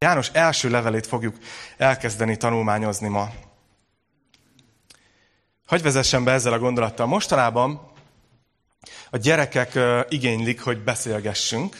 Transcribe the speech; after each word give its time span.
János 0.00 0.30
első 0.32 0.70
levelét 0.70 1.06
fogjuk 1.06 1.36
elkezdeni 1.76 2.36
tanulmányozni 2.36 3.08
ma. 3.08 3.30
Hogy 5.66 5.82
vezessen 5.82 6.24
be 6.24 6.32
ezzel 6.32 6.52
a 6.52 6.58
gondolattal? 6.58 7.06
Mostanában 7.06 7.92
a 9.10 9.16
gyerekek 9.16 9.78
igénylik, 10.08 10.60
hogy 10.60 10.84
beszélgessünk, 10.84 11.76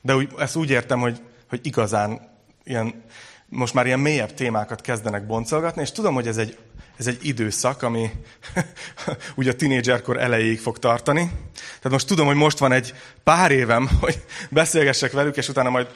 de 0.00 0.14
úgy, 0.14 0.32
ezt 0.38 0.56
úgy 0.56 0.70
értem, 0.70 1.00
hogy, 1.00 1.22
hogy 1.48 1.66
igazán 1.66 2.38
ilyen, 2.64 3.04
most 3.46 3.74
már 3.74 3.86
ilyen 3.86 4.00
mélyebb 4.00 4.34
témákat 4.34 4.80
kezdenek 4.80 5.26
boncolgatni, 5.26 5.82
és 5.82 5.92
tudom, 5.92 6.14
hogy 6.14 6.26
ez 6.26 6.36
egy, 6.36 6.58
ez 7.00 7.06
egy 7.06 7.18
időszak, 7.26 7.82
ami 7.82 8.10
ugye 9.36 9.50
a 9.50 9.54
tinédzserkor 9.54 10.20
elejéig 10.20 10.60
fog 10.60 10.78
tartani. 10.78 11.30
Tehát 11.54 11.90
most 11.90 12.06
tudom, 12.06 12.26
hogy 12.26 12.36
most 12.36 12.58
van 12.58 12.72
egy 12.72 12.94
pár 13.24 13.50
évem, 13.50 13.90
hogy 14.00 14.22
beszélgessek 14.50 15.12
velük, 15.12 15.36
és 15.36 15.48
utána 15.48 15.70
majd 15.70 15.86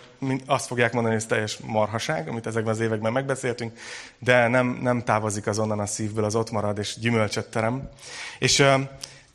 azt 0.46 0.66
fogják 0.66 0.93
mondani, 0.93 1.14
hogy 1.14 1.23
ez 1.23 1.29
teljes 1.29 1.56
marhaság, 1.56 2.29
amit 2.29 2.46
ezekben 2.46 2.73
az 2.73 2.80
években 2.80 3.12
megbeszéltünk, 3.12 3.78
de 4.19 4.48
nem, 4.48 4.78
nem 4.83 5.02
távozik 5.02 5.47
azonnan 5.47 5.80
a 5.80 5.87
szívből, 5.87 6.25
az 6.25 6.34
ott 6.34 6.51
marad, 6.51 6.78
és 6.78 6.97
gyümölcsöt 6.98 7.50
terem. 7.50 7.89
És 8.39 8.64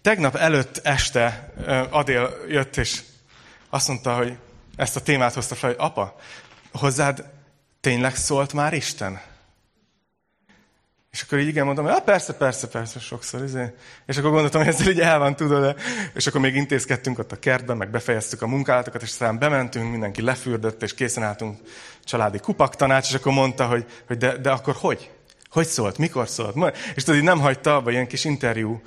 tegnap 0.01 0.35
előtt 0.35 0.79
este 0.83 1.53
uh, 1.57 1.81
Adél 1.89 2.35
jött, 2.47 2.77
és 2.77 3.01
azt 3.69 3.87
mondta, 3.87 4.15
hogy 4.15 4.37
ezt 4.75 4.95
a 4.95 5.01
témát 5.01 5.33
hozta 5.33 5.55
fel, 5.55 5.69
hogy 5.69 5.79
apa, 5.79 6.15
hozzád 6.71 7.23
tényleg 7.81 8.15
szólt 8.15 8.53
már 8.53 8.73
Isten? 8.73 9.28
És 11.11 11.21
akkor 11.21 11.39
így 11.39 11.47
igen 11.47 11.65
mondtam, 11.65 11.85
hogy 11.85 11.93
ah, 11.93 12.03
persze, 12.03 12.33
persze, 12.33 12.67
persze, 12.67 12.99
sokszor. 12.99 13.43
Izé. 13.43 13.73
És 14.05 14.17
akkor 14.17 14.31
gondoltam, 14.31 14.63
hogy 14.63 14.73
ezzel 14.73 14.91
így 14.91 14.99
el 14.99 15.19
van, 15.19 15.35
tudod. 15.35 15.61
De... 15.61 15.75
És 16.13 16.27
akkor 16.27 16.41
még 16.41 16.55
intézkedtünk 16.55 17.19
ott 17.19 17.31
a 17.31 17.39
kertben, 17.39 17.77
meg 17.77 17.89
befejeztük 17.89 18.41
a 18.41 18.47
munkálatokat, 18.47 19.01
és 19.01 19.09
aztán 19.09 19.39
bementünk, 19.39 19.91
mindenki 19.91 20.21
lefürdött, 20.21 20.83
és 20.83 20.93
készen 20.93 21.23
álltunk 21.23 21.59
családi 22.03 22.39
kupaktanács, 22.39 23.09
és 23.09 23.15
akkor 23.15 23.33
mondta, 23.33 23.65
hogy, 23.65 23.85
hogy 24.07 24.17
de, 24.17 24.37
de 24.37 24.51
akkor 24.51 24.75
hogy? 24.77 25.11
Hogy 25.49 25.67
szólt? 25.67 25.97
Mikor 25.97 26.29
szólt? 26.29 26.77
És 26.95 27.03
tudod, 27.03 27.23
nem 27.23 27.39
hagyta 27.39 27.75
abba, 27.75 27.91
ilyen 27.91 28.07
kis 28.07 28.25
interjú 28.25 28.81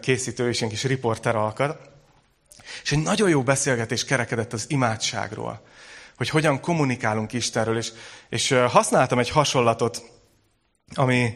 készítő 0.00 0.48
és 0.48 0.58
ilyen 0.58 0.70
kis 0.70 0.84
riporter 0.84 1.36
alkat. 1.36 1.78
És 2.82 2.92
egy 2.92 3.02
nagyon 3.02 3.28
jó 3.28 3.42
beszélgetés 3.42 4.04
kerekedett 4.04 4.52
az 4.52 4.64
imádságról, 4.68 5.62
hogy 6.16 6.28
hogyan 6.28 6.60
kommunikálunk 6.60 7.32
Istenről, 7.32 7.76
és, 7.76 7.92
és 8.28 8.54
használtam 8.68 9.18
egy 9.18 9.30
hasonlatot, 9.30 10.02
ami, 10.94 11.34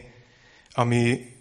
ami, 0.75 1.33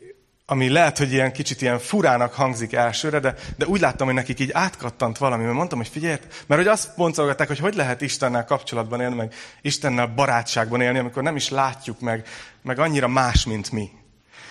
ami 0.47 0.69
lehet, 0.69 0.99
hogy 0.99 1.13
ilyen 1.13 1.33
kicsit 1.33 1.63
ilyen 1.63 1.79
furának 1.79 2.33
hangzik 2.33 2.73
elsőre, 2.73 3.19
de, 3.19 3.35
de 3.57 3.67
úgy 3.67 3.81
láttam, 3.81 4.07
hogy 4.07 4.17
nekik 4.17 4.41
így 4.41 4.51
átkattant 4.53 5.19
valami, 5.19 5.43
mert 5.43 5.57
mondtam, 5.57 5.79
hogy 5.79 5.89
figyelj, 5.89 6.19
mert 6.47 6.61
hogy 6.61 6.71
azt 6.71 6.97
boncolgatták, 6.97 7.49
hogy 7.49 7.59
hogy 7.59 7.75
lehet 7.75 8.01
Istennel 8.01 8.45
kapcsolatban 8.45 9.01
élni, 9.01 9.15
meg 9.15 9.35
Istennel 9.61 10.07
barátságban 10.07 10.81
élni, 10.81 10.99
amikor 10.99 11.23
nem 11.23 11.37
is 11.37 11.49
látjuk 11.49 12.01
meg, 12.01 12.27
meg 12.63 12.79
annyira 12.79 13.09
más, 13.09 13.45
mint 13.45 13.73
mi. 13.73 13.91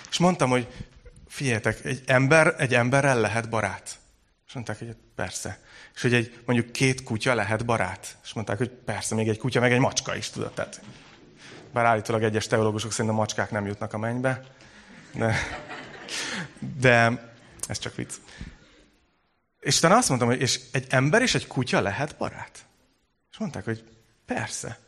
És 0.09 0.17
mondtam, 0.17 0.49
hogy 0.49 0.67
figyeljetek, 1.27 1.85
egy 1.85 2.01
ember, 2.05 2.55
egy 2.57 2.73
emberrel 2.73 3.19
lehet 3.19 3.49
barát. 3.49 3.97
És 4.47 4.53
mondták, 4.53 4.77
hogy 4.77 4.95
persze. 5.15 5.59
És 5.95 6.01
hogy 6.01 6.13
egy, 6.13 6.41
mondjuk 6.45 6.71
két 6.71 7.03
kutya 7.03 7.33
lehet 7.33 7.65
barát. 7.65 8.17
És 8.23 8.33
mondták, 8.33 8.57
hogy 8.57 8.69
persze, 8.69 9.15
még 9.15 9.27
egy 9.27 9.37
kutya, 9.37 9.59
meg 9.59 9.71
egy 9.71 9.79
macska 9.79 10.15
is, 10.15 10.29
tudod. 10.29 10.53
Tehát, 10.53 10.81
bár 11.73 11.85
állítólag 11.85 12.23
egyes 12.23 12.47
teológusok 12.47 12.91
szerint 12.91 13.13
a 13.13 13.17
macskák 13.17 13.51
nem 13.51 13.65
jutnak 13.65 13.93
a 13.93 13.97
mennybe. 13.97 14.43
De, 15.13 15.35
de 16.79 17.21
ez 17.67 17.79
csak 17.79 17.95
vicc. 17.95 18.13
És 19.59 19.77
utána 19.77 19.97
azt 19.97 20.09
mondtam, 20.09 20.29
hogy 20.29 20.41
és 20.41 20.59
egy 20.71 20.85
ember 20.89 21.21
és 21.21 21.35
egy 21.35 21.47
kutya 21.47 21.81
lehet 21.81 22.17
barát? 22.17 22.65
És 23.31 23.37
mondták, 23.37 23.63
hogy 23.63 23.83
persze. 24.25 24.79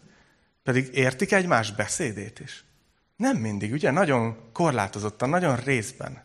Pedig 0.64 0.90
értik 0.94 1.32
egymás 1.32 1.72
beszédét 1.72 2.40
is. 2.40 2.64
Nem 3.16 3.38
mindig, 3.38 3.72
ugye? 3.72 3.92
Nagyon 3.92 4.52
korlátozottan, 4.54 5.30
nagyon 5.30 5.56
részben. 5.56 6.24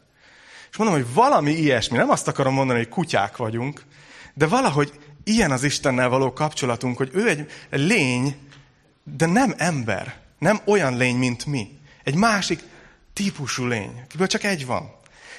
És 0.71 0.77
mondom, 0.77 0.97
hogy 0.97 1.15
valami 1.15 1.51
ilyesmi, 1.51 1.97
nem 1.97 2.11
azt 2.11 2.29
akarom 2.29 2.55
mondani, 2.55 2.79
hogy 2.79 2.89
kutyák 2.89 3.37
vagyunk, 3.37 3.85
de 4.35 4.47
valahogy 4.47 5.01
ilyen 5.25 5.51
az 5.51 5.63
Istennel 5.63 6.09
való 6.09 6.33
kapcsolatunk, 6.33 6.97
hogy 6.97 7.11
ő 7.13 7.29
egy 7.29 7.51
lény, 7.71 8.49
de 9.05 9.27
nem 9.27 9.55
ember. 9.57 10.21
Nem 10.39 10.61
olyan 10.65 10.97
lény, 10.97 11.17
mint 11.17 11.47
mi. 11.47 11.79
Egy 12.05 12.15
másik 12.15 12.63
típusú 13.21 13.65
lény, 13.65 14.01
akiből 14.05 14.27
csak 14.27 14.45
egy 14.45 14.67
van. 14.67 14.93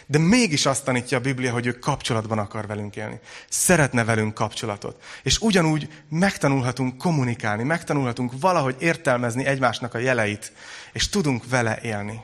De 0.06 0.18
mégis 0.18 0.66
azt 0.66 0.84
tanítja 0.84 1.18
a 1.18 1.22
Biblia, 1.22 1.52
hogy 1.52 1.66
ő 1.66 1.72
kapcsolatban 1.72 2.38
akar 2.38 2.68
velünk 2.68 2.96
élni. 2.96 3.20
Szeretne 3.50 4.04
velünk 4.04 4.34
kapcsolatot. 4.34 5.04
És 5.24 5.40
ugyanúgy 5.40 6.04
megtanulhatunk 6.10 6.98
kommunikálni, 6.98 7.64
megtanulhatunk 7.64 8.32
valahogy 8.40 8.76
értelmezni 8.80 9.46
egymásnak 9.46 9.94
a 9.94 9.98
jeleit, 9.98 10.54
és 10.94 11.10
tudunk 11.10 11.50
vele 11.50 11.80
élni. 11.82 12.24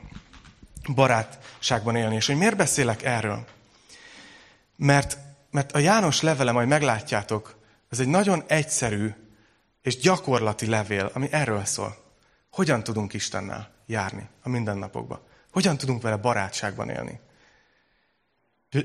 Barátságban 0.95 1.95
élni. 1.95 2.15
És 2.15 2.25
hogy 2.25 2.37
miért 2.37 2.57
beszélek 2.57 3.03
erről? 3.03 3.45
Mert, 4.75 5.17
mert 5.51 5.71
a 5.71 5.79
János 5.79 6.21
levele, 6.21 6.51
majd 6.51 6.67
meglátjátok, 6.67 7.55
ez 7.89 7.99
egy 7.99 8.07
nagyon 8.07 8.43
egyszerű 8.47 9.13
és 9.81 9.97
gyakorlati 9.97 10.65
levél, 10.65 11.11
ami 11.13 11.27
erről 11.31 11.65
szól. 11.65 11.97
Hogyan 12.51 12.83
tudunk 12.83 13.13
Istennel 13.13 13.71
járni 13.85 14.27
a 14.43 14.49
mindennapokban? 14.49 15.26
Hogyan 15.51 15.77
tudunk 15.77 16.01
vele 16.01 16.15
barátságban 16.15 16.89
élni? 16.89 17.19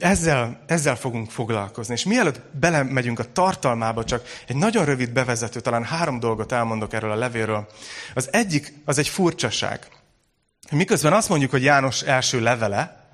Ezzel, 0.00 0.62
ezzel 0.66 0.96
fogunk 0.96 1.30
foglalkozni. 1.30 1.94
És 1.94 2.04
mielőtt 2.04 2.40
belemegyünk 2.52 3.18
a 3.18 3.32
tartalmába, 3.32 4.04
csak 4.04 4.26
egy 4.46 4.56
nagyon 4.56 4.84
rövid 4.84 5.10
bevezető, 5.10 5.60
talán 5.60 5.84
három 5.84 6.18
dolgot 6.20 6.52
elmondok 6.52 6.92
erről 6.92 7.10
a 7.10 7.14
levélről. 7.14 7.68
Az 8.14 8.28
egyik, 8.32 8.72
az 8.84 8.98
egy 8.98 9.08
furcsaság. 9.08 9.86
Miközben 10.70 11.12
azt 11.12 11.28
mondjuk, 11.28 11.50
hogy 11.50 11.62
János 11.62 12.02
első 12.02 12.40
levele, 12.40 13.10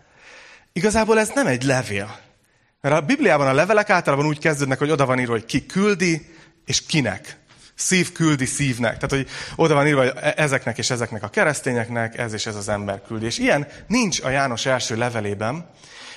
igazából 0.72 1.18
ez 1.18 1.30
nem 1.34 1.46
egy 1.46 1.62
levél. 1.62 2.18
Mert 2.80 2.94
a 2.94 3.00
Bibliában 3.00 3.46
a 3.46 3.52
levelek 3.52 3.90
általában 3.90 4.26
úgy 4.26 4.38
kezdődnek, 4.38 4.78
hogy 4.78 4.90
oda 4.90 5.06
van 5.06 5.18
írva, 5.18 5.32
hogy 5.32 5.44
ki 5.44 5.66
küldi, 5.66 6.34
és 6.64 6.86
kinek. 6.86 7.37
Szív 7.78 8.12
küldi 8.12 8.44
szívnek. 8.44 8.94
Tehát, 8.94 9.10
hogy 9.10 9.28
oda 9.56 9.74
van 9.74 9.86
írva, 9.86 10.00
hogy 10.00 10.12
e- 10.20 10.34
ezeknek 10.36 10.78
és 10.78 10.90
ezeknek 10.90 11.22
a 11.22 11.28
keresztényeknek, 11.28 12.18
ez 12.18 12.32
és 12.32 12.46
ez 12.46 12.54
az 12.54 12.68
ember 12.68 13.02
küldi. 13.02 13.26
És 13.26 13.38
ilyen 13.38 13.66
nincs 13.86 14.22
a 14.22 14.28
János 14.28 14.66
első 14.66 14.96
levelében, 14.96 15.70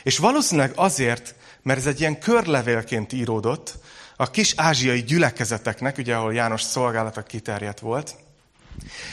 és 0.04 0.18
valószínűleg 0.18 0.72
azért, 0.76 1.36
mert 1.62 1.80
ez 1.80 1.86
egy 1.86 2.00
ilyen 2.00 2.20
körlevélként 2.20 3.14
íródott 3.14 3.74
a 4.16 4.30
kis 4.30 4.54
ázsiai 4.56 5.04
gyülekezeteknek, 5.04 5.98
ugye 5.98 6.16
ahol 6.16 6.34
János 6.34 6.62
szolgálata 6.62 7.22
kiterjedt 7.22 7.80
volt, 7.80 8.16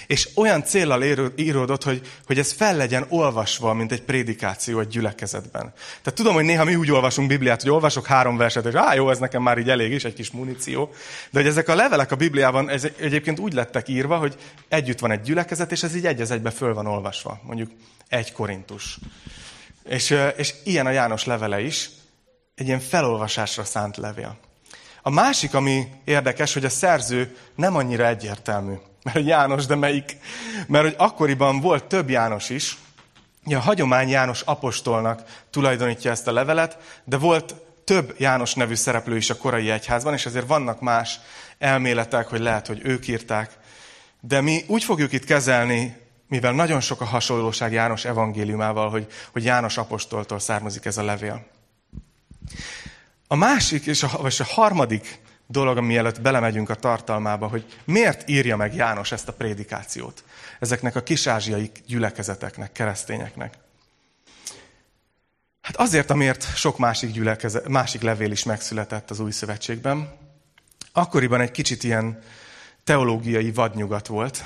és 0.07 0.29
olyan 0.35 0.65
célral 0.65 1.03
íródott, 1.37 1.83
hogy, 1.83 2.01
hogy 2.27 2.39
ez 2.39 2.53
fel 2.53 2.77
legyen 2.77 3.07
olvasva, 3.09 3.75
mint 3.75 3.93
egy 3.93 4.03
prédikáció 4.03 4.81
egy 4.81 4.89
gyülekezetben. 4.89 5.73
Tehát 6.03 6.15
tudom, 6.15 6.35
hogy 6.35 6.45
néha 6.45 6.65
mi 6.65 6.75
úgy 6.75 6.91
olvasunk 6.91 7.29
Bibliát, 7.29 7.63
hogy 7.63 7.71
olvasok 7.71 8.07
három 8.07 8.37
verset, 8.37 8.67
és 8.67 8.75
á, 8.75 8.95
jó, 8.95 9.11
ez 9.11 9.19
nekem 9.19 9.43
már 9.43 9.59
így 9.59 9.71
elég 9.71 9.93
is, 9.93 10.05
egy 10.05 10.15
kis 10.15 10.31
muníció. 10.31 10.93
De 11.31 11.39
hogy 11.39 11.49
ezek 11.49 11.69
a 11.69 11.75
levelek 11.75 12.13
a 12.13 12.17
Bibliában 12.17 12.71
ez 12.71 12.89
egyébként 13.01 13.39
úgy 13.39 13.53
lettek 13.53 13.89
írva, 13.89 14.17
hogy 14.17 14.37
együtt 14.69 14.99
van 14.99 15.11
egy 15.11 15.21
gyülekezet, 15.21 15.73
és 15.73 15.83
ez 15.83 15.95
így 15.95 16.07
egy 16.07 16.21
egybe 16.21 16.51
föl 16.51 16.75
van 16.75 16.87
olvasva. 16.87 17.41
Mondjuk 17.43 17.71
egy 18.09 18.33
korintus. 18.33 18.99
És, 19.89 20.15
és 20.37 20.55
ilyen 20.65 20.87
a 20.87 20.91
János 20.91 21.25
levele 21.25 21.61
is, 21.61 21.91
egy 22.55 22.67
ilyen 22.67 22.81
felolvasásra 22.81 23.65
szánt 23.65 23.97
levél. 23.97 24.39
A 25.03 25.11
másik, 25.11 25.55
ami 25.55 25.89
érdekes, 26.05 26.53
hogy 26.53 26.65
a 26.65 26.69
szerző 26.69 27.37
nem 27.55 27.77
annyira 27.77 28.07
egyértelmű. 28.07 28.75
Mert 29.09 29.21
hogy 29.21 29.29
János, 29.29 29.67
de 29.67 29.75
melyik? 29.75 30.17
Mert 30.67 30.85
hogy 30.85 30.95
akkoriban 30.99 31.61
volt 31.61 31.85
több 31.85 32.11
János 32.11 32.51
is. 32.51 32.77
A 33.45 33.55
hagyomány 33.55 34.09
János 34.09 34.41
apostolnak 34.41 35.23
tulajdonítja 35.51 36.11
ezt 36.11 36.27
a 36.27 36.33
levelet, 36.33 37.01
de 37.05 37.17
volt 37.17 37.55
több 37.85 38.15
János 38.19 38.55
nevű 38.55 38.75
szereplő 38.75 39.17
is 39.17 39.31
a 39.31 39.37
korai 39.37 39.71
egyházban, 39.71 40.13
és 40.13 40.27
ezért 40.27 40.47
vannak 40.47 40.81
más 40.81 41.21
elméletek, 41.59 42.27
hogy 42.27 42.41
lehet, 42.41 42.67
hogy 42.67 42.81
ők 42.85 43.09
írták. 43.09 43.59
De 44.21 44.41
mi 44.41 44.65
úgy 44.67 44.85
fogjuk 44.85 45.13
itt 45.13 45.25
kezelni, 45.25 45.97
mivel 46.27 46.53
nagyon 46.53 46.81
sok 46.81 47.01
a 47.01 47.05
hasonlóság 47.05 47.73
János 47.73 48.05
evangéliumával, 48.05 48.91
hogy, 48.91 49.07
hogy 49.33 49.45
János 49.45 49.77
apostoltól 49.77 50.39
származik 50.39 50.85
ez 50.85 50.97
a 50.97 51.05
levél. 51.05 51.47
A 53.29 53.35
másik 53.35 53.87
és 53.87 54.03
a, 54.03 54.21
és 54.27 54.41
a 54.41 54.45
harmadik 54.45 55.21
dolog, 55.51 55.79
mielőtt 55.79 56.21
belemegyünk 56.21 56.69
a 56.69 56.75
tartalmába, 56.75 57.47
hogy 57.47 57.65
miért 57.85 58.29
írja 58.29 58.57
meg 58.57 58.75
János 58.75 59.13
ezt 59.13 59.29
a 59.29 59.33
prédikációt 59.33 60.25
ezeknek 60.61 60.97
a 60.97 61.03
kisázsiai 61.03 61.71
gyülekezeteknek, 61.87 62.73
keresztényeknek. 62.73 63.55
Hát 65.61 65.77
azért, 65.77 66.11
amiért 66.11 66.57
sok 66.57 66.79
másik, 66.79 67.11
gyülekeze, 67.11 67.63
másik 67.69 68.03
levél 68.03 68.31
is 68.31 68.45
megszületett 68.45 69.11
az 69.11 69.21
új 69.21 69.31
szövetségben. 69.31 70.17
Akkoriban 70.93 71.41
egy 71.41 71.51
kicsit 71.51 71.85
ilyen 71.85 72.23
teológiai 72.85 73.53
vadnyugat 73.53 74.07
volt, 74.07 74.43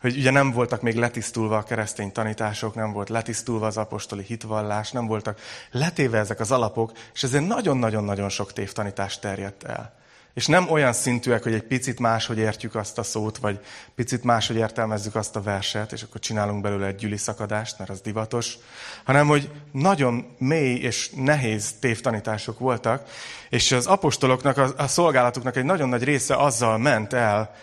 hogy 0.00 0.16
ugye 0.16 0.30
nem 0.30 0.52
voltak 0.52 0.82
még 0.82 0.94
letisztulva 0.94 1.56
a 1.56 1.62
keresztény 1.62 2.12
tanítások, 2.12 2.74
nem 2.74 2.92
volt 2.92 3.08
letisztulva 3.08 3.66
az 3.66 3.76
apostoli 3.76 4.22
hitvallás, 4.22 4.90
nem 4.90 5.06
voltak 5.06 5.40
letéve 5.70 6.18
ezek 6.18 6.40
az 6.40 6.50
alapok, 6.50 6.92
és 7.14 7.22
ezért 7.22 7.46
nagyon-nagyon-nagyon 7.46 8.28
sok 8.28 8.52
tévtanítás 8.52 9.18
terjedt 9.18 9.64
el. 9.64 9.97
És 10.38 10.46
nem 10.46 10.70
olyan 10.70 10.92
szintűek, 10.92 11.42
hogy 11.42 11.52
egy 11.52 11.62
picit 11.62 11.98
máshogy 11.98 12.38
értjük 12.38 12.74
azt 12.74 12.98
a 12.98 13.02
szót, 13.02 13.38
vagy 13.38 13.60
picit 13.94 14.24
máshogy 14.24 14.56
értelmezzük 14.56 15.14
azt 15.14 15.36
a 15.36 15.42
verset, 15.42 15.92
és 15.92 16.02
akkor 16.02 16.20
csinálunk 16.20 16.62
belőle 16.62 16.86
egy 16.86 16.94
gyüli 16.94 17.16
szakadást, 17.16 17.78
mert 17.78 17.90
az 17.90 18.00
divatos, 18.00 18.58
hanem 19.04 19.26
hogy 19.26 19.50
nagyon 19.72 20.36
mély 20.38 20.74
és 20.74 21.10
nehéz 21.10 21.74
tévtanítások 21.80 22.58
voltak, 22.58 23.08
és 23.48 23.72
az 23.72 23.86
apostoloknak, 23.86 24.74
a, 24.76 24.86
szolgálatuknak 24.86 25.56
egy 25.56 25.64
nagyon 25.64 25.88
nagy 25.88 26.04
része 26.04 26.36
azzal 26.36 26.78
ment 26.78 27.12
el, 27.12 27.54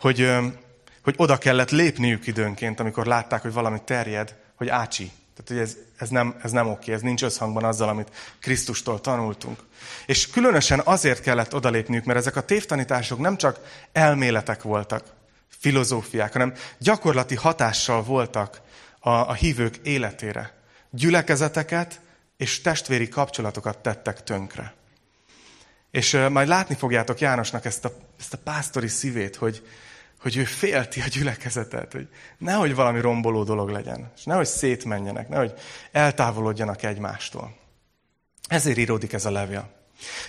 hogy, 0.00 0.32
hogy 1.02 1.14
oda 1.16 1.36
kellett 1.36 1.70
lépniük 1.70 2.26
időnként, 2.26 2.80
amikor 2.80 3.06
látták, 3.06 3.42
hogy 3.42 3.52
valami 3.52 3.80
terjed, 3.84 4.34
hogy 4.54 4.68
ácsi, 4.68 5.10
tehát, 5.36 5.48
hogy 5.48 5.58
ez, 5.58 5.76
ez, 5.96 6.08
nem, 6.08 6.34
ez 6.42 6.50
nem 6.50 6.68
oké, 6.68 6.92
ez 6.92 7.00
nincs 7.00 7.22
összhangban 7.22 7.64
azzal, 7.64 7.88
amit 7.88 8.36
Krisztustól 8.40 9.00
tanultunk. 9.00 9.58
És 10.06 10.30
különösen 10.30 10.80
azért 10.84 11.20
kellett 11.20 11.54
odalépniük, 11.54 12.04
mert 12.04 12.18
ezek 12.18 12.36
a 12.36 12.44
tévtanítások 12.44 13.18
nem 13.18 13.36
csak 13.36 13.58
elméletek 13.92 14.62
voltak, 14.62 15.04
filozófiák, 15.48 16.32
hanem 16.32 16.54
gyakorlati 16.78 17.34
hatással 17.34 18.02
voltak 18.02 18.60
a, 18.98 19.10
a 19.10 19.32
hívők 19.32 19.76
életére. 19.76 20.52
Gyülekezeteket 20.90 22.00
és 22.36 22.60
testvéri 22.60 23.08
kapcsolatokat 23.08 23.78
tettek 23.78 24.22
tönkre. 24.22 24.74
És 25.90 26.20
majd 26.30 26.48
látni 26.48 26.74
fogjátok 26.74 27.20
Jánosnak 27.20 27.64
ezt 27.64 27.84
a, 27.84 27.92
ezt 28.18 28.32
a 28.34 28.38
pásztori 28.44 28.88
szívét, 28.88 29.36
hogy, 29.36 29.66
hogy 30.24 30.36
ő 30.36 30.44
félti 30.44 31.00
a 31.00 31.06
gyülekezetet, 31.06 31.92
hogy 31.92 32.08
nehogy 32.38 32.74
valami 32.74 33.00
romboló 33.00 33.42
dolog 33.42 33.68
legyen, 33.68 34.12
és 34.16 34.24
nehogy 34.24 34.46
szétmenjenek, 34.46 35.28
nehogy 35.28 35.52
eltávolodjanak 35.92 36.82
egymástól. 36.82 37.56
Ezért 38.48 38.78
íródik 38.78 39.12
ez 39.12 39.24
a 39.24 39.30
levél. 39.30 39.70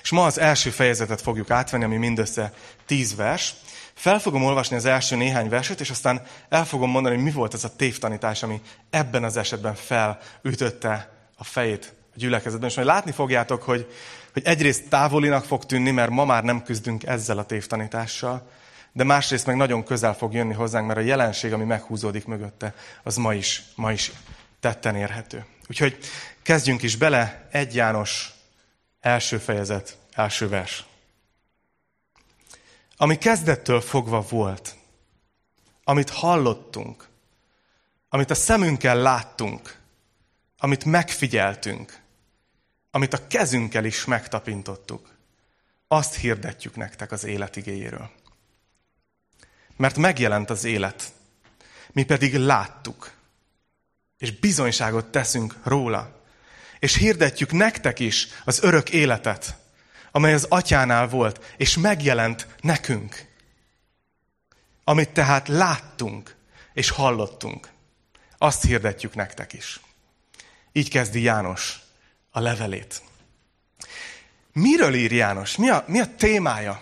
És 0.02 0.10
ma 0.10 0.26
az 0.26 0.40
első 0.40 0.70
fejezetet 0.70 1.22
fogjuk 1.22 1.50
átvenni, 1.50 1.84
ami 1.84 1.98
mindössze 1.98 2.54
tíz 2.86 3.16
vers. 3.16 3.54
Fel 3.94 4.20
fogom 4.20 4.44
olvasni 4.44 4.76
az 4.76 4.86
első 4.86 5.16
néhány 5.16 5.50
verset, 5.50 5.80
és 5.80 5.90
aztán 5.90 6.22
el 6.50 6.66
fogom 6.66 6.90
mondani, 6.90 7.16
hogy 7.16 7.24
mi 7.24 7.32
volt 7.32 7.54
ez 7.54 7.64
a 7.64 7.76
tévtanítás, 7.76 8.44
ami 8.44 8.62
ebben 8.90 9.24
az 9.24 9.38
esetben 9.38 9.76
felütötte 9.76 11.12
a 11.36 11.44
fejét 11.44 11.94
a 12.14 12.16
gyülekezetben. 12.16 12.70
És 12.70 12.76
majd 12.76 12.88
látni 12.88 13.12
fogjátok, 13.12 13.64
hogy, 13.64 13.92
hogy 14.34 14.44
egyrészt 14.46 14.90
távolinak 14.90 15.46
fog 15.46 15.66
tűnni, 15.66 15.92
mert 15.92 16.10
ma 16.10 16.26
már 16.26 16.44
nem 16.44 16.64
küzdünk 16.64 17.04
ezzel 17.04 17.38
a 17.38 17.46
tévtanítással, 17.46 18.50
de 18.96 19.04
másrészt 19.04 19.46
meg 19.46 19.56
nagyon 19.56 19.84
közel 19.84 20.14
fog 20.14 20.34
jönni 20.34 20.54
hozzánk, 20.54 20.88
mert 20.88 21.00
a 21.00 21.02
jelenség, 21.02 21.54
ami 21.54 21.64
meghúzódik 21.64 22.26
mögötte, 22.26 22.76
az 23.04 23.16
ma 23.16 23.34
is, 23.34 23.64
ma 23.76 23.92
is 23.92 24.12
tetten 24.60 24.96
érhető. 24.96 25.46
Úgyhogy 25.70 25.98
kezdjünk 26.42 26.82
is 26.82 26.96
bele, 26.96 27.48
egy 27.52 27.76
János 27.76 28.32
első 29.00 29.38
fejezet, 29.38 29.98
első 30.12 30.50
vers. 30.50 30.86
Ami 32.98 33.18
kezdettől 33.18 33.82
fogva 33.82 34.22
volt, 34.22 34.76
amit 35.84 36.10
hallottunk, 36.10 37.08
amit 38.10 38.30
a 38.30 38.36
szemünkkel 38.36 38.98
láttunk, 38.98 39.80
amit 40.58 40.86
megfigyeltünk, 40.86 42.00
amit 42.92 43.14
a 43.14 43.28
kezünkkel 43.28 43.86
is 43.86 44.06
megtapintottuk, 44.06 45.16
azt 45.88 46.16
hirdetjük 46.16 46.76
nektek 46.76 47.12
az 47.12 47.24
életigéjéről. 47.24 48.10
Mert 49.76 49.98
megjelent 49.98 50.50
az 50.50 50.64
élet. 50.64 51.14
Mi 51.92 52.04
pedig 52.04 52.36
láttuk. 52.36 53.12
És 54.18 54.32
bizonyságot 54.32 55.06
teszünk 55.06 55.56
róla. 55.64 56.22
És 56.80 56.96
hirdetjük 56.96 57.52
nektek 57.52 58.00
is 58.00 58.28
az 58.46 58.64
örök 58.64 58.90
életet, 58.90 59.58
amely 60.12 60.34
az 60.34 60.46
atyánál 60.50 61.08
volt, 61.08 61.54
és 61.58 61.78
megjelent 61.78 62.48
nekünk. 62.62 63.26
Amit 64.84 65.10
tehát 65.10 65.48
láttunk 65.48 66.36
és 66.74 66.90
hallottunk, 66.90 67.70
azt 68.38 68.64
hirdetjük 68.64 69.16
nektek 69.16 69.54
is. 69.54 69.80
Így 70.72 70.90
kezdi 70.90 71.22
János 71.22 71.80
a 72.32 72.40
levelét. 72.40 73.02
Miről 74.54 74.94
ír 74.94 75.12
János? 75.12 75.56
Mi 75.56 75.70
a, 75.70 75.84
mi 75.88 76.00
a 76.00 76.16
témája? 76.16 76.82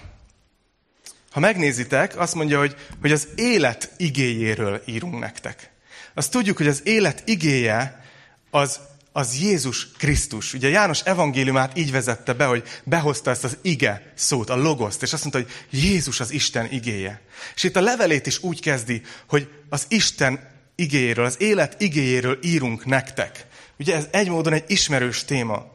Ha 1.34 1.40
megnézitek, 1.40 2.20
azt 2.20 2.36
mondja, 2.36 2.60
hogy, 2.60 2.76
hogy 3.02 3.12
az 3.12 3.28
élet 3.36 3.92
igéjéről 3.98 4.82
írunk 4.86 5.20
nektek. 5.20 5.72
Azt 6.14 6.32
tudjuk, 6.32 6.58
hogy 6.58 6.68
az 6.68 6.82
élet 6.84 7.24
igéje 7.26 8.06
az, 8.50 8.80
az 9.12 9.38
Jézus 9.42 9.92
Krisztus. 9.98 10.54
Ugye 10.54 10.70
János 10.70 11.02
evangéliumát 11.02 11.78
így 11.78 11.92
vezette 11.92 12.34
be, 12.34 12.46
hogy 12.46 12.64
behozta 12.84 13.30
ezt 13.30 13.44
az 13.44 13.58
ige 13.62 14.12
szót, 14.16 14.50
a 14.50 14.56
logoszt, 14.56 15.02
és 15.02 15.14
azt 15.14 15.24
mondta, 15.24 15.42
hogy 15.42 15.80
Jézus 15.82 16.20
az 16.20 16.32
Isten 16.32 16.72
igéje. 16.72 17.22
És 17.56 17.64
itt 17.64 17.76
a 17.76 17.82
levelét 17.82 18.28
is 18.28 18.44
úgy 18.44 18.62
kezdi, 18.62 19.02
hogy 19.28 19.50
az 19.70 19.86
Isten 19.88 20.50
igéjéről, 20.76 21.26
az 21.26 21.42
élet 21.42 21.82
igéjéről 21.82 22.40
írunk 22.42 22.86
nektek. 22.86 23.46
Ugye 23.80 23.96
ez 23.96 24.08
egy 24.12 24.30
módon 24.30 24.54
egy 24.54 24.64
ismerős 24.68 25.26
téma. 25.26 25.73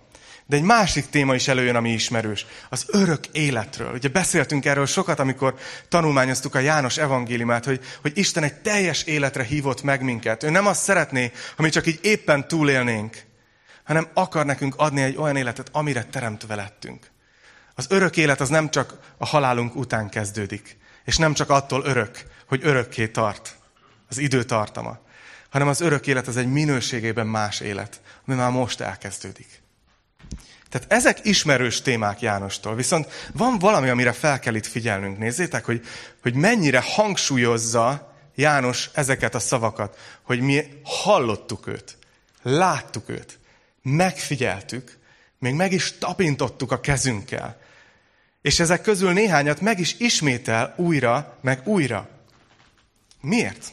De 0.48 0.56
egy 0.56 0.62
másik 0.62 1.08
téma 1.08 1.34
is 1.34 1.48
előjön, 1.48 1.76
ami 1.76 1.92
ismerős. 1.92 2.46
Az 2.68 2.84
örök 2.86 3.26
életről. 3.26 3.92
Ugye 3.92 4.08
beszéltünk 4.08 4.64
erről 4.64 4.86
sokat, 4.86 5.18
amikor 5.18 5.54
tanulmányoztuk 5.88 6.54
a 6.54 6.58
János 6.58 6.96
evangéliumát, 6.96 7.64
hogy, 7.64 7.80
hogy 8.00 8.18
Isten 8.18 8.42
egy 8.42 8.60
teljes 8.60 9.02
életre 9.02 9.42
hívott 9.42 9.82
meg 9.82 10.02
minket. 10.02 10.42
Ő 10.42 10.50
nem 10.50 10.66
azt 10.66 10.82
szeretné, 10.82 11.32
ha 11.56 11.62
mi 11.62 11.68
csak 11.68 11.86
így 11.86 11.98
éppen 12.02 12.48
túlélnénk, 12.48 13.16
hanem 13.84 14.08
akar 14.14 14.46
nekünk 14.46 14.74
adni 14.76 15.02
egy 15.02 15.16
olyan 15.16 15.36
életet, 15.36 15.68
amire 15.72 16.04
teremtve 16.04 16.54
lettünk. 16.54 17.10
Az 17.74 17.86
örök 17.88 18.16
élet 18.16 18.40
az 18.40 18.48
nem 18.48 18.70
csak 18.70 18.98
a 19.18 19.26
halálunk 19.26 19.76
után 19.76 20.08
kezdődik, 20.08 20.76
és 21.04 21.16
nem 21.16 21.34
csak 21.34 21.50
attól 21.50 21.82
örök, 21.84 22.22
hogy 22.46 22.60
örökké 22.62 23.08
tart 23.08 23.56
az 24.08 24.18
időtartama, 24.18 24.98
hanem 25.50 25.68
az 25.68 25.80
örök 25.80 26.06
élet 26.06 26.26
az 26.26 26.36
egy 26.36 26.50
minőségében 26.50 27.26
más 27.26 27.60
élet, 27.60 28.00
ami 28.26 28.36
már 28.36 28.50
most 28.50 28.80
elkezdődik. 28.80 29.66
Tehát 30.68 30.92
ezek 30.92 31.24
ismerős 31.24 31.82
témák 31.82 32.20
Jánostól, 32.20 32.74
viszont 32.74 33.30
van 33.32 33.58
valami, 33.58 33.88
amire 33.88 34.12
fel 34.12 34.38
kell 34.38 34.54
itt 34.54 34.66
figyelnünk. 34.66 35.18
Nézzétek, 35.18 35.64
hogy, 35.64 35.86
hogy 36.22 36.34
mennyire 36.34 36.82
hangsúlyozza 36.84 38.14
János 38.34 38.90
ezeket 38.92 39.34
a 39.34 39.38
szavakat, 39.38 39.98
hogy 40.22 40.40
mi 40.40 40.64
hallottuk 40.82 41.66
őt, 41.66 41.98
láttuk 42.42 43.08
őt, 43.08 43.38
megfigyeltük, 43.82 44.98
még 45.38 45.54
meg 45.54 45.72
is 45.72 45.98
tapintottuk 45.98 46.72
a 46.72 46.80
kezünkkel. 46.80 47.60
És 48.42 48.60
ezek 48.60 48.80
közül 48.80 49.12
néhányat 49.12 49.60
meg 49.60 49.78
is 49.78 49.94
ismétel 49.98 50.74
újra, 50.76 51.38
meg 51.40 51.66
újra. 51.66 52.08
Miért? 53.20 53.72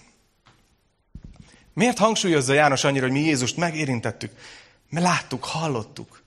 Miért 1.74 1.98
hangsúlyozza 1.98 2.54
János 2.54 2.84
annyira, 2.84 3.06
hogy 3.06 3.16
mi 3.16 3.20
Jézust 3.20 3.58
megérintettük? 3.58 4.32
Mert 4.90 5.06
láttuk, 5.06 5.44
hallottuk. 5.44 6.24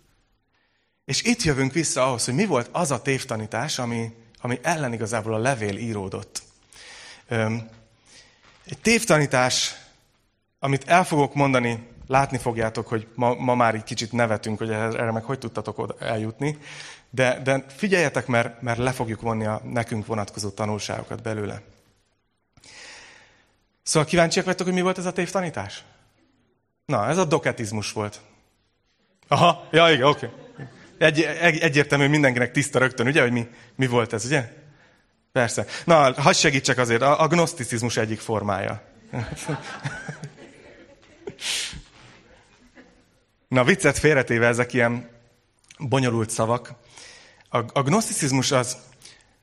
És 1.09 1.23
itt 1.23 1.43
jövünk 1.43 1.73
vissza 1.73 2.07
ahhoz, 2.07 2.25
hogy 2.25 2.35
mi 2.35 2.47
volt 2.47 2.69
az 2.73 2.91
a 2.91 3.03
tévtanítás, 3.03 3.79
ami, 3.79 4.13
ami 4.41 4.59
ellen 4.63 4.93
igazából 4.93 5.35
a 5.35 5.39
levél 5.39 5.77
íródott. 5.77 6.43
Egy 8.65 8.79
tévtanítás, 8.83 9.75
amit 10.59 10.89
el 10.89 11.05
fogok 11.05 11.35
mondani, 11.35 11.87
látni 12.07 12.39
fogjátok, 12.39 12.89
hogy 12.89 13.07
ma, 13.15 13.35
ma 13.35 13.55
már 13.55 13.75
egy 13.75 13.83
kicsit 13.83 14.13
nevetünk, 14.13 14.59
hogy 14.59 14.71
erre 14.71 15.11
meg 15.11 15.25
hogy 15.25 15.39
tudtatok 15.39 15.79
oda 15.79 15.95
eljutni, 15.99 16.59
de, 17.11 17.41
de 17.43 17.65
figyeljetek, 17.69 18.27
mert, 18.27 18.63
mert 18.63 18.79
le 18.79 18.93
fogjuk 18.93 19.21
vonni 19.21 19.45
a 19.45 19.63
nekünk 19.65 20.07
vonatkozó 20.07 20.49
tanulságokat 20.49 21.23
belőle. 21.23 21.63
Szóval 23.83 24.09
kíváncsiak 24.09 24.45
vagytok, 24.45 24.67
hogy 24.67 24.75
mi 24.75 24.83
volt 24.83 24.99
ez 24.99 25.07
a 25.07 25.13
tévtanítás? 25.13 25.85
Na, 26.85 27.09
ez 27.09 27.19
a 27.19 27.25
doketizmus 27.25 27.93
volt. 27.93 28.21
Aha, 29.29 29.69
ja 29.71 29.91
igen, 29.91 30.07
oké. 30.07 30.27
Okay. 30.27 30.47
Egy, 30.99 31.23
egy, 31.23 31.59
egyértelmű, 31.59 32.07
mindenkinek 32.07 32.51
tiszta 32.51 32.79
rögtön, 32.79 33.07
ugye, 33.07 33.23
hogy 33.23 33.33
mi, 33.33 33.49
mi 33.77 33.87
volt 33.87 34.13
ez, 34.13 34.25
ugye? 34.25 34.53
Persze. 35.33 35.65
Na, 35.85 36.13
hadd 36.13 36.33
segítsek 36.33 36.79
azért, 36.79 37.03
a, 37.03 37.21
a 37.21 37.27
egyik 37.97 38.21
formája. 38.21 38.83
Na, 43.49 43.65
viccet 43.65 43.99
félretéve 43.99 44.47
ezek 44.47 44.73
ilyen 44.73 45.11
bonyolult 45.79 46.31
szavak. 46.31 46.73
A, 47.49 47.59
a 47.59 47.83
az 48.53 48.77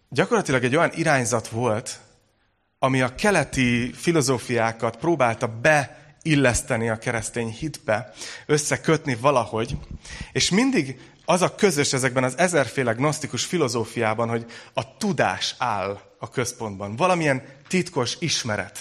gyakorlatilag 0.10 0.64
egy 0.64 0.76
olyan 0.76 0.92
irányzat 0.94 1.48
volt, 1.48 2.00
ami 2.80 3.02
a 3.02 3.16
keleti 3.16 3.94
filozófiákat 3.94 4.98
próbálta 4.98 5.48
beilleszteni 5.48 6.90
a 6.90 6.98
keresztény 6.98 7.50
hitbe, 7.50 8.14
összekötni 8.46 9.16
valahogy, 9.16 9.78
és 10.32 10.50
mindig 10.50 11.00
az 11.26 11.42
a 11.42 11.56
közös 11.56 11.94
ezekben 11.94 12.24
az 12.24 12.38
ezerféle 12.38 12.92
gnosztikus 12.92 13.46
filozófiában, 13.46 14.30
hogy 14.30 14.46
a 14.74 14.98
tudás 14.98 15.56
áll 15.58 16.00
a 16.20 16.30
központban. 16.30 16.96
Valamilyen 16.96 17.44
titkos 17.68 18.16
ismeret, 18.20 18.80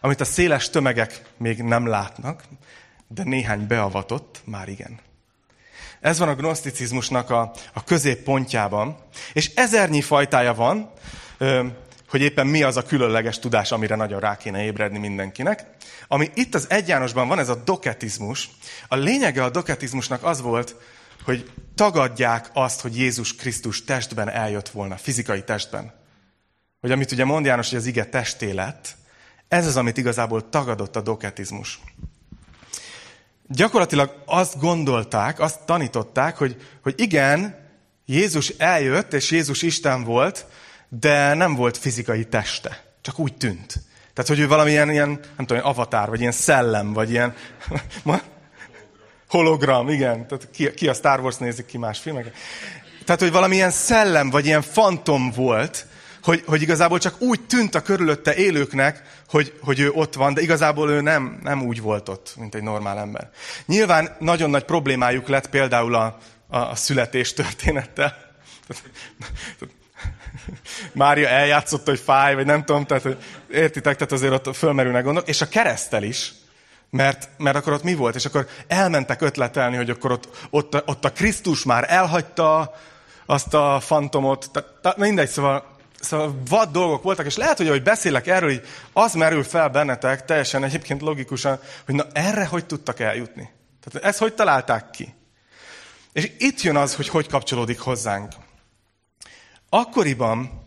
amit 0.00 0.20
a 0.20 0.24
széles 0.24 0.70
tömegek 0.70 1.22
még 1.36 1.62
nem 1.62 1.86
látnak, 1.86 2.42
de 3.08 3.22
néhány 3.24 3.66
beavatott 3.66 4.40
már 4.44 4.68
igen. 4.68 5.00
Ez 6.00 6.18
van 6.18 6.28
a 6.28 6.34
gnoszticizmusnak 6.34 7.30
a, 7.30 7.52
a 7.72 7.84
középpontjában. 7.84 8.96
És 9.32 9.50
ezernyi 9.54 10.00
fajtája 10.00 10.54
van, 10.54 10.90
hogy 12.08 12.20
éppen 12.20 12.46
mi 12.46 12.62
az 12.62 12.76
a 12.76 12.82
különleges 12.82 13.38
tudás, 13.38 13.72
amire 13.72 13.94
nagyon 13.94 14.20
rá 14.20 14.36
kéne 14.36 14.64
ébredni 14.64 14.98
mindenkinek. 14.98 15.66
Ami 16.08 16.30
itt 16.34 16.54
az 16.54 16.70
egyjánosban 16.70 17.28
van, 17.28 17.38
ez 17.38 17.48
a 17.48 17.62
doketizmus. 17.64 18.50
A 18.88 18.96
lényege 18.96 19.44
a 19.44 19.50
doketizmusnak 19.50 20.24
az 20.24 20.40
volt, 20.40 20.76
hogy 21.24 21.50
tagadják 21.74 22.50
azt, 22.52 22.80
hogy 22.80 22.96
Jézus 22.96 23.34
Krisztus 23.34 23.84
testben 23.84 24.28
eljött 24.28 24.68
volna, 24.68 24.96
fizikai 24.96 25.44
testben. 25.44 25.92
Hogy 26.80 26.92
amit 26.92 27.12
ugye 27.12 27.24
mond 27.24 27.46
János, 27.46 27.68
hogy 27.68 27.78
az 27.78 27.86
ige 27.86 28.04
testé 28.04 28.50
lett, 28.50 28.96
ez 29.48 29.66
az, 29.66 29.76
amit 29.76 29.96
igazából 29.96 30.48
tagadott 30.48 30.96
a 30.96 31.00
doketizmus. 31.00 31.80
Gyakorlatilag 33.48 34.22
azt 34.24 34.58
gondolták, 34.58 35.40
azt 35.40 35.64
tanították, 35.66 36.36
hogy, 36.36 36.56
hogy 36.82 36.94
igen, 36.96 37.62
Jézus 38.06 38.48
eljött, 38.48 39.12
és 39.12 39.30
Jézus 39.30 39.62
Isten 39.62 40.04
volt, 40.04 40.46
de 40.88 41.34
nem 41.34 41.54
volt 41.54 41.76
fizikai 41.76 42.24
teste. 42.24 42.84
Csak 43.00 43.18
úgy 43.18 43.36
tűnt. 43.36 43.74
Tehát, 44.12 44.30
hogy 44.30 44.40
ő 44.40 44.48
valamilyen 44.48 44.90
ilyen, 44.90 45.08
nem 45.36 45.46
tudom, 45.46 45.64
avatár, 45.64 46.08
vagy 46.08 46.20
ilyen 46.20 46.32
szellem, 46.32 46.92
vagy 46.92 47.10
ilyen 47.10 47.34
hologram, 49.34 49.88
igen. 49.88 50.26
Tehát 50.26 50.48
ki, 50.52 50.74
ki 50.74 50.88
a 50.88 50.94
Star 50.94 51.20
Wars 51.20 51.36
nézik 51.36 51.66
ki 51.66 51.78
más 51.78 51.98
filmeket. 51.98 52.32
Tehát, 53.04 53.20
hogy 53.20 53.32
valamilyen 53.32 53.70
szellem, 53.70 54.30
vagy 54.30 54.46
ilyen 54.46 54.62
fantom 54.62 55.30
volt, 55.30 55.86
hogy, 56.22 56.42
hogy 56.46 56.62
igazából 56.62 56.98
csak 56.98 57.20
úgy 57.20 57.40
tűnt 57.40 57.74
a 57.74 57.82
körülötte 57.82 58.34
élőknek, 58.34 59.02
hogy, 59.28 59.58
hogy 59.60 59.80
ő 59.80 59.90
ott 59.90 60.14
van, 60.14 60.34
de 60.34 60.40
igazából 60.40 60.90
ő 60.90 61.00
nem, 61.00 61.38
nem 61.42 61.62
úgy 61.62 61.80
volt 61.80 62.08
ott, 62.08 62.34
mint 62.36 62.54
egy 62.54 62.62
normál 62.62 62.98
ember. 62.98 63.30
Nyilván 63.66 64.16
nagyon 64.18 64.50
nagy 64.50 64.64
problémájuk 64.64 65.28
lett 65.28 65.48
például 65.48 65.94
a, 65.94 66.18
a, 66.48 66.58
a 66.58 66.74
születés 66.74 67.32
történettel. 67.32 68.16
Mária 70.92 71.28
eljátszott, 71.28 71.86
hogy 71.86 71.98
fáj, 71.98 72.34
vagy 72.34 72.46
nem 72.46 72.64
tudom, 72.64 72.86
tehát 72.86 73.16
értitek, 73.50 73.96
tehát 73.96 74.12
azért 74.12 74.46
ott 74.46 74.56
fölmerülnek 74.56 75.04
gondok, 75.04 75.28
és 75.28 75.40
a 75.40 75.48
keresztel 75.48 76.02
is, 76.02 76.32
mert, 76.94 77.28
mert 77.36 77.56
akkor 77.56 77.72
ott 77.72 77.82
mi 77.82 77.94
volt? 77.94 78.14
És 78.14 78.24
akkor 78.24 78.48
elmentek 78.66 79.20
ötletelni, 79.20 79.76
hogy 79.76 79.90
akkor 79.90 80.12
ott, 80.12 80.28
ott, 80.50 80.88
ott 80.88 81.04
a 81.04 81.12
Krisztus 81.12 81.64
már 81.64 81.84
elhagyta 81.88 82.74
azt 83.26 83.54
a 83.54 83.80
fantomot, 83.80 84.50
tehát, 84.52 84.68
tehát 84.82 84.96
mindegy, 84.96 85.28
szóval 85.28 85.72
Szóval 86.00 86.42
vad 86.48 86.70
dolgok 86.70 87.02
voltak, 87.02 87.26
és 87.26 87.36
lehet, 87.36 87.56
hogy 87.56 87.66
ahogy 87.66 87.82
beszélek 87.82 88.26
erről, 88.26 88.50
így 88.50 88.62
az 88.92 89.14
merül 89.14 89.42
fel 89.42 89.68
bennetek, 89.68 90.24
teljesen 90.24 90.64
egyébként 90.64 91.00
logikusan, 91.00 91.58
hogy 91.84 91.94
na 91.94 92.06
erre 92.12 92.46
hogy 92.46 92.66
tudtak 92.66 93.00
eljutni? 93.00 93.50
Tehát 93.80 94.08
ezt 94.08 94.18
hogy 94.18 94.34
találták 94.34 94.90
ki? 94.90 95.14
És 96.12 96.30
itt 96.38 96.60
jön 96.60 96.76
az, 96.76 96.94
hogy 96.94 97.08
hogy 97.08 97.28
kapcsolódik 97.28 97.78
hozzánk. 97.80 98.32
Akkoriban 99.68 100.63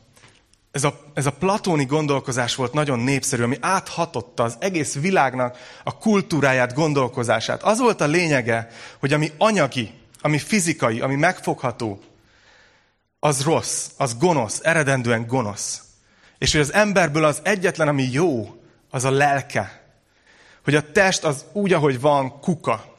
ez 0.77 0.84
a, 0.84 1.00
ez 1.13 1.25
a 1.25 1.31
platóni 1.31 1.86
gondolkozás 1.86 2.55
volt 2.55 2.74
nagyon 2.74 3.00
népszerű, 3.00 3.43
ami 3.43 3.57
áthatotta 3.62 4.43
az 4.43 4.55
egész 4.60 4.93
világnak 4.93 5.57
a 5.84 5.98
kultúráját, 5.98 6.74
gondolkozását. 6.74 7.63
Az 7.63 7.79
volt 7.79 8.01
a 8.01 8.05
lényege, 8.05 8.69
hogy 9.00 9.13
ami 9.13 9.31
anyagi, 9.38 9.91
ami 10.22 10.38
fizikai, 10.38 11.01
ami 11.01 11.15
megfogható, 11.15 12.00
az 13.19 13.43
rossz, 13.43 13.88
az 13.98 14.17
gonosz, 14.17 14.60
eredendően 14.63 15.27
gonosz. 15.27 15.81
És 16.38 16.51
hogy 16.51 16.62
az 16.62 16.74
emberből 16.74 17.24
az 17.25 17.39
egyetlen, 17.43 17.88
ami 17.88 18.10
jó, 18.12 18.55
az 18.89 19.03
a 19.03 19.12
lelke. 19.12 19.81
Hogy 20.63 20.75
a 20.75 20.91
test 20.91 21.24
az 21.24 21.46
úgy, 21.53 21.74
ahogy 21.74 22.00
van, 22.00 22.39
kuka. 22.39 22.96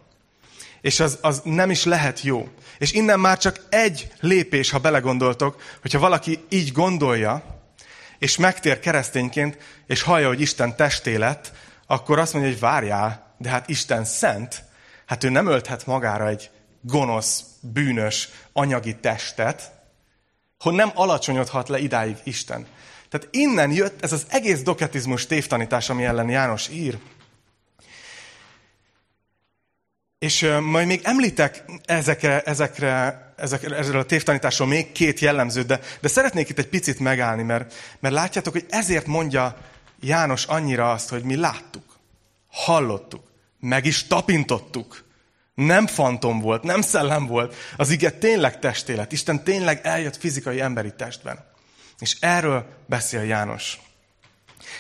És 0.80 1.00
az, 1.00 1.18
az 1.20 1.40
nem 1.44 1.70
is 1.70 1.84
lehet 1.84 2.22
jó. 2.22 2.48
És 2.78 2.92
innen 2.92 3.20
már 3.20 3.38
csak 3.38 3.66
egy 3.68 4.12
lépés, 4.20 4.70
ha 4.70 4.78
belegondoltok, 4.78 5.62
hogyha 5.80 5.98
valaki 5.98 6.44
így 6.48 6.72
gondolja, 6.72 7.56
és 8.18 8.36
megtér 8.36 8.80
keresztényként, 8.80 9.58
és 9.86 10.02
hallja, 10.02 10.26
hogy 10.26 10.40
Isten 10.40 10.76
testé 10.76 11.16
lett, 11.16 11.52
akkor 11.86 12.18
azt 12.18 12.32
mondja, 12.32 12.50
hogy 12.50 12.60
várjál, 12.60 13.34
de 13.38 13.48
hát 13.48 13.68
Isten 13.68 14.04
szent, 14.04 14.64
hát 15.06 15.24
ő 15.24 15.28
nem 15.28 15.46
ölthet 15.46 15.86
magára 15.86 16.28
egy 16.28 16.50
gonosz, 16.80 17.44
bűnös, 17.60 18.28
anyagi 18.52 18.96
testet, 18.96 19.72
hogy 20.58 20.72
nem 20.72 20.90
alacsonyodhat 20.94 21.68
le 21.68 21.78
idáig 21.78 22.16
Isten. 22.24 22.66
Tehát 23.08 23.28
innen 23.30 23.70
jött 23.70 24.02
ez 24.02 24.12
az 24.12 24.26
egész 24.28 24.62
doketizmus 24.62 25.26
tévtanítás, 25.26 25.90
ami 25.90 26.04
ellen 26.04 26.28
János 26.28 26.68
ír. 26.68 26.98
És 30.18 30.56
majd 30.60 30.86
még 30.86 31.00
említek 31.04 31.64
ezekre, 31.84 32.40
ezekre, 32.40 33.27
ezekre, 33.38 33.76
ezekre 33.76 33.98
a 33.98 34.04
tévtanításról 34.04 34.68
még 34.68 34.92
két 34.92 35.20
jellemzőt, 35.20 35.66
de, 35.66 35.80
de 36.00 36.08
szeretnék 36.08 36.48
itt 36.48 36.58
egy 36.58 36.68
picit 36.68 36.98
megállni, 36.98 37.42
mert, 37.42 37.74
mert 38.00 38.14
látjátok, 38.14 38.52
hogy 38.52 38.66
ezért 38.68 39.06
mondja 39.06 39.56
János 40.00 40.44
annyira 40.44 40.90
azt, 40.90 41.08
hogy 41.08 41.22
mi 41.22 41.36
láttuk, 41.36 41.98
hallottuk, 42.50 43.22
meg 43.60 43.84
is 43.84 44.06
tapintottuk. 44.06 45.06
Nem 45.54 45.86
fantom 45.86 46.40
volt, 46.40 46.62
nem 46.62 46.80
szellem 46.80 47.26
volt. 47.26 47.54
Az 47.76 47.90
ige 47.90 48.10
tényleg 48.10 48.58
testélet. 48.58 49.12
Isten 49.12 49.44
tényleg 49.44 49.80
eljött 49.82 50.16
fizikai 50.16 50.60
emberi 50.60 50.92
testben. 50.96 51.44
És 51.98 52.16
erről 52.20 52.66
beszél 52.86 53.22
János. 53.22 53.78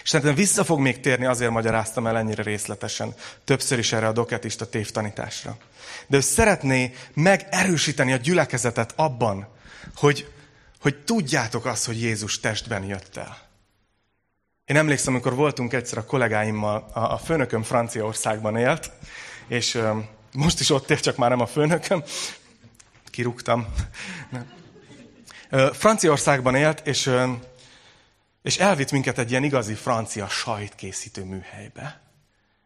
És 0.02 0.08
szerintem 0.08 0.34
vissza 0.34 0.64
fog 0.64 0.78
még 0.78 1.00
térni, 1.00 1.24
azért 1.24 1.50
magyaráztam 1.50 2.06
el 2.06 2.18
ennyire 2.18 2.42
részletesen, 2.42 3.14
többször 3.44 3.78
is 3.78 3.92
erre 3.92 4.06
a 4.06 4.12
doketista 4.12 4.68
tévtanításra. 4.68 5.56
De 6.06 6.16
ő 6.16 6.20
szeretné 6.20 6.94
megerősíteni 7.14 8.12
a 8.12 8.16
gyülekezetet 8.16 8.92
abban, 8.96 9.48
hogy, 9.96 10.32
hogy 10.80 10.96
tudjátok 10.96 11.64
azt, 11.64 11.86
hogy 11.86 12.00
Jézus 12.00 12.40
testben 12.40 12.84
jött 12.84 13.16
el. 13.16 13.38
Én 14.64 14.76
emlékszem, 14.76 15.12
amikor 15.12 15.34
voltunk 15.34 15.72
egyszer 15.72 15.98
a 15.98 16.04
kollégáimmal, 16.04 16.90
a, 16.92 17.00
a 17.00 17.18
főnököm 17.18 17.62
Franciaországban 17.62 18.56
élt, 18.56 18.90
és 19.46 19.80
most 20.32 20.60
is 20.60 20.70
ott 20.70 20.90
ér, 20.90 21.00
csak 21.00 21.16
már 21.16 21.30
nem 21.30 21.40
a 21.40 21.46
főnököm. 21.46 22.02
Kirúgtam. 23.04 23.66
Franciaországban 25.72 26.54
élt, 26.54 26.86
és, 26.86 27.10
és 28.48 28.58
elvitt 28.58 28.90
minket 28.90 29.18
egy 29.18 29.30
ilyen 29.30 29.44
igazi 29.44 29.74
francia 29.74 30.28
sajtkészítő 30.28 31.24
műhelybe. 31.24 32.00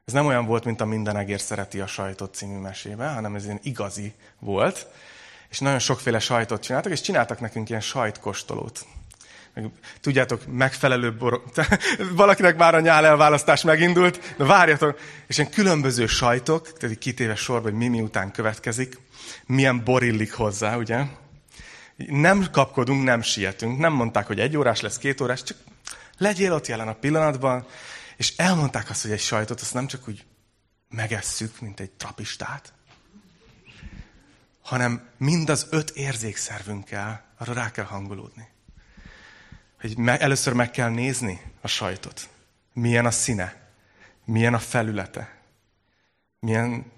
Ez 0.04 0.12
nem 0.12 0.26
olyan 0.26 0.46
volt, 0.46 0.64
mint 0.64 0.80
a 0.80 0.84
Mindenegér 0.84 1.40
szereti 1.40 1.80
a 1.80 1.86
sajtot 1.86 2.34
című 2.34 2.58
mesébe, 2.58 3.08
hanem 3.08 3.34
ez 3.34 3.44
ilyen 3.44 3.60
igazi 3.62 4.12
volt. 4.38 4.86
És 5.50 5.58
nagyon 5.58 5.78
sokféle 5.78 6.18
sajtot 6.18 6.62
csináltak, 6.62 6.92
és 6.92 7.00
csináltak 7.00 7.40
nekünk 7.40 7.68
ilyen 7.68 7.80
sajtkostolót 7.80 8.86
meg, 9.54 9.70
tudjátok, 10.00 10.42
megfelelő 10.46 11.16
bor... 11.16 11.42
Valakinek 12.16 12.56
már 12.56 12.74
a 12.74 12.80
nyál 12.80 13.06
elválasztás 13.06 13.62
megindult, 13.62 14.34
de 14.36 14.44
várjatok, 14.44 14.98
és 15.26 15.38
ilyen 15.38 15.50
különböző 15.50 16.06
sajtok, 16.06 16.72
tehát 16.72 16.98
kitéve 16.98 17.34
sorba, 17.34 17.68
hogy 17.68 17.78
mi 17.78 17.88
miután 17.88 18.30
következik, 18.30 18.98
milyen 19.46 19.84
bor 19.84 20.02
illik 20.02 20.32
hozzá, 20.32 20.76
ugye? 20.76 21.04
Nem 21.96 22.46
kapkodunk, 22.50 23.04
nem 23.04 23.22
sietünk, 23.22 23.78
nem 23.78 23.92
mondták, 23.92 24.26
hogy 24.26 24.40
egy 24.40 24.56
órás 24.56 24.80
lesz, 24.80 24.98
két 24.98 25.20
órás, 25.20 25.42
csak 25.42 25.56
legyél 26.22 26.52
ott 26.52 26.66
jelen 26.66 26.88
a 26.88 26.94
pillanatban, 26.94 27.66
és 28.16 28.36
elmondták 28.36 28.90
azt, 28.90 29.02
hogy 29.02 29.10
egy 29.10 29.20
sajtot, 29.20 29.60
azt 29.60 29.74
nem 29.74 29.86
csak 29.86 30.08
úgy 30.08 30.24
megesszük, 30.88 31.60
mint 31.60 31.80
egy 31.80 31.90
trapistát, 31.90 32.72
hanem 34.62 35.08
mind 35.16 35.48
az 35.48 35.66
öt 35.70 35.90
érzékszervünkkel 35.90 37.24
arra 37.38 37.52
rá 37.52 37.70
kell 37.70 37.84
hangolódni 37.84 38.50
hogy 39.82 39.98
me, 39.98 40.18
először 40.18 40.52
meg 40.52 40.70
kell 40.70 40.88
nézni 40.88 41.40
a 41.60 41.68
sajtot. 41.68 42.28
Milyen 42.72 43.06
a 43.06 43.10
színe, 43.10 43.70
milyen 44.24 44.54
a 44.54 44.58
felülete, 44.58 45.36
milyen, 46.40 46.92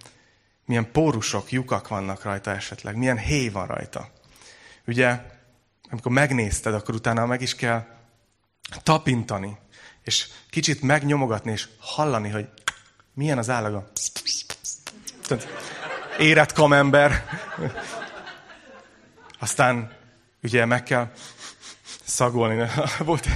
milyen 0.65 0.93
pórusok, 0.93 1.51
lyukak 1.51 1.89
vannak 1.89 2.23
rajta 2.23 2.51
esetleg, 2.51 2.97
milyen 2.97 3.19
héj 3.19 3.49
van 3.49 3.67
rajta. 3.67 4.11
Ugye, 4.87 5.21
amikor 5.91 6.13
megnézted, 6.13 6.75
akkor 6.75 6.95
utána 6.95 7.27
meg 7.27 7.41
is 7.41 7.55
kell 7.55 7.87
tapintani, 8.83 9.57
és 10.03 10.29
kicsit 10.51 10.83
megnyomogatni, 10.83 11.53
és 11.53 11.69
hallani, 11.79 12.29
hogy 12.29 12.49
milyen 13.15 13.39
az 13.39 13.51
állaga. 13.51 13.91
Érett 16.19 16.53
kamember. 16.53 17.25
Aztán 19.39 19.93
ugye 20.43 20.65
meg 20.65 20.83
kell 20.83 21.11
szagolni. 22.05 22.67
Volt. 22.99 23.29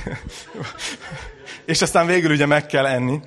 És 1.65 1.83
aztán 1.83 2.07
végül 2.07 2.31
ugye 2.31 2.47
meg 2.47 2.67
kell 2.67 2.87
enni. 2.87 3.21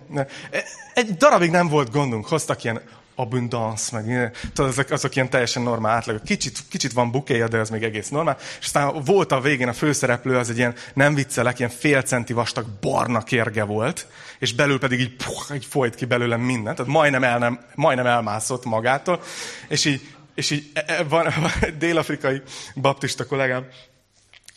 Egy 0.94 1.18
darabig 1.18 1.52
nem 1.52 1.68
volt 1.68 1.92
gondunk, 1.92 2.28
hoztak 2.28 2.64
ilyen 2.64 2.82
abundance, 3.16 4.02
meg 4.02 4.36
tudod, 4.54 4.72
azok, 4.72 4.90
azok 4.90 5.16
ilyen 5.16 5.30
teljesen 5.30 5.62
normál 5.62 5.96
átlagok. 5.96 6.24
Kicsit, 6.24 6.60
kicsit 6.70 6.94
van 6.94 7.12
bukéja, 7.12 7.48
de 7.48 7.60
az 7.60 7.70
még 7.70 7.84
egész 7.84 8.10
normál. 8.10 8.38
És 8.60 8.66
aztán 8.66 9.04
volt 9.04 9.32
a 9.32 9.42
végén 9.42 9.68
a 9.68 9.74
főszereplő, 9.74 10.38
az 10.38 10.50
egy 10.50 10.58
ilyen, 10.58 10.76
nem 10.94 11.16
viccelek, 11.16 11.60
ilyen 11.60 11.72
fél 11.72 12.02
centi 12.02 12.34
vastag 12.34 12.66
barna 12.82 13.24
kérge 13.24 13.64
volt, 13.64 14.08
és 14.40 14.54
belül 14.54 14.80
pedig 14.80 15.00
így, 15.00 15.16
puh, 15.16 15.56
így 15.56 15.66
folyt 15.66 15.96
ki 15.96 16.06
belőlem 16.06 16.42
mindent, 16.42 16.76
tehát 16.76 16.92
majdnem, 16.92 17.24
el 17.24 17.38
nem, 17.38 17.60
majdnem 17.76 18.06
elmászott 18.06 18.66
magától, 18.66 19.22
és 19.68 19.86
így 19.86 20.02
és 20.36 20.52
így 20.52 20.72
e, 20.74 20.84
e, 20.88 21.04
van, 21.04 21.34
van 21.40 21.52
egy 21.60 21.78
dél-afrikai 21.78 22.42
baptista 22.76 23.26
kollégám, 23.26 23.66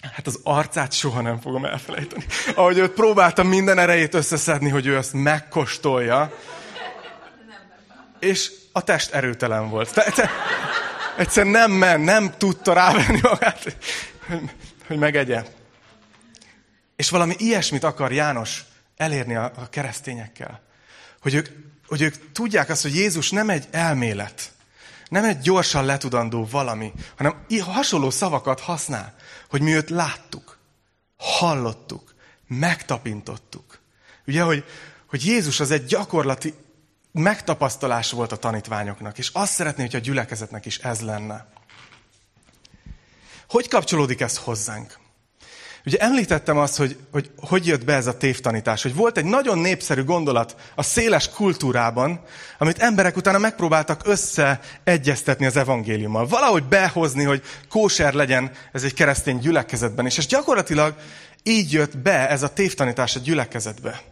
hát 0.01 0.27
az 0.27 0.41
arcát 0.43 0.93
soha 0.93 1.21
nem 1.21 1.41
fogom 1.41 1.65
elfelejteni. 1.65 2.25
Ahogy 2.55 2.79
őt 2.79 2.91
próbáltam 2.91 3.49
minden 3.49 3.79
erejét 3.79 4.15
összeszedni, 4.15 4.69
hogy 4.69 4.87
ő 4.87 4.97
azt 4.97 5.13
megkóstolja, 5.13 6.33
és 8.25 8.53
a 8.73 8.83
test 8.83 9.13
erőtelen 9.13 9.69
volt. 9.69 9.93
Tehát 9.95 10.31
egyszerűen 11.17 11.53
nem 11.53 11.71
ment, 11.71 12.05
nem 12.05 12.35
tudta 12.39 12.73
rávenni 12.73 13.21
magát, 13.23 13.63
hogy, 13.63 13.77
hogy 14.87 14.99
megegye. 14.99 15.45
És 16.97 17.11
valami 17.11 17.35
ilyesmit 17.39 17.85
akar 17.85 18.13
János 18.13 18.65
elérni 18.97 19.35
a, 19.35 19.53
a 19.57 19.69
keresztényekkel. 19.69 20.63
Hogy 21.21 21.35
ők, 21.35 21.49
hogy 21.87 22.03
ők 22.03 22.33
tudják 22.33 22.69
azt, 22.69 22.83
hogy 22.83 22.95
Jézus 22.95 23.31
nem 23.31 23.51
egy 23.51 23.69
elmélet, 23.71 24.53
nem 25.09 25.25
egy 25.25 25.39
gyorsan 25.39 25.85
letudandó 25.85 26.49
valami, 26.51 26.93
hanem 27.17 27.47
hasonló 27.65 28.11
szavakat 28.11 28.61
használ, 28.61 29.15
hogy 29.49 29.61
mi 29.61 29.75
őt 29.75 29.91
láttuk, 29.91 30.59
hallottuk, 31.17 32.15
megtapintottuk. 32.47 33.79
Ugye, 34.27 34.43
hogy, 34.43 34.65
hogy 35.07 35.27
Jézus 35.27 35.61
az 35.61 35.71
egy 35.71 35.85
gyakorlati 35.85 36.55
megtapasztalás 37.15 38.11
volt 38.11 38.33
a 38.33 38.37
tanítványoknak, 38.37 39.19
és 39.19 39.31
azt 39.33 39.53
szeretné, 39.53 39.83
hogy 39.83 39.97
a 39.97 39.99
gyülekezetnek 39.99 40.67
is 40.67 40.79
ez 40.79 41.01
lenne. 41.01 41.47
Hogy 43.49 43.69
kapcsolódik 43.69 44.21
ez 44.21 44.37
hozzánk? 44.37 44.99
Ugye 45.87 45.99
említettem 45.99 46.57
azt, 46.59 46.77
hogy, 46.77 46.99
hogy 47.13 47.31
hogy 47.37 47.67
jött 47.67 47.85
be 47.85 47.95
ez 47.95 48.07
a 48.07 48.17
tévtanítás, 48.17 48.83
hogy 48.83 48.95
volt 48.95 49.19
egy 49.19 49.25
nagyon 49.25 49.59
népszerű 49.59 50.05
gondolat 50.05 50.57
a 50.75 50.83
széles 50.83 51.31
kultúrában, 51.31 52.21
amit 52.59 52.79
emberek 52.79 53.17
utána 53.17 53.39
megpróbáltak 53.39 54.01
összeegyeztetni 54.05 55.47
az 55.47 55.57
evangéliummal. 55.57 56.27
Valahogy 56.27 56.65
behozni, 56.65 57.25
hogy 57.25 57.43
kóser 57.69 58.13
legyen 58.13 58.51
ez 58.73 58.83
egy 58.83 58.95
keresztény 58.95 59.39
gyülekezetben 59.39 60.07
is. 60.07 60.19
És 60.19 60.27
gyakorlatilag 60.27 60.95
így 61.43 61.73
jött 61.73 61.99
be 61.99 62.29
ez 62.29 62.43
a 62.43 62.53
tévtanítás 62.53 63.17
a 63.17 63.21
gyülekezetbe. 63.21 64.03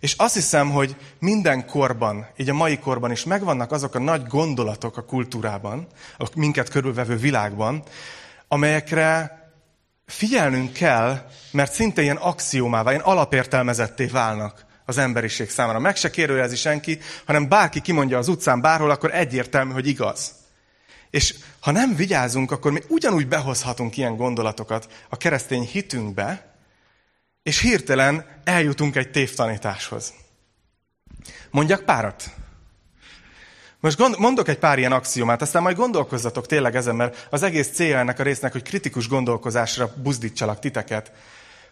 És 0.00 0.14
azt 0.16 0.34
hiszem, 0.34 0.70
hogy 0.70 0.96
minden 1.18 1.66
korban, 1.66 2.26
így 2.36 2.48
a 2.48 2.54
mai 2.54 2.78
korban 2.78 3.10
is 3.10 3.24
megvannak 3.24 3.72
azok 3.72 3.94
a 3.94 3.98
nagy 3.98 4.26
gondolatok 4.26 4.96
a 4.96 5.04
kultúrában, 5.04 5.86
a 6.18 6.28
minket 6.34 6.68
körülvevő 6.68 7.16
világban, 7.16 7.82
amelyekre 8.48 9.38
figyelnünk 10.06 10.72
kell, 10.72 11.30
mert 11.50 11.72
szinte 11.72 12.02
ilyen 12.02 12.16
axiómává, 12.16 12.90
ilyen 12.90 13.02
alapértelmezetté 13.02 14.06
válnak 14.06 14.64
az 14.84 14.98
emberiség 14.98 15.50
számára. 15.50 15.78
Meg 15.78 15.96
se 15.96 16.10
kérdőjelezi 16.10 16.56
senki, 16.56 16.98
hanem 17.24 17.48
bárki 17.48 17.80
kimondja 17.80 18.18
az 18.18 18.28
utcán 18.28 18.60
bárhol, 18.60 18.90
akkor 18.90 19.14
egyértelmű, 19.14 19.72
hogy 19.72 19.86
igaz. 19.86 20.34
És 21.10 21.34
ha 21.60 21.70
nem 21.70 21.94
vigyázunk, 21.94 22.50
akkor 22.50 22.72
mi 22.72 22.80
ugyanúgy 22.88 23.28
behozhatunk 23.28 23.96
ilyen 23.96 24.16
gondolatokat 24.16 24.88
a 25.08 25.16
keresztény 25.16 25.62
hitünkbe, 25.62 26.49
és 27.42 27.60
hirtelen 27.60 28.26
eljutunk 28.44 28.96
egy 28.96 29.10
tévtanításhoz. 29.10 30.14
Mondjak 31.50 31.84
párat? 31.84 32.30
Most 33.80 33.98
gond, 33.98 34.18
mondok 34.18 34.48
egy 34.48 34.58
pár 34.58 34.78
ilyen 34.78 34.92
axiomát, 34.92 35.42
aztán 35.42 35.62
majd 35.62 35.76
gondolkozzatok 35.76 36.46
tényleg 36.46 36.76
ezen, 36.76 36.96
mert 36.96 37.26
az 37.30 37.42
egész 37.42 37.70
célja 37.70 37.98
ennek 37.98 38.18
a 38.18 38.22
résznek, 38.22 38.52
hogy 38.52 38.62
kritikus 38.62 39.08
gondolkozásra 39.08 39.92
buzdítsalak 40.02 40.58
titeket. 40.58 41.12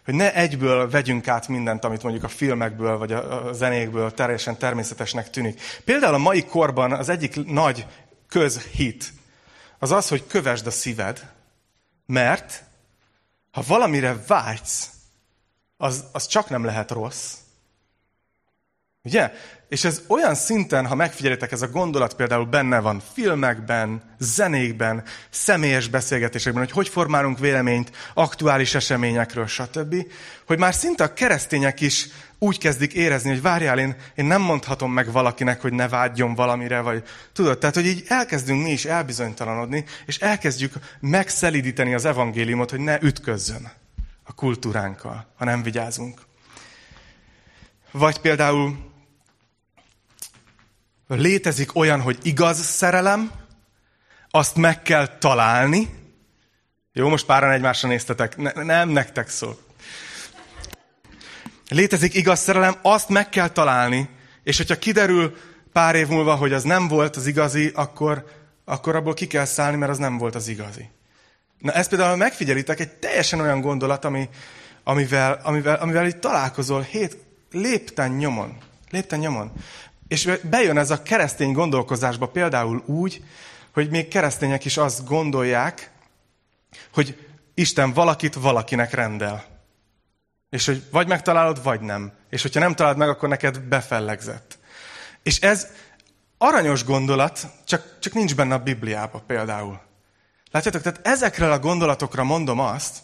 Hogy 0.05 0.13
ne 0.13 0.33
egyből 0.33 0.89
vegyünk 0.89 1.27
át 1.27 1.47
mindent, 1.47 1.83
amit 1.83 2.03
mondjuk 2.03 2.23
a 2.23 2.27
filmekből 2.27 2.97
vagy 2.97 3.11
a, 3.11 3.53
zenékből 3.53 4.13
teljesen 4.13 4.57
természetesnek 4.57 5.29
tűnik. 5.29 5.61
Például 5.85 6.13
a 6.13 6.17
mai 6.17 6.45
korban 6.45 6.91
az 6.91 7.09
egyik 7.09 7.45
nagy 7.45 7.85
közhit 8.27 9.13
az 9.79 9.91
az, 9.91 10.07
hogy 10.07 10.27
kövesd 10.27 10.67
a 10.67 10.71
szíved, 10.71 11.31
mert 12.05 12.63
ha 13.51 13.63
valamire 13.67 14.23
vágysz, 14.27 14.89
az, 15.81 16.03
az 16.11 16.27
csak 16.27 16.49
nem 16.49 16.63
lehet 16.63 16.91
rossz. 16.91 17.33
Ugye? 19.03 19.31
És 19.69 19.83
ez 19.83 20.01
olyan 20.07 20.35
szinten, 20.35 20.87
ha 20.87 20.95
megfigyelitek, 20.95 21.51
ez 21.51 21.61
a 21.61 21.67
gondolat 21.67 22.13
például 22.13 22.45
benne 22.45 22.79
van 22.79 23.01
filmekben, 23.13 24.15
zenékben, 24.17 25.03
személyes 25.29 25.87
beszélgetésekben, 25.87 26.63
hogy 26.63 26.71
hogy 26.71 26.87
formálunk 26.87 27.39
véleményt 27.39 27.91
aktuális 28.13 28.75
eseményekről, 28.75 29.47
stb., 29.47 29.95
hogy 30.45 30.57
már 30.57 30.73
szinte 30.73 31.03
a 31.03 31.13
keresztények 31.13 31.81
is 31.81 32.07
úgy 32.39 32.57
kezdik 32.57 32.93
érezni, 32.93 33.29
hogy 33.29 33.41
várjál, 33.41 33.79
én, 33.79 33.95
én 34.15 34.25
nem 34.25 34.41
mondhatom 34.41 34.93
meg 34.93 35.11
valakinek, 35.11 35.61
hogy 35.61 35.73
ne 35.73 35.87
vágyjon 35.87 36.35
valamire, 36.35 36.79
vagy 36.79 37.03
tudod, 37.33 37.57
tehát, 37.57 37.75
hogy 37.75 37.85
így 37.85 38.03
elkezdünk 38.07 38.63
mi 38.63 38.71
is 38.71 38.85
elbizonytalanodni, 38.85 39.85
és 40.05 40.17
elkezdjük 40.17 40.73
megszelidíteni 40.99 41.93
az 41.93 42.05
evangéliumot, 42.05 42.69
hogy 42.69 42.79
ne 42.79 43.01
ütközzön 43.01 43.71
a 44.29 44.33
kultúránkkal, 44.33 45.25
ha 45.37 45.45
nem 45.45 45.63
vigyázunk. 45.63 46.21
Vagy 47.91 48.19
például 48.19 48.91
létezik 51.07 51.75
olyan, 51.75 52.01
hogy 52.01 52.17
igaz 52.21 52.57
szerelem, 52.57 53.31
azt 54.29 54.55
meg 54.55 54.81
kell 54.81 55.17
találni. 55.17 55.89
Jó, 56.93 57.09
most 57.09 57.25
páran 57.25 57.51
egymásra 57.51 57.87
néztetek. 57.87 58.37
Ne, 58.37 58.51
nem 58.51 58.89
nektek 58.89 59.29
szól. 59.29 59.57
Létezik 61.67 62.13
igaz 62.13 62.39
szerelem, 62.39 62.75
azt 62.81 63.09
meg 63.09 63.29
kell 63.29 63.49
találni, 63.49 64.09
és 64.43 64.57
hogyha 64.57 64.79
kiderül 64.79 65.37
pár 65.73 65.95
év 65.95 66.07
múlva, 66.07 66.35
hogy 66.35 66.53
az 66.53 66.63
nem 66.63 66.87
volt 66.87 67.15
az 67.15 67.27
igazi, 67.27 67.71
akkor, 67.73 68.25
akkor 68.65 68.95
abból 68.95 69.13
ki 69.13 69.27
kell 69.27 69.45
szállni, 69.45 69.77
mert 69.77 69.91
az 69.91 69.97
nem 69.97 70.17
volt 70.17 70.35
az 70.35 70.47
igazi. 70.47 70.89
Na 71.59 71.71
ezt 71.71 71.89
például 71.89 72.15
megfigyelitek, 72.15 72.79
egy 72.79 72.89
teljesen 72.89 73.39
olyan 73.39 73.61
gondolat, 73.61 74.05
ami, 74.05 74.29
amivel, 74.83 75.39
amivel, 75.43 75.75
amivel 75.75 76.07
itt 76.07 76.19
találkozol 76.19 76.81
hét 76.81 77.17
lépten 77.51 78.11
nyomon. 78.11 78.57
Lépten 78.89 79.19
nyomon. 79.19 79.51
És 80.07 80.29
bejön 80.43 80.77
ez 80.77 80.91
a 80.91 81.01
keresztény 81.01 81.51
gondolkozásba 81.51 82.27
például 82.27 82.83
úgy, 82.85 83.23
hogy 83.73 83.89
még 83.89 84.07
keresztények 84.07 84.65
is 84.65 84.77
azt 84.77 85.05
gondolják, 85.05 85.91
hogy 86.93 87.27
Isten 87.53 87.93
valakit 87.93 88.33
valakinek 88.33 88.93
rendel. 88.93 89.45
És 90.49 90.65
hogy 90.65 90.83
vagy 90.91 91.07
megtalálod, 91.07 91.63
vagy 91.63 91.81
nem. 91.81 92.11
És 92.29 92.41
hogyha 92.41 92.59
nem 92.59 92.75
találod 92.75 92.97
meg, 92.97 93.09
akkor 93.09 93.29
neked 93.29 93.59
befellegzett. 93.59 94.59
És 95.23 95.39
ez 95.39 95.67
aranyos 96.37 96.83
gondolat, 96.83 97.47
csak, 97.65 97.99
csak 97.99 98.13
nincs 98.13 98.35
benne 98.35 98.53
a 98.53 98.63
Bibliában 98.63 99.21
például. 99.27 99.88
Látjátok, 100.51 100.81
tehát 100.81 101.07
ezekre 101.07 101.51
a 101.51 101.59
gondolatokra 101.59 102.23
mondom 102.23 102.59
azt, 102.59 102.97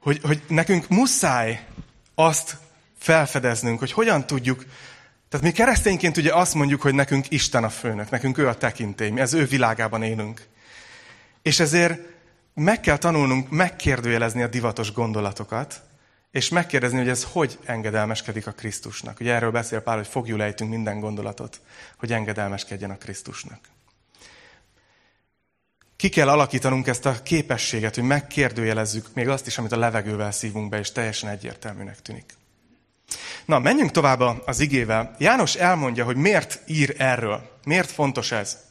hogy, 0.00 0.20
hogy 0.22 0.42
nekünk 0.48 0.88
muszáj 0.88 1.66
azt 2.14 2.56
felfedeznünk, 2.98 3.78
hogy 3.78 3.92
hogyan 3.92 4.26
tudjuk, 4.26 4.64
tehát 5.28 5.46
mi 5.46 5.52
keresztényként 5.52 6.16
ugye 6.16 6.34
azt 6.34 6.54
mondjuk, 6.54 6.82
hogy 6.82 6.94
nekünk 6.94 7.30
Isten 7.30 7.64
a 7.64 7.68
főnök, 7.68 8.10
nekünk 8.10 8.38
ő 8.38 8.48
a 8.48 8.54
tekintély, 8.54 9.10
mi 9.10 9.20
az 9.20 9.32
ő 9.32 9.44
világában 9.44 10.02
élünk. 10.02 10.46
És 11.42 11.60
ezért 11.60 12.00
meg 12.54 12.80
kell 12.80 12.96
tanulnunk 12.96 13.50
megkérdőjelezni 13.50 14.42
a 14.42 14.46
divatos 14.46 14.92
gondolatokat, 14.92 15.82
és 16.30 16.48
megkérdezni, 16.48 16.98
hogy 16.98 17.08
ez 17.08 17.26
hogy 17.32 17.58
engedelmeskedik 17.64 18.46
a 18.46 18.52
Krisztusnak. 18.52 19.20
Ugye 19.20 19.34
erről 19.34 19.50
beszél 19.50 19.80
Pál, 19.80 19.96
hogy 19.96 20.06
fogjul 20.06 20.42
ejtünk 20.42 20.70
minden 20.70 21.00
gondolatot, 21.00 21.60
hogy 21.96 22.12
engedelmeskedjen 22.12 22.90
a 22.90 22.98
Krisztusnak. 22.98 23.58
Ki 25.96 26.08
kell 26.08 26.28
alakítanunk 26.28 26.86
ezt 26.86 27.06
a 27.06 27.22
képességet, 27.22 27.94
hogy 27.94 28.04
megkérdőjelezzük 28.04 29.06
még 29.14 29.28
azt 29.28 29.46
is, 29.46 29.58
amit 29.58 29.72
a 29.72 29.78
levegővel 29.78 30.32
szívunk 30.32 30.68
be, 30.68 30.78
és 30.78 30.92
teljesen 30.92 31.30
egyértelműnek 31.30 32.02
tűnik. 32.02 32.34
Na, 33.44 33.58
menjünk 33.58 33.90
tovább 33.90 34.20
az 34.46 34.60
igével. 34.60 35.14
János 35.18 35.54
elmondja, 35.54 36.04
hogy 36.04 36.16
miért 36.16 36.60
ír 36.66 36.94
erről. 36.98 37.58
Miért 37.64 37.90
fontos 37.90 38.32
ez? 38.32 38.64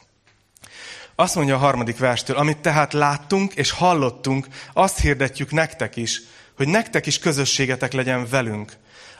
Azt 1.15 1.35
mondja 1.35 1.55
a 1.55 1.59
harmadik 1.59 1.97
verstől, 1.97 2.37
amit 2.37 2.57
tehát 2.57 2.93
láttunk 2.93 3.53
és 3.53 3.71
hallottunk, 3.71 4.47
azt 4.73 4.99
hirdetjük 4.99 5.51
nektek 5.51 5.95
is, 5.95 6.21
hogy 6.55 6.67
nektek 6.67 7.05
is 7.05 7.19
közösségetek 7.19 7.93
legyen 7.93 8.27
velünk. 8.29 8.73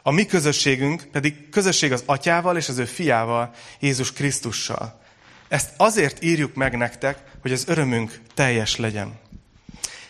A 0.04 0.12
mi 0.12 0.26
közösségünk 0.26 1.04
pedig 1.12 1.50
közösség 1.50 1.92
az 1.92 2.04
atyával 2.06 2.58
és 2.58 2.70
az 2.70 2.78
ő 2.78 2.86
fiával, 2.86 3.54
Jézus 3.80 4.14
Krisztussal. 4.14 5.02
Ezt 5.48 5.70
azért 5.78 6.24
írjuk 6.24 6.54
meg 6.54 6.78
nektek, 6.78 7.18
hogy 7.42 7.52
az 7.52 7.68
örömünk 7.68 8.20
teljes 8.34 8.76
legyen. 8.76 9.20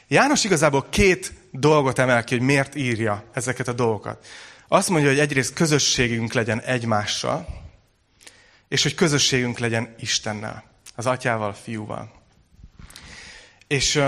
János 0.08 0.44
igazából 0.44 0.86
két 0.90 1.34
dolgot 1.52 2.00
emel 2.00 2.24
ki, 2.24 2.36
hogy 2.38 2.46
miért 2.46 2.76
írja 2.76 3.24
ezeket 3.34 3.68
a 3.68 3.74
dolgokat. 3.74 4.26
Azt 4.68 4.90
mondja, 4.90 5.10
hogy 5.10 5.20
egyrészt 5.20 5.54
közösségünk 5.54 6.34
legyen 6.34 6.62
egymással, 6.62 7.48
és 8.68 8.84
hogy 8.84 8.96
közösségünk 8.96 9.58
legyen 9.58 9.96
Istennel, 10.00 10.64
az 10.96 11.06
atyával, 11.06 11.54
fiúval. 11.54 12.12
És 13.68 14.02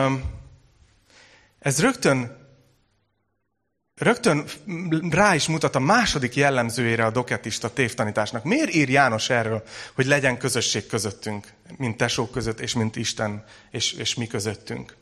ez 1.59 1.81
rögtön 1.81 2.46
rögtön 3.97 4.45
rá 5.09 5.35
is 5.35 5.47
mutat 5.47 5.75
a 5.75 5.79
második 5.79 6.35
jellemzőjére 6.35 7.05
a 7.05 7.11
doketista 7.11 7.73
tévtanításnak. 7.73 8.43
Miért 8.43 8.73
ír 8.73 8.89
János 8.89 9.29
erről, 9.29 9.63
hogy 9.93 10.05
legyen 10.05 10.37
közösség 10.37 10.85
közöttünk, 10.85 11.47
mint 11.77 11.97
tesók 11.97 12.31
között, 12.31 12.59
és 12.59 12.73
mint 12.73 12.95
Isten, 12.95 13.43
és, 13.71 13.91
és 13.91 14.15
mi 14.15 14.27
közöttünk? 14.27 14.95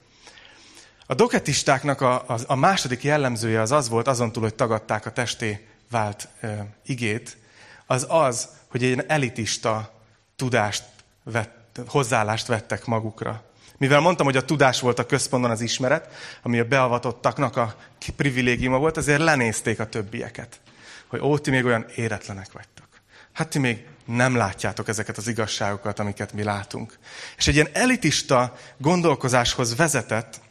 A 1.07 1.13
doketistáknak 1.13 2.01
a, 2.01 2.23
a, 2.27 2.39
a 2.47 2.55
második 2.55 3.03
jellemzője 3.03 3.61
az 3.61 3.71
az 3.71 3.89
volt, 3.89 4.07
azon 4.07 4.31
túl, 4.31 4.43
hogy 4.43 4.55
tagadták 4.55 5.05
a 5.05 5.11
testé 5.11 5.67
vált 5.89 6.27
e, 6.39 6.67
igét, 6.85 7.37
az 7.85 8.05
az, 8.09 8.49
hogy 8.67 8.83
egy 8.83 9.03
elitista 9.07 10.01
tudást 10.35 10.83
vett, 11.23 11.79
hozzáállást 11.87 12.47
vettek 12.47 12.85
magukra. 12.85 13.43
Mivel 13.77 13.99
mondtam, 13.99 14.25
hogy 14.25 14.37
a 14.37 14.45
tudás 14.45 14.79
volt 14.79 14.99
a 14.99 15.05
központban 15.05 15.51
az 15.51 15.61
ismeret, 15.61 16.13
ami 16.41 16.59
a 16.59 16.65
beavatottaknak 16.65 17.57
a 17.57 17.75
privilégiuma 18.15 18.77
volt, 18.77 18.97
ezért 18.97 19.21
lenézték 19.21 19.79
a 19.79 19.89
többieket. 19.89 20.59
Hogy 21.07 21.19
ó, 21.19 21.37
ti 21.37 21.49
még 21.49 21.65
olyan 21.65 21.85
éretlenek 21.95 22.51
vagytok. 22.51 22.87
Hát 23.31 23.49
ti 23.49 23.59
még 23.59 23.85
nem 24.05 24.35
látjátok 24.35 24.87
ezeket 24.87 25.17
az 25.17 25.27
igazságokat, 25.27 25.99
amiket 25.99 26.33
mi 26.33 26.43
látunk. 26.43 26.99
És 27.37 27.47
egy 27.47 27.53
ilyen 27.53 27.69
elitista 27.73 28.57
gondolkozáshoz 28.77 29.75
vezetett 29.75 30.41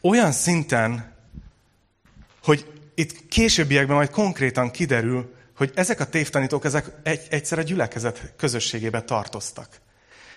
olyan 0.00 0.32
szinten, 0.32 1.12
hogy 2.42 2.72
itt 2.94 3.28
későbbiekben 3.28 3.96
majd 3.96 4.10
konkrétan 4.10 4.70
kiderül, 4.70 5.34
hogy 5.56 5.72
ezek 5.74 6.00
a 6.00 6.06
tévtanítók 6.06 6.64
ezek 6.64 6.90
egy, 7.02 7.26
egyszer 7.30 7.58
a 7.58 7.62
gyülekezet 7.62 8.32
közösségébe 8.36 9.02
tartoztak. 9.02 9.68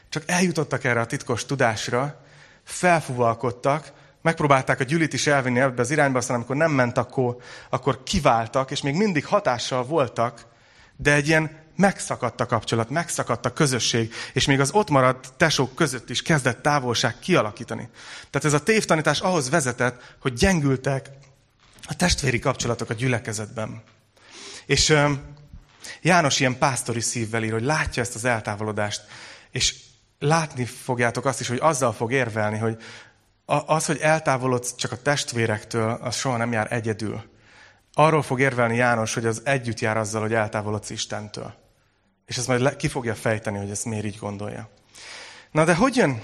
Csak 0.10 0.24
eljutottak 0.26 0.84
erre 0.84 1.00
a 1.00 1.06
titkos 1.06 1.46
tudásra, 1.46 2.22
felfúvalkodtak, 2.64 3.92
megpróbálták 4.22 4.80
a 4.80 4.84
gyűlit 4.84 5.14
is 5.14 5.28
elvinni 5.28 5.60
ebbe 5.60 5.82
az 5.82 5.92
irányba, 5.92 6.18
aztán 6.18 6.36
amikor 6.36 6.56
nem 6.56 6.72
ment, 6.72 6.98
akkor, 6.98 7.38
akkor 7.70 8.04
kiváltak, 8.04 8.72
és 8.72 8.82
még 8.82 8.96
mindig 8.96 9.26
hatással 9.26 9.84
voltak, 9.84 10.46
de 10.96 11.14
egy 11.14 11.28
ilyen 11.28 11.66
megszakadt 11.76 12.42
a 12.42 12.46
kapcsolat, 12.46 12.90
megszakadt 12.90 13.46
a 13.46 13.54
közösség, 13.54 14.14
és 14.34 14.46
még 14.46 14.60
az 14.60 14.72
ott 14.72 14.90
maradt 14.90 15.34
tesók 15.38 15.76
között 15.76 16.10
is 16.10 16.22
kezdett 16.22 16.62
távolság 16.62 17.20
kialakítani. 17.20 17.90
Tehát 18.30 18.48
ez 18.48 18.54
a 18.54 18.64
tévtanítás 18.64 19.20
ahhoz 19.20 19.50
vezetett, 19.50 20.16
hogy 20.22 20.34
gyengültek 20.34 21.10
a 21.88 21.96
testvéri 21.96 22.40
kapcsolatok 22.40 22.90
a 22.90 22.94
gyülekezetben. 22.94 23.84
És 24.66 24.96
János 26.02 26.40
ilyen 26.40 26.58
pásztori 26.58 27.00
szívvel 27.00 27.44
ír, 27.44 27.52
hogy 27.52 27.64
látja 27.64 28.02
ezt 28.02 28.16
az 28.16 28.26
eltávolodást, 28.26 29.02
és 29.52 29.76
látni 30.20 30.66
fogjátok 30.66 31.26
azt 31.26 31.40
is, 31.40 31.48
hogy 31.48 31.60
azzal 31.62 31.94
fog 31.94 32.12
érvelni, 32.12 32.58
hogy 32.58 32.78
az, 33.46 33.86
hogy 33.86 33.98
eltávolodsz 33.98 34.76
csak 34.76 34.92
a 34.92 35.02
testvérektől, 35.02 35.92
az 36.02 36.16
soha 36.16 36.38
nem 36.38 36.52
jár 36.52 36.74
egyedül. 36.74 37.24
Arról 37.94 38.22
fog 38.22 38.40
érvelni 38.40 38.76
János, 38.76 39.14
hogy 39.14 39.26
az 39.26 39.42
együtt 39.46 39.80
jár 39.80 39.98
azzal, 39.98 40.22
hogy 40.22 40.34
eltávolodsz 40.34 40.90
Istentől. 40.90 41.54
És 42.26 42.38
ezt 42.38 42.48
majd 42.48 42.76
ki 42.76 42.88
fogja 42.88 43.16
fejteni, 43.16 43.58
hogy 43.58 43.70
ezt 43.70 43.86
miért 43.86 44.06
így 44.06 44.18
gondolja. 44.18 44.70
Na 45.52 45.64
de 45.64 45.76
hogy 45.76 45.96
jön 45.96 46.22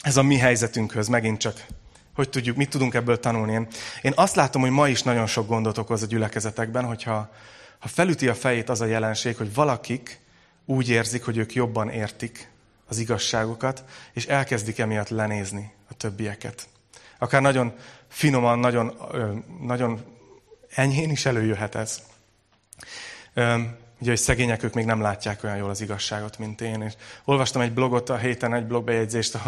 ez 0.00 0.16
a 0.16 0.22
mi 0.22 0.36
helyzetünkhöz 0.36 1.08
megint 1.08 1.38
csak? 1.38 1.66
Hogy 2.14 2.28
tudjuk, 2.28 2.56
mit 2.56 2.70
tudunk 2.70 2.94
ebből 2.94 3.20
tanulni? 3.20 3.52
Én, 3.52 3.66
én 4.02 4.12
azt 4.14 4.34
látom, 4.34 4.62
hogy 4.62 4.70
ma 4.70 4.88
is 4.88 5.02
nagyon 5.02 5.26
sok 5.26 5.46
gondot 5.46 5.78
okoz 5.78 6.02
a 6.02 6.06
gyülekezetekben, 6.06 6.84
hogyha 6.84 7.30
ha 7.78 7.88
felüti 7.88 8.28
a 8.28 8.34
fejét 8.34 8.68
az 8.68 8.80
a 8.80 8.84
jelenség, 8.84 9.36
hogy 9.36 9.54
valakik 9.54 10.20
úgy 10.66 10.88
érzik, 10.88 11.24
hogy 11.24 11.36
ők 11.36 11.52
jobban 11.52 11.88
értik 11.88 12.50
az 12.88 12.98
igazságokat, 12.98 13.84
és 14.12 14.26
elkezdik 14.26 14.78
emiatt 14.78 15.08
lenézni 15.08 15.72
a 15.90 15.94
többieket. 15.94 16.68
Akár 17.18 17.42
nagyon 17.42 17.74
finoman, 18.08 18.58
nagyon, 18.58 18.96
nagyon 19.60 20.04
enyhén 20.74 21.10
is 21.10 21.26
előjöhet 21.26 21.74
ez. 21.74 22.02
Ugye, 24.00 24.10
hogy 24.10 24.18
szegények 24.18 24.62
ők 24.62 24.74
még 24.74 24.84
nem 24.84 25.00
látják 25.00 25.44
olyan 25.44 25.56
jól 25.56 25.70
az 25.70 25.80
igazságot, 25.80 26.38
mint 26.38 26.60
én. 26.60 26.82
És 26.82 26.92
olvastam 27.24 27.62
egy 27.62 27.72
blogot 27.72 28.08
a 28.08 28.16
héten, 28.16 28.54
egy 28.54 28.66
blogbejegyzést, 28.66 29.38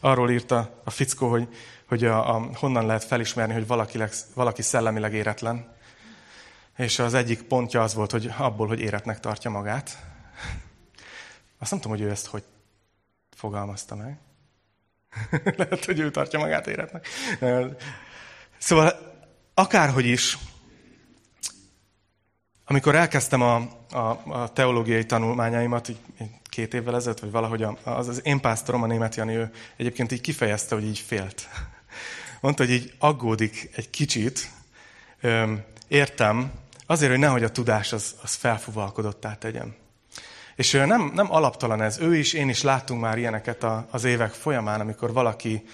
arról 0.00 0.30
írta 0.30 0.80
a 0.84 0.90
fickó, 0.90 1.30
hogy, 1.30 1.48
hogy 1.88 2.04
a, 2.04 2.34
a, 2.34 2.48
honnan 2.54 2.86
lehet 2.86 3.04
felismerni, 3.04 3.52
hogy 3.52 3.66
valaki, 3.66 3.98
valaki 4.34 4.62
szellemileg 4.62 5.14
éretlen. 5.14 5.72
És 6.76 6.98
az 6.98 7.14
egyik 7.14 7.42
pontja 7.42 7.82
az 7.82 7.94
volt, 7.94 8.10
hogy 8.10 8.32
abból, 8.36 8.66
hogy 8.66 8.80
éretnek 8.80 9.20
tartja 9.20 9.50
magát. 9.50 9.98
Azt 11.58 11.70
nem 11.70 11.80
tudom, 11.80 11.96
hogy 11.96 12.06
ő 12.06 12.10
ezt 12.10 12.26
hogy 12.26 12.44
fogalmazta 13.36 13.94
meg. 13.94 14.18
Lehet, 15.58 15.84
hogy 15.84 15.98
ő 15.98 16.10
tartja 16.10 16.38
magát 16.38 16.66
éretnek. 16.66 17.08
Szóval 18.58 18.92
akárhogy 19.54 20.06
is, 20.06 20.38
amikor 22.64 22.94
elkezdtem 22.94 23.42
a, 23.42 23.54
a, 23.90 24.22
a 24.28 24.52
teológiai 24.52 25.06
tanulmányaimat, 25.06 25.88
így 25.88 25.98
két 26.42 26.74
évvel 26.74 26.94
ezelőtt, 26.94 27.20
vagy 27.20 27.30
valahogy 27.30 27.62
az, 27.82 28.08
az 28.08 28.20
én 28.24 28.40
pásztorom, 28.40 28.82
a 28.82 28.86
német 28.86 29.14
Jani, 29.14 29.34
ő 29.34 29.50
egyébként 29.76 30.12
így 30.12 30.20
kifejezte, 30.20 30.74
hogy 30.74 30.84
így 30.84 30.98
félt. 30.98 31.48
Mondta, 32.40 32.64
hogy 32.64 32.72
így 32.72 32.94
aggódik 32.98 33.70
egy 33.74 33.90
kicsit. 33.90 34.50
Értem, 35.88 36.52
azért, 36.86 37.10
hogy 37.10 37.20
nehogy 37.20 37.44
a 37.44 37.50
tudás 37.50 37.92
az, 37.92 38.14
az 38.22 38.34
felfuvalkodottá 38.34 39.34
tegyem. 39.34 39.74
És 40.60 40.72
nem, 40.72 41.10
nem 41.14 41.32
alaptalan 41.32 41.82
ez. 41.82 41.98
Ő 41.98 42.16
is, 42.16 42.32
én 42.32 42.48
is 42.48 42.62
láttunk 42.62 43.00
már 43.00 43.18
ilyeneket 43.18 43.66
az 43.90 44.04
évek 44.04 44.30
folyamán, 44.30 44.80
amikor 44.80 45.12
valaki, 45.12 45.64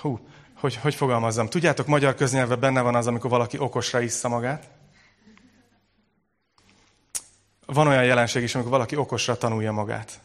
hú, 0.00 0.28
hogy, 0.54 0.76
hogy 0.76 0.94
fogalmazzam, 0.94 1.48
tudjátok, 1.48 1.86
magyar 1.86 2.14
köznyelvben 2.14 2.60
benne 2.60 2.80
van 2.80 2.94
az, 2.94 3.06
amikor 3.06 3.30
valaki 3.30 3.58
okosra 3.58 4.00
issza 4.00 4.28
magát. 4.28 4.68
Van 7.66 7.86
olyan 7.86 8.04
jelenség 8.04 8.42
is, 8.42 8.54
amikor 8.54 8.72
valaki 8.72 8.96
okosra 8.96 9.36
tanulja 9.36 9.72
magát. 9.72 10.20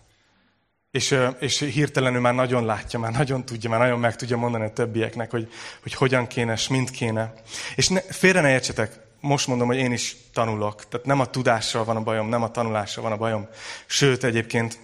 És, 0.92 1.20
és 1.40 1.60
hirtelenül 1.60 2.22
már 2.22 2.34
nagyon 2.34 2.66
látja, 2.66 3.00
már 3.00 3.12
nagyon 3.12 3.46
tudja, 3.46 3.70
már 3.70 3.80
nagyon 3.80 4.00
meg 4.00 4.16
tudja 4.16 4.38
mondani 4.38 4.64
a 4.64 4.74
többieknek, 4.74 5.32
hogy, 5.32 5.52
hogy 5.82 5.94
hogyan 5.94 6.28
kéne, 6.28 6.54
és 6.54 6.68
mint 6.68 6.90
kéne. 6.90 7.34
És 7.76 7.88
ne, 7.88 8.02
félre 8.02 8.42
ne 8.42 8.50
értsetek, 8.50 9.00
most 9.20 9.48
mondom, 9.48 9.68
hogy 9.68 9.78
én 9.78 9.92
is 9.92 10.16
tanulok. 10.34 10.88
Tehát 10.88 11.06
nem 11.06 11.20
a 11.20 11.26
tudással 11.26 11.84
van 11.84 11.96
a 11.96 12.02
bajom, 12.04 12.28
nem 12.28 12.44
a 12.44 12.52
tanulással 12.52 13.04
van 13.04 13.12
a 13.12 13.18
bajom. 13.18 13.48
Sőt, 13.86 14.24
egyébként 14.24 14.80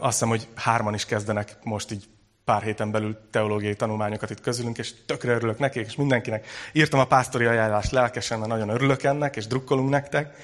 azt 0.00 0.12
hiszem, 0.12 0.28
hogy 0.28 0.48
hárman 0.54 0.94
is 0.94 1.04
kezdenek 1.04 1.56
most 1.62 1.90
így 1.90 2.08
pár 2.44 2.62
héten 2.62 2.90
belül 2.90 3.18
teológiai 3.30 3.74
tanulmányokat 3.74 4.30
itt 4.30 4.40
közülünk, 4.40 4.78
és 4.78 5.04
tökre 5.06 5.32
örülök 5.32 5.58
nekik, 5.58 5.86
és 5.86 5.96
mindenkinek. 5.96 6.46
Írtam 6.72 7.00
a 7.00 7.04
pásztori 7.04 7.44
ajánlást 7.44 7.90
lelkesen, 7.90 8.38
mert 8.38 8.50
nagyon 8.50 8.68
örülök 8.68 9.02
ennek, 9.02 9.36
és 9.36 9.46
drukkolunk 9.46 9.90
nektek. 9.90 10.36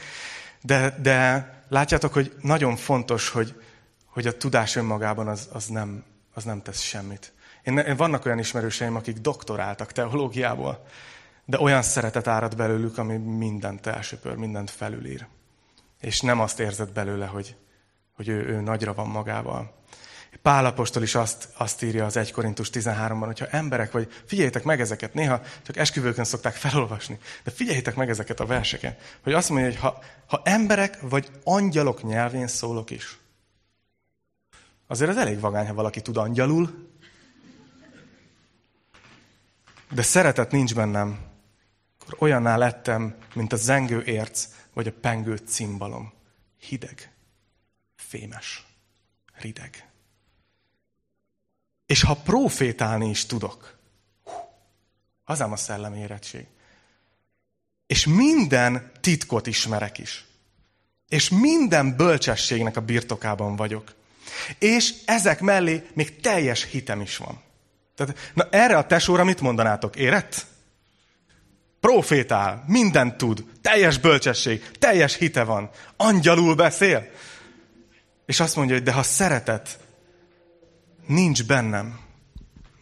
De, 0.61 0.99
de 1.03 1.51
látjátok, 1.69 2.13
hogy 2.13 2.33
nagyon 2.41 2.77
fontos, 2.77 3.29
hogy, 3.29 3.55
hogy 4.07 4.27
a 4.27 4.37
tudás 4.37 4.77
önmagában 4.77 5.29
az, 5.29 5.49
az, 5.53 5.67
nem, 5.67 6.05
az 6.35 6.45
nem 6.45 6.63
tesz 6.63 6.81
semmit. 6.81 7.33
Én, 7.63 7.97
vannak 7.97 8.25
olyan 8.25 8.39
ismerőseim, 8.39 8.97
akik 8.97 9.17
doktoráltak 9.17 9.93
teológiából, 9.93 10.87
de 11.47 11.61
olyan 11.61 11.83
szeretet 11.83 12.27
árad 12.27 12.57
belőlük, 12.57 12.99
ami 12.99 13.17
mindent 13.17 13.87
elsöpör, 13.87 14.35
mindent 14.35 14.71
felülír. 14.71 15.27
És 16.01 16.21
nem 16.21 16.41
azt 16.41 16.61
érzed 16.61 16.93
belőle, 16.93 17.27
hogy, 17.27 17.57
hogy 18.13 18.29
ő, 18.29 18.47
ő 18.47 18.61
nagyra 18.61 18.95
van 18.95 19.09
magával. 19.09 19.75
Pálapostól 20.43 21.03
is 21.03 21.15
azt, 21.15 21.49
azt 21.57 21.83
írja 21.83 22.05
az 22.05 22.17
1 22.17 22.33
Korintus 22.33 22.71
13-ban, 22.73 23.23
hogyha 23.25 23.47
emberek 23.47 23.93
vagy, 23.93 24.13
figyeljétek 24.25 24.65
meg 24.65 24.81
ezeket, 24.81 25.15
néha 25.15 25.41
csak 25.63 25.77
esküvőkön 25.77 26.25
szokták 26.25 26.55
felolvasni, 26.55 27.19
de 27.45 27.51
figyeljétek 27.51 27.95
meg 27.95 28.09
ezeket 28.09 28.41
a 28.41 28.47
verseket, 28.47 29.19
hogy 29.23 29.33
azt 29.33 29.49
mondja, 29.49 29.67
hogy 29.69 29.79
ha, 29.79 30.03
ha 30.27 30.41
emberek 30.45 31.01
vagy 31.01 31.31
angyalok 31.45 32.03
nyelvén 32.03 32.47
szólok 32.47 32.91
is, 32.91 33.19
azért 34.87 35.11
az 35.11 35.17
elég 35.17 35.41
vagány, 35.41 35.67
ha 35.67 35.75
valaki 35.75 36.01
tud 36.01 36.17
angyalul, 36.17 36.89
de 39.91 40.03
szeretet 40.03 40.51
nincs 40.51 40.75
bennem, 40.75 41.19
akkor 42.07 42.23
olyanná 42.23 42.57
lettem, 42.57 43.17
mint 43.35 43.53
a 43.53 43.57
zengő 43.57 44.03
érc, 44.03 44.49
vagy 44.73 44.87
a 44.87 44.93
pengő 45.01 45.37
cimbalom. 45.37 46.13
Hideg, 46.59 47.13
fémes, 47.97 48.65
rideg. 49.41 49.89
És 51.87 52.03
ha 52.03 52.15
profétálni 52.15 53.09
is 53.09 53.27
tudok, 53.27 53.79
az 55.25 55.41
ám 55.41 55.53
a 55.53 55.57
szellemi 55.57 55.99
érettség. 55.99 56.47
És 57.87 58.07
minden 58.07 58.93
titkot 59.01 59.47
ismerek 59.47 59.99
is. 59.99 60.25
És 61.09 61.29
minden 61.29 61.97
bölcsességnek 61.97 62.77
a 62.77 62.81
birtokában 62.81 63.57
vagyok. 63.57 63.95
És 64.59 64.95
ezek 65.05 65.41
mellé 65.41 65.87
még 65.93 66.21
teljes 66.21 66.65
hitem 66.65 67.01
is 67.01 67.17
van. 67.17 67.43
Tehát, 67.95 68.31
na 68.35 68.49
erre 68.51 68.77
a 68.77 68.87
tesóra 68.87 69.25
mit 69.25 69.41
mondanátok? 69.41 69.97
Érett? 69.97 70.47
Profétál, 71.87 72.65
mindent 72.67 73.17
tud, 73.17 73.45
teljes 73.63 73.99
bölcsesség, 73.99 74.71
teljes 74.79 75.17
hite 75.17 75.45
van, 75.45 75.71
angyalul 75.97 76.55
beszél. 76.55 77.11
És 78.27 78.41
azt 78.41 78.57
mondja, 78.57 78.75
hogy 78.75 78.85
de 78.85 78.93
ha 78.93 79.03
szeretet 79.03 79.79
nincs 81.07 81.47
bennem, 81.47 82.01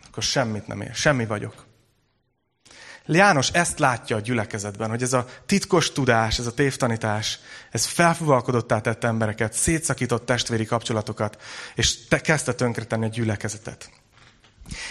akkor 0.07 0.23
semmit 0.23 0.67
nem 0.67 0.81
ér, 0.81 0.95
semmi 0.95 1.27
vagyok. 1.27 1.67
János 3.07 3.51
ezt 3.51 3.79
látja 3.79 4.17
a 4.17 4.21
gyülekezetben, 4.21 4.91
hogy 4.91 5.03
ez 5.03 5.13
a 5.13 5.27
titkos 5.47 5.93
tudás, 5.93 6.39
ez 6.39 6.47
a 6.47 6.55
tévtanítás, 6.55 7.39
ez 7.71 7.87
felfuvalkodottá 7.87 8.81
tett 8.81 9.05
embereket, 9.05 9.53
szétszakított 9.53 10.27
testvéri 10.27 10.65
kapcsolatokat, 10.65 11.43
és 11.75 12.07
te 12.09 12.21
kezdte 12.21 12.53
tönkretenni 12.53 13.05
a 13.05 13.09
gyülekezetet. 13.09 13.91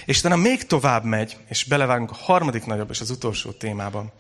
És 0.06 0.20
utána 0.20 0.36
még 0.36 0.66
tovább 0.66 1.04
megy, 1.04 1.38
és 1.50 1.64
belevágunk 1.64 2.12
a 2.12 2.16
harmadik 2.16 2.66
nagyobb 2.66 2.90
és 2.90 3.02
az 3.02 3.10
utolsó 3.10 3.52
témában. 3.52 4.12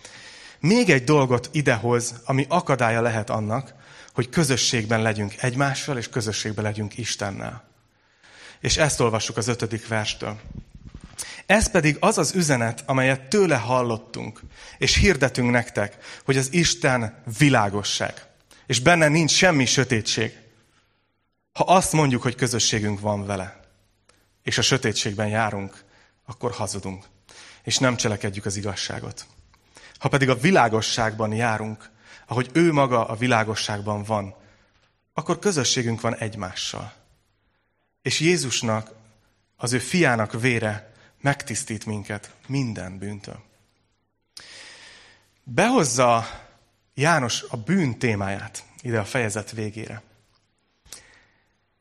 Még 0.60 0.89
egy 0.89 1.04
dolgot 1.04 1.50
idehoz, 1.52 2.13
ami 2.26 2.46
akadálya 2.50 3.02
lehet 3.02 3.30
annak, 3.30 3.74
hogy 4.13 4.30
közösségben 4.30 5.02
legyünk 5.02 5.34
egymással, 5.38 5.98
és 5.98 6.10
közösségben 6.10 6.63
legyünk 6.63 6.98
Istennel. 6.98 7.63
És 8.60 8.78
ezt 8.78 9.00
olvassuk 9.00 9.38
az 9.38 9.48
ötödik 9.48 9.88
verstől. 9.88 10.39
Ez 11.46 11.72
pedig 11.72 11.98
az 12.00 12.18
az 12.18 12.36
üzenet, 12.36 12.84
amelyet 12.86 13.22
tőle 13.22 13.56
hallottunk, 13.56 14.42
és 14.78 14.96
hirdetünk 14.96 15.52
nektek, 15.52 15.98
hogy 16.26 16.38
az 16.38 16.54
Isten 16.54 17.24
világosság, 17.38 18.26
és 18.66 18.80
benne 18.80 19.08
nincs 19.08 19.32
semmi 19.32 19.66
sötétség. 19.66 20.38
Ha 21.54 21.63
azt 21.63 21.92
mondjuk, 21.92 22.22
hogy 22.22 22.36
közösségünk 22.36 23.00
van 23.00 23.26
vele, 23.26 23.62
és 24.43 24.58
a 24.58 24.62
sötétségben 24.62 25.27
járunk, 25.27 25.84
akkor 26.25 26.51
hazudunk, 26.51 27.06
és 27.63 27.77
nem 27.77 27.95
cselekedjük 27.95 28.45
az 28.45 28.56
igazságot. 28.56 29.25
Ha 29.97 30.10
pedig 30.10 30.29
a 30.29 30.36
világosságban 30.36 31.34
járunk, 31.34 31.89
ahogy 32.27 32.49
ő 32.53 32.71
maga 32.71 33.08
a 33.08 33.15
világosságban 33.15 34.03
van, 34.03 34.36
akkor 35.13 35.39
közösségünk 35.39 36.01
van 36.01 36.15
egymással. 36.15 36.93
És 38.01 38.19
Jézusnak, 38.19 38.91
az 39.56 39.73
ő 39.73 39.79
fiának 39.79 40.41
vére 40.41 40.93
megtisztít 41.21 41.86
minket 41.86 42.32
minden 42.47 42.97
bűntől. 42.97 43.43
Behozza 45.43 46.25
János 46.93 47.43
a 47.49 47.58
bűn 47.58 47.97
témáját 47.97 48.63
ide 48.82 48.99
a 48.99 49.06
fejezet 49.06 49.51
végére. 49.51 50.01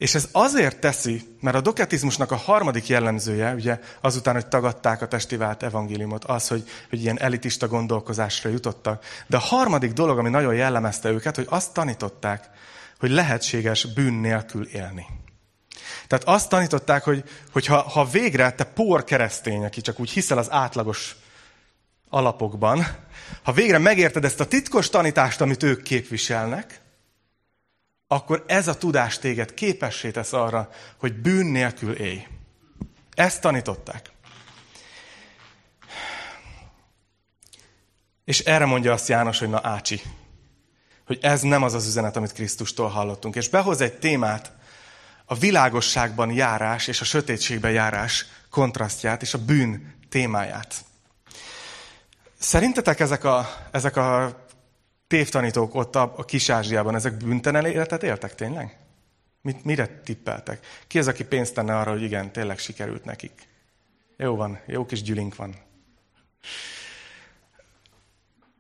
És 0.03 0.15
ez 0.15 0.29
azért 0.33 0.79
teszi, 0.79 1.23
mert 1.41 1.57
a 1.57 1.61
doketizmusnak 1.61 2.31
a 2.31 2.37
harmadik 2.37 2.87
jellemzője, 2.87 3.55
ugye 3.55 3.79
azután, 4.01 4.35
hogy 4.35 4.47
tagadták 4.47 5.03
a 5.03 5.09
testivált 5.09 5.62
evangéliumot, 5.62 6.25
az, 6.25 6.49
hogy, 6.49 6.69
hogy 6.88 7.03
ilyen 7.03 7.21
elitista 7.21 7.69
gondolkozásra 7.69 8.51
jutottak. 8.51 9.05
De 9.27 9.37
a 9.37 9.41
harmadik 9.41 9.93
dolog, 9.93 10.19
ami 10.19 10.31
nagyon 10.31 10.55
jellemezte 10.55 11.11
őket, 11.11 11.37
hogy 11.37 11.47
azt 11.49 11.73
tanították, 11.73 12.51
hogy 12.99 13.11
lehetséges 13.11 13.85
bűn 13.85 14.12
nélkül 14.12 14.67
élni. 14.67 15.07
Tehát 16.07 16.25
azt 16.25 16.49
tanították, 16.49 17.05
hogy, 17.05 17.25
hogy 17.53 17.67
ha, 17.67 17.81
ha 17.81 18.05
végre 18.05 18.53
te 18.53 18.65
por 18.65 19.05
keresztény, 19.05 19.65
aki 19.65 19.81
csak 19.81 20.01
úgy 20.01 20.11
hiszel 20.11 20.38
az 20.38 20.51
átlagos 20.51 21.17
alapokban, 22.09 22.87
ha 23.43 23.53
végre 23.53 23.79
megérted 23.79 24.25
ezt 24.25 24.41
a 24.41 24.47
titkos 24.47 24.88
tanítást, 24.88 25.41
amit 25.41 25.62
ők 25.62 25.83
képviselnek, 25.83 26.82
akkor 28.12 28.44
ez 28.46 28.68
a 28.68 28.79
tudás 28.79 29.18
téged 29.18 29.55
képessé 29.55 30.11
tesz 30.11 30.33
arra, 30.33 30.70
hogy 30.96 31.14
bűn 31.14 31.46
nélkül 31.46 31.94
élj. 31.94 32.27
Ezt 33.14 33.40
tanították. 33.40 34.11
És 38.25 38.40
erre 38.40 38.64
mondja 38.64 38.92
azt 38.92 39.09
János, 39.09 39.38
hogy 39.38 39.48
na 39.48 39.61
ácsi, 39.62 40.01
hogy 41.07 41.18
ez 41.22 41.42
nem 41.42 41.62
az 41.62 41.75
az 41.75 41.87
üzenet, 41.87 42.16
amit 42.16 42.33
Krisztustól 42.33 42.88
hallottunk. 42.88 43.35
És 43.35 43.48
behoz 43.48 43.81
egy 43.81 43.98
témát, 43.98 44.53
a 45.25 45.35
világosságban 45.35 46.31
járás 46.31 46.87
és 46.87 47.01
a 47.01 47.05
sötétségben 47.05 47.72
járás 47.72 48.27
kontrasztját 48.51 49.22
és 49.22 49.35
a 49.35 49.44
bűn 49.44 49.94
témáját. 50.09 50.75
Szerintetek 52.38 53.01
ezek 53.01 53.25
a, 53.25 53.48
ezek 53.70 53.96
a 53.96 54.42
tévtanítók 55.12 55.75
ott 55.75 55.96
a, 55.96 56.12
a 56.16 56.25
Kis-Ázsiában, 56.25 56.94
ezek 56.94 57.16
büntenen 57.16 57.64
életet 57.64 58.03
éltek 58.03 58.35
tényleg? 58.35 58.77
Mit, 59.40 59.64
mire 59.64 59.87
tippeltek? 59.87 60.66
Ki 60.87 60.98
az, 60.98 61.07
aki 61.07 61.25
pénzt 61.25 61.55
tenne 61.55 61.79
arra, 61.79 61.90
hogy 61.90 62.03
igen, 62.03 62.33
tényleg 62.33 62.59
sikerült 62.59 63.05
nekik? 63.05 63.48
Jó 64.16 64.37
van, 64.37 64.61
jó 64.66 64.87
kis 64.87 65.03
gyülink 65.03 65.37
van. 65.37 65.55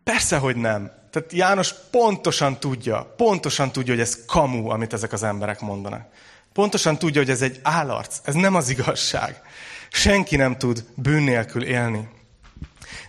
Persze, 0.04 0.36
hogy 0.36 0.56
nem. 0.56 0.92
Tehát 1.10 1.32
János 1.32 1.74
pontosan 1.90 2.60
tudja, 2.60 3.14
pontosan 3.16 3.72
tudja, 3.72 3.92
hogy 3.92 4.02
ez 4.02 4.24
kamu, 4.24 4.68
amit 4.68 4.92
ezek 4.92 5.12
az 5.12 5.22
emberek 5.22 5.60
mondanak. 5.60 6.12
Pontosan 6.52 6.98
tudja, 6.98 7.20
hogy 7.20 7.30
ez 7.30 7.42
egy 7.42 7.60
állarc, 7.62 8.20
ez 8.24 8.34
nem 8.34 8.54
az 8.54 8.68
igazság. 8.68 9.42
Senki 9.90 10.36
nem 10.36 10.58
tud 10.58 10.84
bűn 10.94 11.22
nélkül 11.22 11.64
élni. 11.64 12.08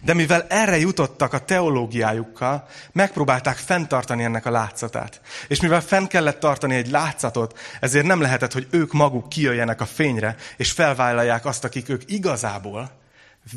De 0.01 0.13
mivel 0.13 0.45
erre 0.49 0.77
jutottak 0.77 1.33
a 1.33 1.45
teológiájukkal, 1.45 2.67
megpróbálták 2.91 3.57
fenntartani 3.57 4.23
ennek 4.23 4.45
a 4.45 4.51
látszatát. 4.51 5.21
És 5.47 5.61
mivel 5.61 5.81
fenn 5.81 6.05
kellett 6.05 6.39
tartani 6.39 6.75
egy 6.75 6.89
látszatot, 6.89 7.59
ezért 7.79 8.05
nem 8.05 8.21
lehetett, 8.21 8.53
hogy 8.53 8.67
ők 8.69 8.91
maguk 8.93 9.29
kijöjjenek 9.29 9.81
a 9.81 9.85
fényre, 9.85 10.35
és 10.57 10.71
felvállalják 10.71 11.45
azt, 11.45 11.63
akik 11.63 11.89
ők 11.89 12.01
igazából, 12.11 13.01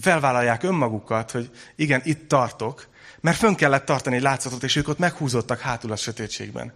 felvállalják 0.01 0.63
önmagukat, 0.63 1.31
hogy 1.31 1.51
igen, 1.77 2.01
itt 2.05 2.29
tartok, 2.29 2.89
mert 3.21 3.37
fönn 3.37 3.55
kellett 3.55 3.85
tartani 3.85 4.17
egy 4.17 4.23
látszatot, 4.23 4.63
és 4.63 4.77
ők 4.77 4.89
ott 4.89 4.99
meghúzottak 4.99 5.61
hátul 5.61 5.93
a 5.93 5.97
sötétségben. 5.97 6.73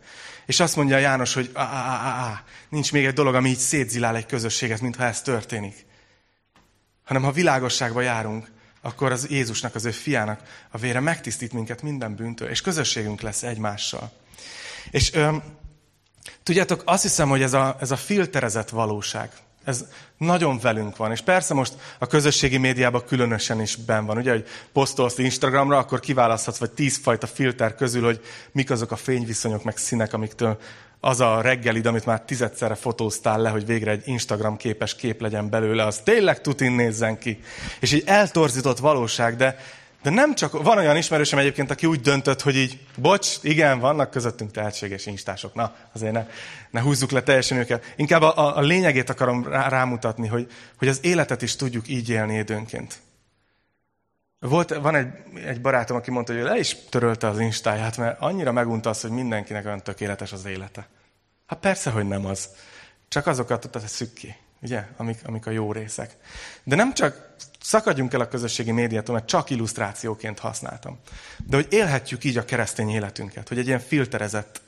És 0.46 0.60
azt 0.60 0.76
mondja 0.76 0.98
János, 0.98 1.34
hogy 1.34 1.50
á, 1.54 1.62
á, 1.62 1.66
á, 1.66 2.28
á, 2.28 2.42
nincs 2.68 2.92
még 2.92 3.04
egy 3.04 3.12
dolog, 3.12 3.34
ami 3.34 3.48
így 3.48 3.58
szétzilál 3.58 4.16
egy 4.16 4.26
közösséget, 4.26 4.80
mintha 4.80 5.04
ez 5.04 5.22
történik. 5.22 5.86
Hanem 7.04 7.22
ha 7.22 7.32
világosságba 7.32 8.00
járunk, 8.00 8.50
akkor 8.80 9.12
az 9.12 9.26
Jézusnak, 9.30 9.74
az 9.74 9.84
ő 9.84 9.90
fiának 9.90 10.40
a 10.70 10.78
vére 10.78 11.00
megtisztít 11.00 11.52
minket 11.52 11.82
minden 11.82 12.14
bűntől, 12.14 12.48
és 12.48 12.60
közösségünk 12.60 13.20
lesz 13.20 13.42
egymással. 13.42 14.12
És 14.90 15.12
ö, 15.12 15.36
tudjátok, 16.42 16.82
azt 16.84 17.02
hiszem, 17.02 17.28
hogy 17.28 17.42
ez 17.42 17.52
a, 17.52 17.76
ez 17.80 17.90
a 17.90 17.96
filterezett 17.96 18.68
valóság, 18.68 19.30
ez 19.64 19.84
nagyon 20.18 20.58
velünk 20.58 20.96
van. 20.96 21.10
És 21.10 21.20
persze 21.20 21.54
most 21.54 21.74
a 21.98 22.06
közösségi 22.06 22.56
médiában 22.56 23.04
különösen 23.04 23.60
is 23.60 23.76
ben 23.76 24.06
van. 24.06 24.16
Ugye, 24.16 24.30
hogy 24.30 24.46
posztolsz 24.72 25.18
Instagramra, 25.18 25.78
akkor 25.78 26.00
kiválaszthatsz 26.00 26.58
vagy 26.58 26.70
tízfajta 26.70 27.26
filter 27.26 27.74
közül, 27.74 28.04
hogy 28.04 28.20
mik 28.52 28.70
azok 28.70 28.90
a 28.90 28.96
fényviszonyok, 28.96 29.64
meg 29.64 29.76
színek, 29.76 30.12
amiktől 30.12 30.58
az 31.00 31.20
a 31.20 31.40
reggelid, 31.40 31.86
amit 31.86 32.06
már 32.06 32.20
tizedszerre 32.20 32.74
fotóztál 32.74 33.40
le, 33.40 33.48
hogy 33.48 33.66
végre 33.66 33.90
egy 33.90 34.02
Instagram 34.04 34.56
képes 34.56 34.96
kép 34.96 35.20
legyen 35.20 35.50
belőle, 35.50 35.84
az 35.86 36.00
tényleg 36.04 36.40
tutin 36.40 36.72
nézzen 36.72 37.18
ki. 37.18 37.40
És 37.80 37.92
egy 37.92 38.02
eltorzított 38.06 38.78
valóság, 38.78 39.36
de, 39.36 39.58
de 40.02 40.10
nem 40.10 40.34
csak, 40.34 40.62
van 40.62 40.78
olyan 40.78 40.96
ismerősöm 40.96 41.38
egyébként, 41.38 41.70
aki 41.70 41.86
úgy 41.86 42.00
döntött, 42.00 42.42
hogy 42.42 42.56
így, 42.56 42.78
bocs, 42.96 43.28
igen, 43.42 43.78
vannak 43.78 44.10
közöttünk 44.10 44.50
tehetséges 44.50 45.06
instások, 45.06 45.54
na, 45.54 45.74
azért 45.94 46.12
ne, 46.12 46.26
ne 46.70 46.80
húzzuk 46.80 47.10
le 47.10 47.22
teljesen 47.22 47.58
őket. 47.58 47.92
Inkább 47.96 48.22
a, 48.22 48.56
a 48.56 48.60
lényegét 48.60 49.10
akarom 49.10 49.48
rá, 49.48 49.68
rámutatni, 49.68 50.28
hogy, 50.28 50.50
hogy 50.78 50.88
az 50.88 50.98
életet 51.02 51.42
is 51.42 51.56
tudjuk 51.56 51.88
így 51.88 52.08
élni 52.10 52.36
időnként. 52.36 52.98
Volt, 54.40 54.74
van 54.74 54.94
egy, 54.94 55.08
egy 55.44 55.60
barátom, 55.60 55.96
aki 55.96 56.10
mondta, 56.10 56.32
hogy 56.32 56.42
le 56.42 56.58
is 56.58 56.76
törölte 56.88 57.28
az 57.28 57.38
instáját, 57.38 57.96
mert 57.96 58.20
annyira 58.20 58.52
megunta 58.52 58.90
azt, 58.90 59.02
hogy 59.02 59.10
mindenkinek 59.10 59.64
olyan 59.64 59.82
tökéletes 59.82 60.32
az 60.32 60.44
élete. 60.44 60.88
Hát 61.46 61.58
persze, 61.58 61.90
hogy 61.90 62.08
nem 62.08 62.26
az. 62.26 62.48
Csak 63.08 63.26
azokat 63.26 63.70
tesszük 63.70 64.12
ki, 64.12 64.34
ugye, 64.62 64.84
amik, 64.96 65.18
amik 65.24 65.46
a 65.46 65.50
jó 65.50 65.72
részek. 65.72 66.16
De 66.64 66.76
nem 66.76 66.94
csak 66.94 67.34
szakadjunk 67.60 68.12
el 68.12 68.20
a 68.20 68.28
közösségi 68.28 68.70
médiától, 68.72 69.14
mert 69.14 69.26
csak 69.26 69.50
illusztrációként 69.50 70.38
használtam. 70.38 70.98
De 71.46 71.56
hogy 71.56 71.66
élhetjük 71.70 72.24
így 72.24 72.36
a 72.36 72.44
keresztény 72.44 72.90
életünket, 72.90 73.48
hogy 73.48 73.58
egy 73.58 73.66
ilyen 73.66 73.80
filterezett 73.80 74.60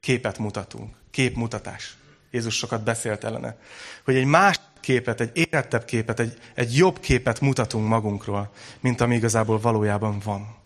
képet 0.00 0.38
mutatunk, 0.38 0.96
képmutatás. 1.10 1.96
Jézus 2.30 2.56
sokat 2.56 2.82
beszélt 2.82 3.24
ellene. 3.24 3.56
Hogy 4.04 4.16
egy 4.16 4.24
más 4.24 4.60
képet, 4.86 5.20
egy 5.20 5.30
érettebb 5.34 5.84
képet, 5.84 6.20
egy, 6.20 6.38
egy 6.54 6.76
jobb 6.76 7.00
képet 7.00 7.40
mutatunk 7.40 7.88
magunkról, 7.88 8.50
mint 8.80 9.00
ami 9.00 9.14
igazából 9.14 9.58
valójában 9.60 10.18
van. 10.24 10.56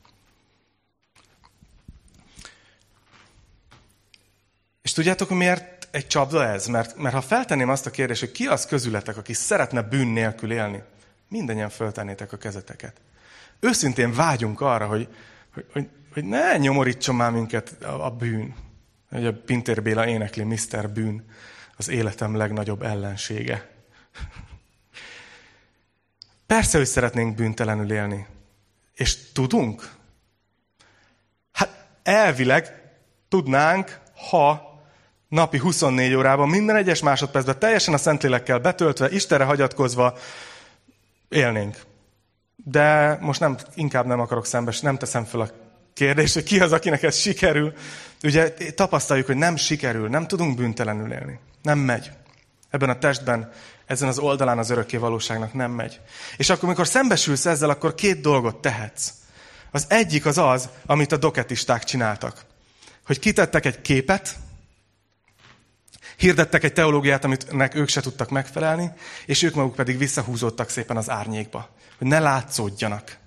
És 4.83 4.93
tudjátok, 4.93 5.31
miért 5.31 5.89
egy 5.91 6.07
csapda 6.07 6.47
ez? 6.47 6.67
Mert, 6.67 6.97
mert 6.97 7.15
ha 7.15 7.21
feltenném 7.21 7.69
azt 7.69 7.87
a 7.87 7.91
kérdést, 7.91 8.21
hogy 8.21 8.33
ki 8.33 8.47
az 8.47 8.67
közületek, 8.67 9.17
aki 9.17 9.33
szeretne 9.33 9.83
bűn 9.83 10.07
nélkül 10.07 10.53
élni, 10.53 10.83
mindennyien 11.29 11.71
föltennétek 11.71 12.33
a 12.33 12.37
kezeteket. 12.37 13.01
Őszintén 13.61 14.13
vágyunk 14.13 14.61
arra, 14.61 14.87
hogy, 14.87 15.09
hogy, 15.55 15.67
hogy, 15.73 15.89
hogy 16.13 16.25
ne 16.25 16.57
nyomorítson 16.57 17.15
már 17.15 17.31
minket 17.31 17.83
a, 17.83 18.05
a 18.05 18.11
bűn. 18.11 18.55
A 19.11 19.31
Pintér 19.45 19.83
Béla 19.83 20.07
énekli 20.07 20.43
Mr. 20.43 20.91
Bűn, 20.91 21.25
az 21.77 21.89
életem 21.89 22.37
legnagyobb 22.37 22.83
ellensége. 22.83 23.79
Persze, 26.47 26.79
hogy 26.79 26.87
szeretnénk 26.87 27.35
bűntelenül 27.35 27.93
élni. 27.93 28.27
És 28.95 29.33
tudunk? 29.33 29.91
Hát 31.53 31.87
elvileg 32.03 32.93
tudnánk, 33.29 34.01
ha 34.31 34.71
napi 35.29 35.59
24 35.59 36.15
órában, 36.15 36.49
minden 36.49 36.77
egyes 36.77 37.01
másodpercben 37.01 37.59
teljesen 37.59 37.95
a 37.95 37.99
Szentlélekkel 37.99 38.59
betöltve, 38.59 39.11
Istenre 39.11 39.45
hagyatkozva 39.45 40.19
élnénk. 41.29 41.77
De 42.57 43.19
most 43.21 43.41
nem, 43.41 43.57
inkább 43.75 44.07
nem 44.07 44.21
akarok 44.21 44.47
szembes, 44.47 44.81
nem 44.81 44.97
teszem 44.97 45.25
fel 45.25 45.41
a 45.41 45.51
kérdést, 45.95 46.35
hogy 46.35 46.43
ki 46.43 46.61
az, 46.61 46.73
akinek 46.73 47.03
ez 47.03 47.17
sikerül. 47.17 47.73
Ugye 48.23 48.55
tapasztaljuk, 48.75 49.27
hogy 49.27 49.37
nem 49.37 49.57
sikerül, 49.57 50.09
nem 50.09 50.27
tudunk 50.27 50.57
bűntelenül 50.57 51.13
élni. 51.13 51.39
Nem 51.63 51.79
megy. 51.79 52.11
Ebben 52.71 52.89
a 52.89 52.99
testben, 52.99 53.53
ezen 53.91 54.09
az 54.09 54.19
oldalán 54.19 54.59
az 54.59 54.71
örökké 54.71 54.97
valóságnak 54.97 55.53
nem 55.53 55.71
megy. 55.71 56.01
És 56.37 56.51
akkor, 56.51 56.65
amikor 56.65 56.87
szembesülsz 56.87 57.47
ezzel, 57.47 57.71
akkor 57.71 57.95
két 57.95 58.21
dolgot 58.21 58.61
tehetsz. 58.61 59.13
Az 59.71 59.87
egyik 59.89 60.27
az 60.27 60.39
az, 60.39 60.69
amit 60.87 61.13
a 61.13 61.17
doketisták 61.17 61.85
csináltak. 61.85 62.45
Hogy 63.07 63.19
kitettek 63.19 63.67
egy 63.67 63.81
képet, 63.81 64.37
hirdettek 66.17 66.65
egy 66.65 66.73
teológiát, 66.73 67.25
amit 67.25 67.47
ők 67.75 67.89
se 67.89 68.01
tudtak 68.01 68.31
megfelelni, 68.31 68.93
és 69.27 69.43
ők 69.43 69.55
maguk 69.55 69.75
pedig 69.75 69.99
visszahúzódtak 69.99 70.69
szépen 70.69 70.97
az 70.97 71.11
árnyékba, 71.11 71.69
hogy 71.99 72.07
ne 72.07 72.19
látszódjanak. 72.19 73.19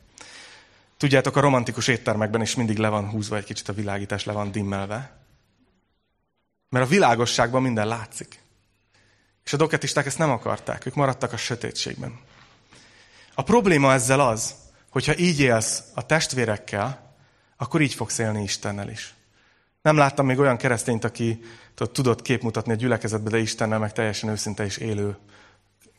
Tudjátok, 0.98 1.36
a 1.36 1.42
romantikus 1.42 1.88
éttermekben 1.88 2.42
is 2.42 2.56
mindig 2.56 2.78
le 2.78 2.90
van 2.90 3.10
húzva 3.10 3.38
egy 3.38 3.44
kicsit 3.44 3.70
a 3.70 3.74
világítás, 3.74 4.26
le 4.26 4.34
van 4.34 4.52
dimmelve. 4.52 5.18
Mert 6.70 6.86
a 6.86 6.90
világosságban 6.90 7.62
minden 7.62 7.88
látszik. 7.88 8.43
És 9.46 9.54
a 9.54 9.58
doketisták 9.58 10.06
ezt 10.06 10.18
nem 10.18 10.30
akarták, 10.30 10.86
ők 10.86 10.96
maradtak 10.96 11.34
a 11.34 11.38
sötétségben. 11.38 12.20
A 13.36 13.44
probléma 13.44 13.94
ezzel 13.94 14.20
az, 14.20 14.56
hogyha 14.90 15.18
így 15.18 15.40
élsz 15.40 15.84
a 15.94 16.06
testvérekkel, 16.06 17.16
akkor 17.58 17.82
így 17.82 17.94
fogsz 17.94 18.18
élni 18.18 18.44
Istennel 18.44 18.90
is. 18.90 19.14
Nem 19.82 19.98
láttam 19.98 20.26
még 20.26 20.40
olyan 20.40 20.58
keresztényt, 20.58 21.04
aki 21.04 21.44
tudott 21.92 22.22
képmutatni 22.22 22.72
a 22.72 22.76
gyülekezetbe, 22.76 23.30
de 23.30 23.38
Istennel 23.38 23.80
meg 23.80 23.94
teljesen 23.94 24.30
őszinte 24.30 24.66
és 24.66 24.78
élő, 24.78 25.18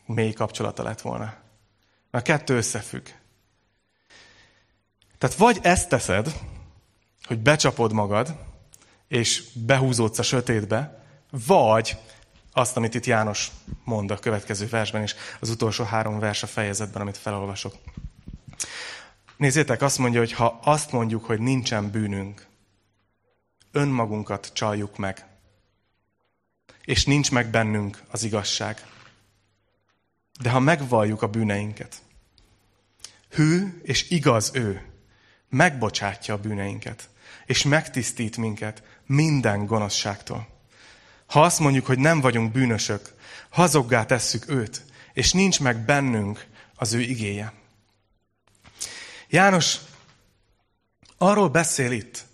mély 0.06 0.32
kapcsolata 0.32 0.82
lett 0.82 1.00
volna. 1.00 1.34
Mert 2.10 2.28
a 2.28 2.32
kettő 2.32 2.56
összefügg. 2.56 3.06
Tehát 5.18 5.36
vagy 5.36 5.58
ezt 5.62 5.88
teszed, 5.88 6.40
hogy 7.26 7.38
becsapod 7.38 7.92
magad, 7.92 8.36
és 9.08 9.44
behúzódsz 9.52 10.18
a 10.18 10.22
sötétbe, 10.22 11.04
vagy 11.46 11.96
azt, 12.56 12.76
amit 12.76 12.94
itt 12.94 13.06
János 13.06 13.50
mond 13.84 14.10
a 14.10 14.18
következő 14.18 14.66
versben 14.66 15.02
is, 15.02 15.14
az 15.40 15.48
utolsó 15.48 15.84
három 15.84 16.18
vers 16.18 16.42
a 16.42 16.46
fejezetben, 16.46 17.02
amit 17.02 17.16
felolvasok. 17.16 17.74
Nézzétek, 19.36 19.82
azt 19.82 19.98
mondja, 19.98 20.20
hogy 20.20 20.32
ha 20.32 20.60
azt 20.62 20.92
mondjuk, 20.92 21.24
hogy 21.24 21.40
nincsen 21.40 21.90
bűnünk, 21.90 22.46
önmagunkat 23.72 24.50
csaljuk 24.52 24.96
meg, 24.96 25.26
és 26.84 27.04
nincs 27.04 27.30
meg 27.30 27.50
bennünk 27.50 28.02
az 28.10 28.22
igazság. 28.22 28.86
De 30.40 30.50
ha 30.50 30.58
megvalljuk 30.58 31.22
a 31.22 31.28
bűneinket, 31.28 32.02
hű 33.30 33.80
és 33.82 34.10
igaz 34.10 34.50
ő, 34.54 34.92
megbocsátja 35.48 36.34
a 36.34 36.38
bűneinket, 36.38 37.08
és 37.46 37.62
megtisztít 37.62 38.36
minket 38.36 38.82
minden 39.06 39.66
gonoszságtól. 39.66 40.53
Ha 41.34 41.42
azt 41.42 41.58
mondjuk, 41.58 41.86
hogy 41.86 41.98
nem 41.98 42.20
vagyunk 42.20 42.52
bűnösök, 42.52 43.14
hazoggá 43.48 44.04
tesszük 44.04 44.48
őt, 44.48 44.82
és 45.12 45.32
nincs 45.32 45.60
meg 45.60 45.84
bennünk 45.84 46.46
az 46.74 46.92
ő 46.92 47.00
igéje. 47.00 47.52
János 49.28 49.76
arról 51.18 51.48
beszél 51.48 51.92
itt, 51.92 52.24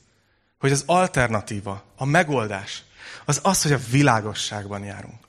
hogy 0.59 0.73
az 0.73 0.83
alternatíva, 0.87 1.85
a 1.97 2.05
megoldás, 2.05 2.83
az 3.25 3.41
az, 3.43 3.63
hogy 3.63 3.73
a 3.73 3.81
világosságban 3.91 4.85
járunk. 4.85 5.27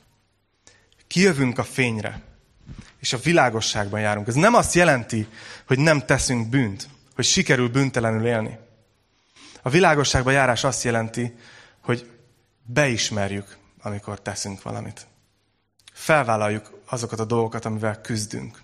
Kijövünk 1.07 1.57
a 1.57 1.63
fényre, 1.63 2.21
és 2.99 3.13
a 3.13 3.19
világosságban 3.19 3.99
járunk. 3.99 4.27
Ez 4.27 4.35
nem 4.35 4.53
azt 4.53 4.73
jelenti, 4.73 5.27
hogy 5.67 5.79
nem 5.79 6.05
teszünk 6.05 6.49
bűnt, 6.49 6.89
hogy 7.15 7.25
sikerül 7.25 7.69
bűntelenül 7.69 8.25
élni. 8.25 8.57
A 9.61 9.69
világosságban 9.69 10.33
járás 10.33 10.63
azt 10.63 10.83
jelenti, 10.83 11.35
hogy 11.81 12.11
beismerjük, 12.63 13.59
amikor 13.81 14.21
teszünk 14.21 14.61
valamit. 14.61 15.07
Felvállaljuk 15.93 16.81
azokat 16.85 17.19
a 17.19 17.25
dolgokat, 17.25 17.65
amivel 17.65 18.01
küzdünk. 18.01 18.61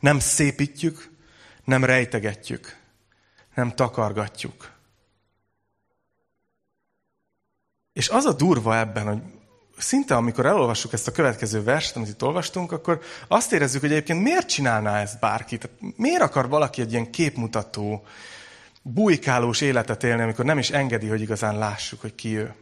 Nem 0.00 0.18
szépítjük, 0.18 1.10
nem 1.64 1.84
rejtegetjük, 1.84 2.76
nem 3.54 3.74
takargatjuk. 3.74 4.70
És 7.92 8.08
az 8.08 8.24
a 8.24 8.32
durva 8.32 8.78
ebben, 8.78 9.06
hogy 9.06 9.22
szinte 9.76 10.16
amikor 10.16 10.46
elolvassuk 10.46 10.92
ezt 10.92 11.08
a 11.08 11.12
következő 11.12 11.62
verset, 11.62 11.96
amit 11.96 12.08
itt 12.08 12.22
olvastunk, 12.22 12.72
akkor 12.72 13.00
azt 13.28 13.52
érezzük, 13.52 13.80
hogy 13.80 13.90
egyébként 13.90 14.22
miért 14.22 14.48
csinálná 14.48 15.00
ezt 15.00 15.20
bárki? 15.20 15.58
Tehát 15.58 15.76
miért 15.96 16.22
akar 16.22 16.48
valaki 16.48 16.80
egy 16.80 16.92
ilyen 16.92 17.10
képmutató, 17.10 18.06
bujkálós 18.82 19.60
életet 19.60 20.04
élni, 20.04 20.22
amikor 20.22 20.44
nem 20.44 20.58
is 20.58 20.70
engedi, 20.70 21.08
hogy 21.08 21.20
igazán 21.20 21.58
lássuk, 21.58 22.00
hogy 22.00 22.14
ki 22.14 22.36
ő? 22.36 22.54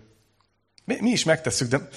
Mi, 0.89 0.97
mi 1.01 1.11
is 1.11 1.25
megtesszük, 1.25 1.69
de 1.69 1.89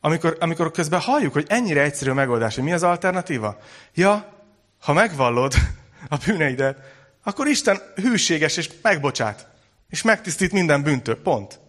amikor, 0.00 0.36
amikor 0.40 0.70
közben 0.70 1.00
halljuk, 1.00 1.32
hogy 1.32 1.46
ennyire 1.48 1.82
egyszerű 1.82 2.10
a 2.10 2.14
megoldás, 2.14 2.54
hogy 2.54 2.64
mi 2.64 2.72
az 2.72 2.82
alternatíva? 2.82 3.58
Ja, 3.94 4.32
ha 4.80 4.92
megvallod 4.92 5.54
a 6.08 6.16
bűneidet, 6.26 6.78
akkor 7.22 7.46
Isten 7.46 7.80
hűséges 7.94 8.56
és 8.56 8.70
megbocsát. 8.82 9.46
És 9.88 10.02
megtisztít 10.02 10.52
minden 10.52 10.82
bűntől. 10.82 11.22
Pont. 11.22 11.60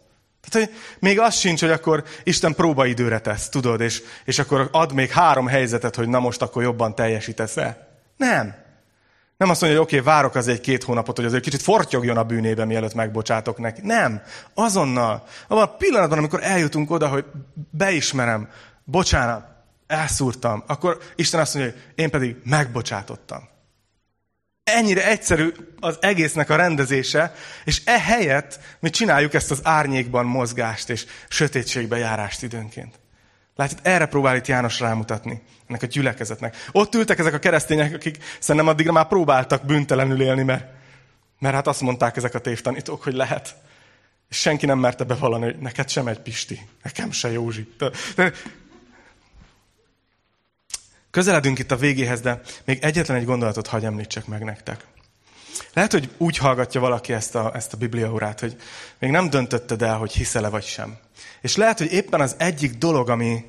Tehát, 0.50 0.68
hogy 0.68 0.78
még 1.00 1.20
az 1.20 1.36
sincs, 1.36 1.60
hogy 1.60 1.72
akkor 1.72 2.04
Isten 2.24 2.56
próbaidőre 2.56 3.20
tesz, 3.20 3.50
tudod, 3.50 3.82
és, 3.82 4.02
és 4.26 4.40
akkor 4.40 4.70
ad 4.72 4.94
még 4.94 5.10
három 5.10 5.48
helyzetet, 5.48 5.96
hogy 5.96 6.08
na 6.08 6.20
most 6.20 6.42
akkor 6.42 6.64
jobban 6.64 6.96
teljesítesz-e. 6.96 7.88
Nem. 8.18 8.56
Nem 9.42 9.50
azt 9.50 9.62
mondja, 9.62 9.80
hogy 9.80 9.88
oké, 9.88 10.00
okay, 10.00 10.14
várok 10.14 10.36
az 10.36 10.48
egy-két 10.48 10.84
hónapot, 10.84 11.16
hogy 11.16 11.26
azért 11.26 11.44
kicsit 11.44 11.62
fortyogjon 11.62 12.18
a 12.18 12.24
bűnébe, 12.24 12.66
mielőtt 12.66 12.94
megbocsátok 12.94 13.58
neki. 13.58 13.82
Nem. 13.84 14.22
Azonnal. 14.54 15.24
Abban 15.48 15.64
a 15.64 15.76
pillanatban, 15.76 16.18
amikor 16.18 16.44
eljutunk 16.44 16.92
oda, 16.92 17.08
hogy 17.08 17.26
beismerem, 17.70 18.50
bocsánat, 18.84 19.46
elszúrtam, 19.88 20.64
akkor 20.68 20.98
Isten 21.16 21.40
azt 21.40 21.54
mondja, 21.54 21.74
hogy 21.74 21.82
én 21.96 22.10
pedig 22.10 22.36
megbocsátottam. 22.44 23.50
Ennyire 24.64 25.08
egyszerű 25.08 25.52
az 25.80 25.98
egésznek 26.02 26.50
a 26.50 26.56
rendezése, 26.56 27.34
és 27.64 27.82
ehelyett 27.86 28.60
mi 28.80 28.90
csináljuk 28.90 29.34
ezt 29.34 29.52
az 29.52 29.60
árnyékban 29.64 30.26
mozgást 30.26 30.90
és 30.90 31.06
sötétségbe 31.28 31.98
járást 31.98 32.44
időnként. 32.44 33.01
Látod, 33.56 33.80
erre 33.82 34.06
próbál 34.06 34.36
itt 34.36 34.48
János 34.48 34.80
rámutatni, 34.80 35.42
ennek 35.68 35.82
a 35.82 35.86
gyülekezetnek. 35.86 36.56
Ott 36.72 36.96
ültek 36.96 37.20
ezek 37.20 37.34
a 37.34 37.40
keresztények, 37.40 37.94
akik 37.94 38.24
szerintem 38.40 38.70
addigra 38.70 38.92
már 38.92 39.08
próbáltak 39.08 39.66
büntelenül 39.66 40.22
élni, 40.22 40.44
mert, 40.44 40.66
mert 41.40 41.56
hát 41.56 41.68
azt 41.68 41.82
mondták 41.82 42.18
ezek 42.18 42.34
a 42.34 42.40
tévtanítók, 42.40 43.04
hogy 43.04 43.14
lehet. 43.14 43.56
És 44.30 44.38
senki 44.38 44.66
nem 44.66 44.80
merte 44.80 45.04
bevallani, 45.04 45.44
hogy 45.44 45.58
neked 45.58 45.90
sem 45.90 46.08
egy 46.08 46.20
Pisti, 46.20 46.68
nekem 46.84 47.12
se 47.12 47.32
Józsi. 47.32 47.74
Közeledünk 51.12 51.60
itt 51.60 51.72
a 51.72 51.76
végéhez, 51.76 52.22
de 52.22 52.42
még 52.66 52.84
egyetlen 52.84 53.18
egy 53.18 53.26
gondolatot 53.26 53.68
hagy 53.68 53.86
említsek 53.86 54.26
meg 54.26 54.44
nektek. 54.44 54.86
Lehet, 55.74 55.92
hogy 55.92 56.10
úgy 56.18 56.38
hallgatja 56.38 56.82
valaki 56.82 57.14
ezt 57.14 57.36
a, 57.36 57.52
ezt 57.56 57.74
a 57.74 57.78
bibliaórát, 57.78 58.40
hogy 58.40 58.56
még 59.00 59.12
nem 59.12 59.30
döntötted 59.30 59.82
el, 59.82 59.98
hogy 59.98 60.12
hiszel-e 60.12 60.50
vagy 60.50 60.64
sem. 60.64 60.98
És 61.42 61.56
lehet, 61.56 61.78
hogy 61.78 61.92
éppen 61.92 62.22
az 62.22 62.36
egyik 62.38 62.74
dolog, 62.74 63.10
ami, 63.10 63.46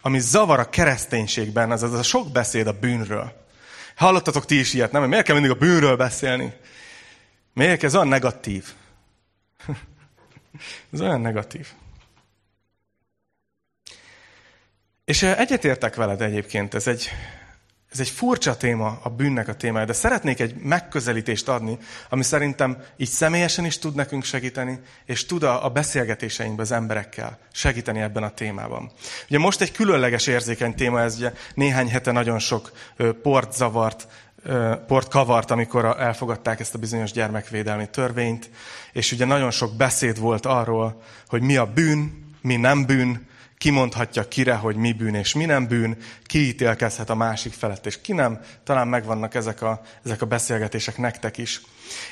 ami 0.00 0.18
zavar 0.18 0.58
a 0.58 0.68
kereszténységben, 0.68 1.70
az 1.70 1.82
az 1.82 1.92
a 1.92 2.02
sok 2.02 2.32
beszéd 2.32 2.66
a 2.66 2.78
bűnről. 2.78 3.44
Hallottatok 3.96 4.44
ti 4.44 4.58
is 4.58 4.74
ilyet, 4.74 4.92
nem? 4.92 5.08
Miért 5.08 5.24
kell 5.24 5.34
mindig 5.34 5.52
a 5.52 5.58
bűnről 5.58 5.96
beszélni? 5.96 6.52
Miért? 7.52 7.84
Ez 7.84 7.94
olyan 7.94 8.08
negatív. 8.08 8.72
ez 10.92 11.00
olyan 11.00 11.20
negatív. 11.20 11.68
És 15.04 15.22
egyetértek 15.22 15.94
veled 15.94 16.22
egyébként, 16.22 16.74
ez 16.74 16.86
egy, 16.86 17.10
ez 18.00 18.06
egy 18.06 18.12
furcsa 18.12 18.56
téma, 18.56 18.98
a 19.02 19.08
bűnnek 19.08 19.48
a 19.48 19.54
témája, 19.54 19.86
de 19.86 19.92
szeretnék 19.92 20.40
egy 20.40 20.54
megközelítést 20.54 21.48
adni, 21.48 21.78
ami 22.08 22.22
szerintem 22.22 22.82
így 22.96 23.08
személyesen 23.08 23.64
is 23.64 23.78
tud 23.78 23.94
nekünk 23.94 24.24
segíteni, 24.24 24.80
és 25.04 25.26
tud 25.26 25.42
a, 25.42 25.64
a 25.64 25.68
beszélgetéseinkben 25.68 26.64
az 26.64 26.72
emberekkel 26.72 27.38
segíteni 27.52 28.00
ebben 28.00 28.22
a 28.22 28.30
témában. 28.30 28.90
Ugye 29.28 29.38
most 29.38 29.60
egy 29.60 29.72
különleges 29.72 30.26
érzékeny 30.26 30.74
téma, 30.74 31.00
ez 31.00 31.16
ugye 31.16 31.32
néhány 31.54 31.88
hete 31.88 32.12
nagyon 32.12 32.38
sok 32.38 32.72
port 33.22 33.52
zavart, 33.52 34.08
port 34.86 35.08
kavart, 35.08 35.50
amikor 35.50 35.84
elfogadták 35.84 36.60
ezt 36.60 36.74
a 36.74 36.78
bizonyos 36.78 37.12
gyermekvédelmi 37.12 37.88
törvényt, 37.90 38.50
és 38.92 39.12
ugye 39.12 39.24
nagyon 39.24 39.50
sok 39.50 39.76
beszéd 39.76 40.18
volt 40.18 40.46
arról, 40.46 41.02
hogy 41.28 41.42
mi 41.42 41.56
a 41.56 41.72
bűn, 41.72 42.34
mi 42.40 42.56
nem 42.56 42.86
bűn, 42.86 43.26
kimondhatja 43.58 44.28
kire, 44.28 44.54
hogy 44.54 44.76
mi 44.76 44.92
bűn 44.92 45.14
és 45.14 45.34
mi 45.34 45.44
nem 45.44 45.66
bűn, 45.66 45.96
ki 46.24 46.46
ítélkezhet 46.46 47.10
a 47.10 47.14
másik 47.14 47.52
felett, 47.52 47.86
és 47.86 48.00
ki 48.00 48.12
nem. 48.12 48.40
Talán 48.64 48.88
megvannak 48.88 49.34
ezek 49.34 49.62
a, 49.62 49.80
ezek 50.04 50.22
a 50.22 50.26
beszélgetések 50.26 50.98
nektek 50.98 51.38
is. 51.38 51.60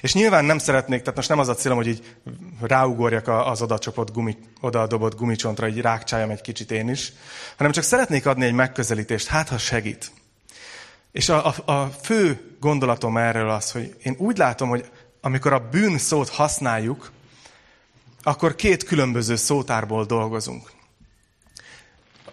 És 0.00 0.14
nyilván 0.14 0.44
nem 0.44 0.58
szeretnék, 0.58 1.00
tehát 1.00 1.16
most 1.16 1.28
nem 1.28 1.38
az 1.38 1.48
a 1.48 1.54
célom, 1.54 1.76
hogy 1.76 1.86
így 1.86 2.16
ráugorjak 2.60 3.28
az 3.28 3.62
odacsopott 3.62 4.12
gumi, 4.12 4.36
odaadobott 4.60 5.16
gumicsontra, 5.16 5.68
így 5.68 5.80
rákcsáljam 5.80 6.30
egy 6.30 6.40
kicsit 6.40 6.70
én 6.70 6.88
is, 6.88 7.12
hanem 7.56 7.72
csak 7.72 7.84
szeretnék 7.84 8.26
adni 8.26 8.44
egy 8.44 8.52
megközelítést, 8.52 9.26
hát 9.26 9.48
ha 9.48 9.58
segít. 9.58 10.10
És 11.12 11.28
a, 11.28 11.46
a, 11.46 11.72
a 11.72 11.90
fő 12.02 12.56
gondolatom 12.60 13.16
erről 13.16 13.50
az, 13.50 13.70
hogy 13.70 13.96
én 14.02 14.14
úgy 14.18 14.38
látom, 14.38 14.68
hogy 14.68 14.90
amikor 15.20 15.52
a 15.52 15.68
bűn 15.70 15.98
szót 15.98 16.28
használjuk, 16.28 17.12
akkor 18.22 18.54
két 18.54 18.84
különböző 18.84 19.36
szótárból 19.36 20.04
dolgozunk. 20.04 20.70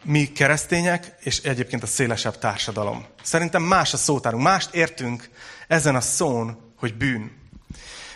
Mi 0.04 0.26
keresztények, 0.26 1.16
és 1.20 1.38
egyébként 1.38 1.84
a 1.84 1.88
szélesebb 1.88 2.38
társadalom. 2.38 3.06
Szerintem 3.24 3.64
más 3.64 3.94
a 3.94 3.98
szótárunk, 3.98 4.44
mást 4.44 4.74
értünk 4.74 5.30
ezen 5.68 5.96
a 5.96 6.02
szón, 6.02 6.74
hogy 6.78 6.98
bűn. 6.98 7.32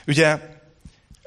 Ugye 0.07 0.39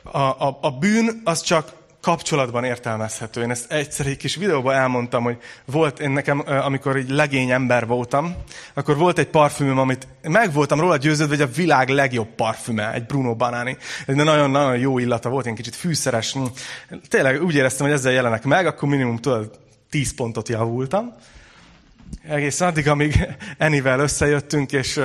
a, 0.02 0.18
a, 0.18 0.58
a 0.60 0.70
bűn 0.70 1.20
az 1.24 1.42
csak 1.42 1.72
kapcsolatban 2.00 2.64
értelmezhető. 2.64 3.42
Én 3.42 3.50
ezt 3.50 3.72
egyszer 3.72 4.06
egy 4.06 4.16
kis 4.16 4.36
videóban 4.36 4.74
elmondtam, 4.74 5.22
hogy 5.22 5.38
volt 5.64 6.00
én 6.00 6.10
nekem, 6.10 6.42
amikor 6.46 6.96
egy 6.96 7.10
legény 7.10 7.50
ember 7.50 7.86
voltam, 7.86 8.36
akkor 8.74 8.96
volt 8.96 9.18
egy 9.18 9.26
parfümöm, 9.26 9.78
amit 9.78 10.06
meg 10.22 10.52
voltam 10.52 10.80
róla 10.80 10.96
győződve, 10.96 11.36
hogy 11.36 11.44
a 11.44 11.54
világ 11.54 11.88
legjobb 11.88 12.28
parfüme, 12.28 12.92
egy 12.92 13.06
Bruno 13.06 13.34
Banani. 13.34 13.76
Egy 14.06 14.14
nagyon-nagyon 14.14 14.78
jó 14.78 14.98
illata 14.98 15.28
volt, 15.28 15.46
én 15.46 15.54
kicsit 15.54 15.76
fűszeres. 15.76 16.36
Tényleg 17.08 17.42
úgy 17.42 17.54
éreztem, 17.54 17.86
hogy 17.86 17.94
ezzel 17.94 18.12
jelenek 18.12 18.44
meg, 18.44 18.66
akkor 18.66 18.88
minimum 18.88 19.16
tudod, 19.16 19.58
10 19.90 20.14
pontot 20.14 20.48
javultam. 20.48 21.14
Egész 22.28 22.60
addig, 22.60 22.88
amíg 22.88 23.36
Enivel 23.58 24.00
összejöttünk, 24.00 24.72
és 24.72 25.00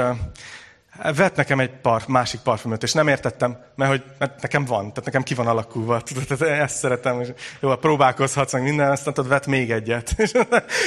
vett 1.16 1.36
nekem 1.36 1.60
egy 1.60 1.70
par, 1.70 2.04
másik 2.08 2.40
parfümöt, 2.40 2.84
és 2.84 2.94
nem 2.94 3.08
értettem, 3.08 3.58
mert, 3.76 3.92
hogy, 3.92 4.04
mert 4.18 4.42
nekem 4.42 4.66
van, 4.66 4.90
tehát 4.90 5.06
nekem 5.06 5.24
ki 5.24 5.34
van 5.34 5.48
alakulva, 5.48 6.02
tudod, 6.28 6.42
ezt 6.42 6.78
szeretem, 6.78 7.22
és 7.22 7.28
jó, 7.60 7.76
próbálkozhatsz 7.76 8.54
meg 8.54 8.64
minden, 8.64 8.92
aztán 8.92 9.14
tudod, 9.14 9.30
vett 9.30 9.48
még 9.48 9.72
egyet. 9.72 10.14
És 10.18 10.32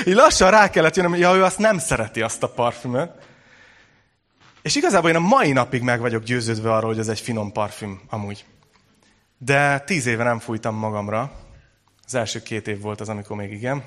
így 0.05 0.14
lassan 0.14 0.51
rá 0.51 0.70
kellett 0.70 0.97
jönnöm, 0.97 1.14
ja, 1.14 1.34
ő 1.34 1.42
azt 1.42 1.59
nem 1.59 1.78
szereti, 1.78 2.22
azt 2.22 2.42
a 2.42 2.49
parfümöt. 2.49 3.11
És 4.62 4.74
igazából 4.74 5.11
én 5.11 5.16
a 5.16 5.20
mai 5.20 5.53
napig 5.53 5.82
meg 5.82 6.01
vagyok 6.01 6.22
győződve 6.22 6.72
arról, 6.72 6.90
hogy 6.90 6.99
ez 6.99 7.09
egy 7.09 7.20
finom 7.20 7.53
parfüm 7.53 8.01
amúgy. 8.11 8.44
De 9.38 9.78
tíz 9.78 10.07
éve 10.07 10.24
nem 10.24 10.38
fújtam 10.38 10.74
magamra. 10.74 11.32
Az 12.07 12.14
első 12.14 12.42
két 12.42 12.68
év 12.68 12.80
volt 12.80 13.00
az, 13.00 13.09
amikor 13.09 13.36
még 13.36 13.52
igen. 13.52 13.84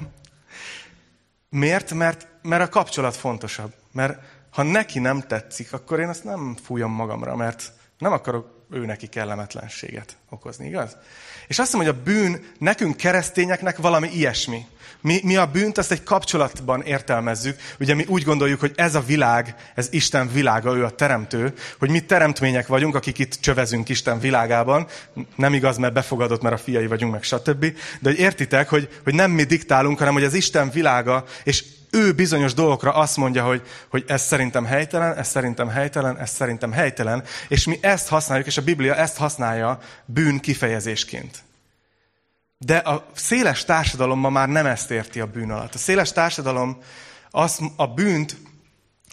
Miért? 1.50 1.94
Mert, 1.94 2.28
mert 2.42 2.64
a 2.64 2.70
kapcsolat 2.70 3.16
fontosabb. 3.16 3.74
Mert 3.92 4.22
ha 4.50 4.64
neki 4.64 5.00
nem 5.00 5.22
tetszik, 5.22 5.74
akkor 5.74 6.00
én 6.00 6.10
azt 6.10 6.24
nem 6.24 6.56
fújom 6.64 6.92
magamra, 6.92 7.36
mert 7.36 7.74
nem 7.98 8.12
akarok 8.12 8.66
ő 8.70 8.86
neki 8.86 9.08
kellemetlenséget 9.08 10.18
okozni, 10.30 10.68
igaz? 10.68 10.98
És 11.48 11.60
azt 11.60 11.74
mondom, 11.74 11.94
hogy 11.94 12.02
a 12.02 12.12
bűn 12.12 12.46
nekünk 12.58 12.98
keresztényeknek 12.98 13.78
valami 13.78 14.10
ilyesmi. 14.14 14.66
Mi, 15.02 15.20
mi 15.24 15.36
a 15.36 15.46
bűnt 15.46 15.78
azt 15.78 15.92
egy 15.92 16.04
kapcsolatban 16.04 16.82
értelmezzük. 16.82 17.60
Ugye 17.80 17.94
mi 17.94 18.06
úgy 18.08 18.24
gondoljuk, 18.24 18.60
hogy 18.60 18.72
ez 18.76 18.96
a 18.96 19.02
világ, 19.02 19.56
ez 19.76 19.88
Isten 19.92 20.32
világa, 20.32 20.76
ő 20.76 20.84
a 20.84 20.90
teremtő, 20.90 21.54
hogy 21.80 21.90
mi 21.90 22.00
teremtmények 22.00 22.68
vagyunk, 22.68 22.96
akik 22.96 23.20
itt 23.20 23.34
csövezünk 23.34 23.90
Isten 23.90 24.20
világában. 24.20 24.88
Nem 25.36 25.54
igaz, 25.54 25.78
mert 25.78 25.94
befogadott, 25.94 26.42
mert 26.42 26.56
a 26.56 26.64
fiai 26.64 26.88
vagyunk, 26.88 27.12
meg 27.12 27.24
stb. 27.24 27.66
De 28.00 28.10
hogy 28.10 28.20
értitek, 28.20 28.70
hogy, 28.70 28.90
hogy 29.04 29.14
nem 29.14 29.32
mi 29.32 29.44
diktálunk, 29.44 29.98
hanem 29.98 30.14
hogy 30.14 30.24
az 30.24 30.34
Isten 30.34 30.70
világa, 30.70 31.26
és 31.44 31.64
ő 31.92 32.14
bizonyos 32.14 32.54
dolgokra 32.54 32.92
azt 32.92 33.18
mondja, 33.18 33.44
hogy, 33.44 33.62
hogy 33.90 34.04
ez 34.08 34.22
szerintem 34.22 34.66
helytelen, 34.66 35.18
ez 35.18 35.28
szerintem 35.28 35.68
helytelen, 35.68 36.18
ez 36.18 36.30
szerintem 36.30 36.72
helytelen, 36.72 37.24
és 37.48 37.66
mi 37.66 37.78
ezt 37.82 38.08
használjuk, 38.08 38.48
és 38.48 38.58
a 38.58 38.62
Biblia 38.62 38.96
ezt 38.96 39.18
használja 39.18 39.80
bűn 40.20 40.40
kifejezésként. 40.40 41.44
De 42.58 42.78
a 42.78 43.06
széles 43.14 43.66
társadalom 43.66 44.20
ma 44.20 44.30
már 44.30 44.48
nem 44.48 44.66
ezt 44.66 44.92
érti 44.92 45.20
a 45.20 45.26
bűn 45.26 45.52
alatt. 45.52 45.74
A 45.74 45.78
széles 45.78 46.12
társadalom 46.12 46.78
azt, 47.32 47.62
a 47.76 47.88
bűnt 47.88 48.38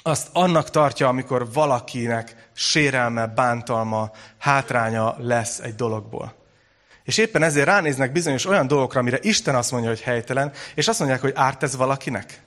azt 0.02 0.28
annak 0.32 0.70
tartja, 0.70 1.08
amikor 1.08 1.52
valakinek 1.52 2.48
sérelme, 2.52 3.26
bántalma, 3.26 4.10
hátránya 4.38 5.16
lesz 5.18 5.58
egy 5.58 5.74
dologból. 5.74 6.34
És 7.04 7.18
éppen 7.18 7.42
ezért 7.42 7.66
ránéznek 7.66 8.12
bizonyos 8.12 8.46
olyan 8.46 8.66
dolgokra, 8.66 9.00
amire 9.00 9.18
Isten 9.22 9.54
azt 9.54 9.70
mondja, 9.70 9.90
hogy 9.90 10.00
helytelen, 10.00 10.52
és 10.74 10.88
azt 10.88 10.98
mondják, 10.98 11.20
hogy 11.20 11.32
árt 11.34 11.62
ez 11.62 11.76
valakinek. 11.76 12.42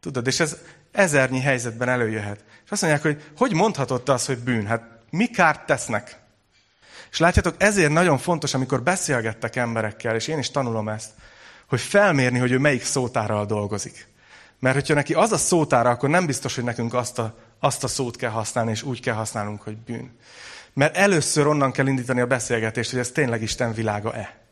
Tudod, 0.00 0.26
és 0.26 0.40
ez 0.40 0.56
ezernyi 0.92 1.40
helyzetben 1.40 1.88
előjöhet. 1.88 2.44
És 2.64 2.70
azt 2.70 2.82
mondják, 2.82 3.02
hogy 3.02 3.30
hogy 3.36 3.52
mondhatod 3.52 4.02
te 4.02 4.12
azt, 4.12 4.26
hogy 4.26 4.38
bűn? 4.38 4.66
Hát 4.66 4.82
mi 5.10 5.26
kárt 5.26 5.66
tesznek? 5.66 6.24
És 7.10 7.18
látjátok, 7.18 7.54
ezért 7.58 7.92
nagyon 7.92 8.18
fontos, 8.18 8.54
amikor 8.54 8.82
beszélgettek 8.82 9.56
emberekkel, 9.56 10.14
és 10.14 10.28
én 10.28 10.38
is 10.38 10.50
tanulom 10.50 10.88
ezt, 10.88 11.10
hogy 11.68 11.80
felmérni, 11.80 12.38
hogy 12.38 12.52
ő 12.52 12.58
melyik 12.58 12.84
szótárral 12.84 13.46
dolgozik. 13.46 14.08
Mert 14.58 14.74
hogyha 14.74 14.94
neki 14.94 15.14
az 15.14 15.32
a 15.32 15.36
szótára, 15.36 15.90
akkor 15.90 16.08
nem 16.08 16.26
biztos, 16.26 16.54
hogy 16.54 16.64
nekünk 16.64 16.94
azt 16.94 17.18
a, 17.18 17.34
azt 17.60 17.84
a 17.84 17.88
szót 17.88 18.16
kell 18.16 18.30
használni, 18.30 18.70
és 18.70 18.82
úgy 18.82 19.00
kell 19.00 19.14
használnunk, 19.14 19.62
hogy 19.62 19.76
bűn. 19.76 20.18
Mert 20.72 20.96
először 20.96 21.46
onnan 21.46 21.72
kell 21.72 21.86
indítani 21.86 22.20
a 22.20 22.26
beszélgetést, 22.26 22.90
hogy 22.90 22.98
ez 22.98 23.10
tényleg 23.10 23.42
Isten 23.42 23.72
világa-e. 23.72 24.44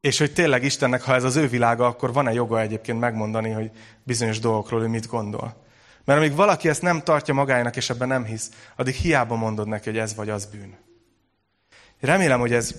És 0.00 0.18
hogy 0.18 0.32
tényleg 0.32 0.64
Istennek, 0.64 1.02
ha 1.02 1.14
ez 1.14 1.24
az 1.24 1.36
ő 1.36 1.48
világa, 1.48 1.86
akkor 1.86 2.12
van-e 2.12 2.32
joga 2.32 2.60
egyébként 2.60 3.00
megmondani, 3.00 3.50
hogy 3.50 3.70
bizonyos 4.02 4.38
dolgokról 4.38 4.82
ő 4.82 4.86
mit 4.86 5.06
gondol. 5.06 5.63
Mert 6.04 6.18
amíg 6.18 6.34
valaki 6.34 6.68
ezt 6.68 6.82
nem 6.82 7.02
tartja 7.02 7.34
magának, 7.34 7.76
és 7.76 7.90
ebben 7.90 8.08
nem 8.08 8.24
hisz, 8.24 8.50
addig 8.76 8.94
hiába 8.94 9.36
mondod 9.36 9.68
neki, 9.68 9.88
hogy 9.88 9.98
ez 9.98 10.14
vagy 10.14 10.28
az 10.28 10.46
bűn. 10.46 10.76
Remélem, 12.00 12.40
hogy 12.40 12.52
ez, 12.52 12.74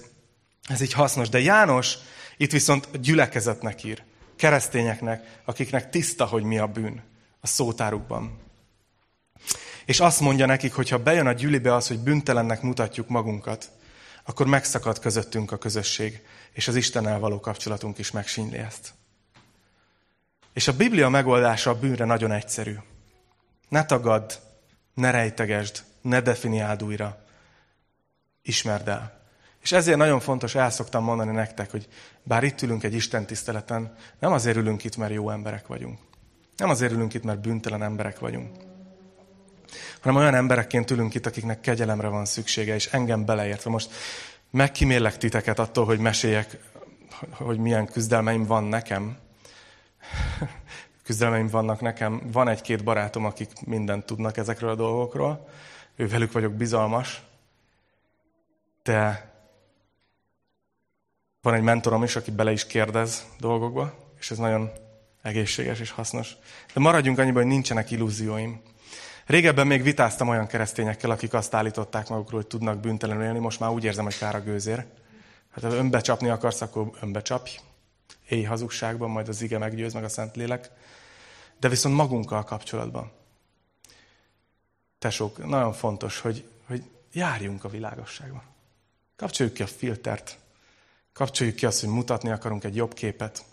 ez 0.68 0.82
így 0.82 0.94
hasznos. 0.94 1.30
De 1.30 1.40
János 1.40 1.98
itt 2.38 2.52
viszont 2.52 3.00
gyülekezetnek 3.02 3.84
ír. 3.84 4.04
Keresztényeknek, 4.36 5.42
akiknek 5.46 5.90
tiszta, 5.90 6.26
hogy 6.26 6.44
mi 6.44 6.58
a 6.58 6.68
bűn 6.68 7.04
a 7.40 7.48
szótárukban. 7.48 8.40
És 9.86 10.00
azt 10.00 10.20
mondja 10.20 10.46
nekik, 10.46 10.74
hogy 10.74 10.90
ha 10.90 10.98
bejön 10.98 11.28
a 11.28 11.34
gyülibe 11.34 11.74
az, 11.74 11.88
hogy 11.88 12.00
büntelennek 12.00 12.62
mutatjuk 12.62 13.08
magunkat, 13.08 13.70
akkor 14.24 14.48
megszakad 14.48 15.00
közöttünk 15.00 15.52
a 15.52 15.58
közösség, 15.58 16.22
és 16.52 16.68
az 16.68 16.76
Istennel 16.76 17.20
való 17.20 17.40
kapcsolatunk 17.40 17.98
is 17.98 18.12
megsínli 18.12 18.58
ezt. 18.58 18.94
És 20.54 20.68
a 20.68 20.76
Biblia 20.76 21.10
megoldása 21.10 21.70
a 21.70 21.80
bűnre 21.80 22.06
nagyon 22.06 22.32
egyszerű. 22.32 22.76
Ne 23.76 23.86
tagadd, 23.86 24.32
ne 24.94 25.12
rejtegesd, 25.12 25.84
ne 26.02 26.22
definiáld 26.22 26.84
újra. 26.84 27.26
Ismerd 28.42 28.88
el. 28.88 29.22
És 29.62 29.72
ezért 29.72 29.98
nagyon 29.98 30.20
fontos, 30.20 30.56
el 30.56 30.70
szoktam 30.70 31.04
mondani 31.04 31.32
nektek, 31.32 31.72
hogy 31.72 31.88
bár 32.24 32.44
itt 32.44 32.62
ülünk 32.62 32.84
egy 32.84 32.94
Isten 32.94 33.26
tiszteleten, 33.26 33.96
nem 34.20 34.32
azért 34.32 34.58
ülünk 34.58 34.84
itt, 34.84 34.98
mert 34.98 35.14
jó 35.14 35.30
emberek 35.30 35.68
vagyunk. 35.68 36.00
Nem 36.58 36.70
azért 36.70 36.92
ülünk 36.92 37.14
itt, 37.14 37.24
mert 37.24 37.42
bűntelen 37.42 37.84
emberek 37.84 38.20
vagyunk. 38.20 38.56
Hanem 40.02 40.18
olyan 40.18 40.36
emberekként 40.36 40.92
ülünk 40.92 41.14
itt, 41.14 41.26
akiknek 41.26 41.62
kegyelemre 41.62 42.08
van 42.08 42.26
szüksége, 42.26 42.76
és 42.76 42.88
engem 42.88 43.26
beleértve. 43.26 43.70
Most 43.70 43.92
megkímélek 44.52 45.18
titeket 45.18 45.60
attól, 45.60 45.86
hogy 45.86 46.00
meséljek, 46.00 46.58
hogy 47.32 47.58
milyen 47.58 47.86
küzdelmeim 47.86 48.46
van 48.46 48.64
nekem 48.64 49.18
küzdelmeim 51.06 51.48
vannak 51.48 51.82
nekem. 51.82 52.22
Van 52.32 52.48
egy-két 52.48 52.84
barátom, 52.84 53.26
akik 53.26 53.50
mindent 53.66 54.06
tudnak 54.06 54.38
ezekről 54.38 54.70
a 54.70 54.76
dolgokról. 54.76 55.48
Ő 55.96 56.08
velük 56.08 56.32
vagyok 56.32 56.54
bizalmas. 56.54 57.22
De 58.84 59.30
van 61.42 61.54
egy 61.54 61.62
mentorom 61.62 62.04
is, 62.04 62.16
aki 62.16 62.32
bele 62.32 62.52
is 62.52 62.68
kérdez 62.68 63.26
dolgokba, 63.40 63.94
és 64.20 64.32
ez 64.32 64.38
nagyon 64.38 64.72
egészséges 65.22 65.80
és 65.80 65.92
hasznos. 65.92 66.36
De 66.74 66.80
maradjunk 66.80 67.18
annyiban, 67.18 67.42
hogy 67.42 67.52
nincsenek 67.52 67.92
illúzióim. 67.92 68.62
Régebben 69.26 69.68
még 69.68 69.84
vitáztam 69.84 70.28
olyan 70.28 70.48
keresztényekkel, 70.48 71.10
akik 71.10 71.34
azt 71.34 71.54
állították 71.54 72.10
magukról, 72.10 72.40
hogy 72.40 72.50
tudnak 72.50 72.80
bűntelenül 72.80 73.24
élni, 73.24 73.40
most 73.40 73.60
már 73.60 73.70
úgy 73.70 73.84
érzem, 73.84 74.04
hogy 74.04 74.18
kár 74.18 74.36
a 74.36 74.42
gőzér. 74.42 74.86
Hát 75.52 75.64
ha 75.64 75.74
önbecsapni 75.74 76.30
akarsz, 76.30 76.62
akkor 76.62 76.90
önbecsapj. 77.02 77.60
Élj 78.28 78.44
hazugságban, 78.44 79.10
majd 79.10 79.28
az 79.28 79.42
ige 79.42 79.58
meggyőz, 79.58 79.94
meg 79.94 80.04
a 80.04 80.10
Szentlélek 80.10 80.72
de 81.60 81.70
viszont 81.70 81.96
magunkkal 81.96 82.44
kapcsolatban. 82.44 83.12
Tesók, 85.00 85.48
nagyon 85.48 85.74
fontos, 85.74 86.20
hogy, 86.20 86.48
hogy 86.68 86.84
járjunk 87.12 87.64
a 87.64 87.70
világosságban. 87.70 88.44
Kapcsoljuk 89.16 89.56
ki 89.56 89.64
a 89.64 89.68
filtert, 89.68 90.38
kapcsoljuk 91.14 91.56
ki 91.56 91.66
azt, 91.66 91.80
hogy 91.80 91.90
mutatni 91.90 92.30
akarunk 92.30 92.64
egy 92.64 92.76
jobb 92.76 92.94
képet. 92.94 93.46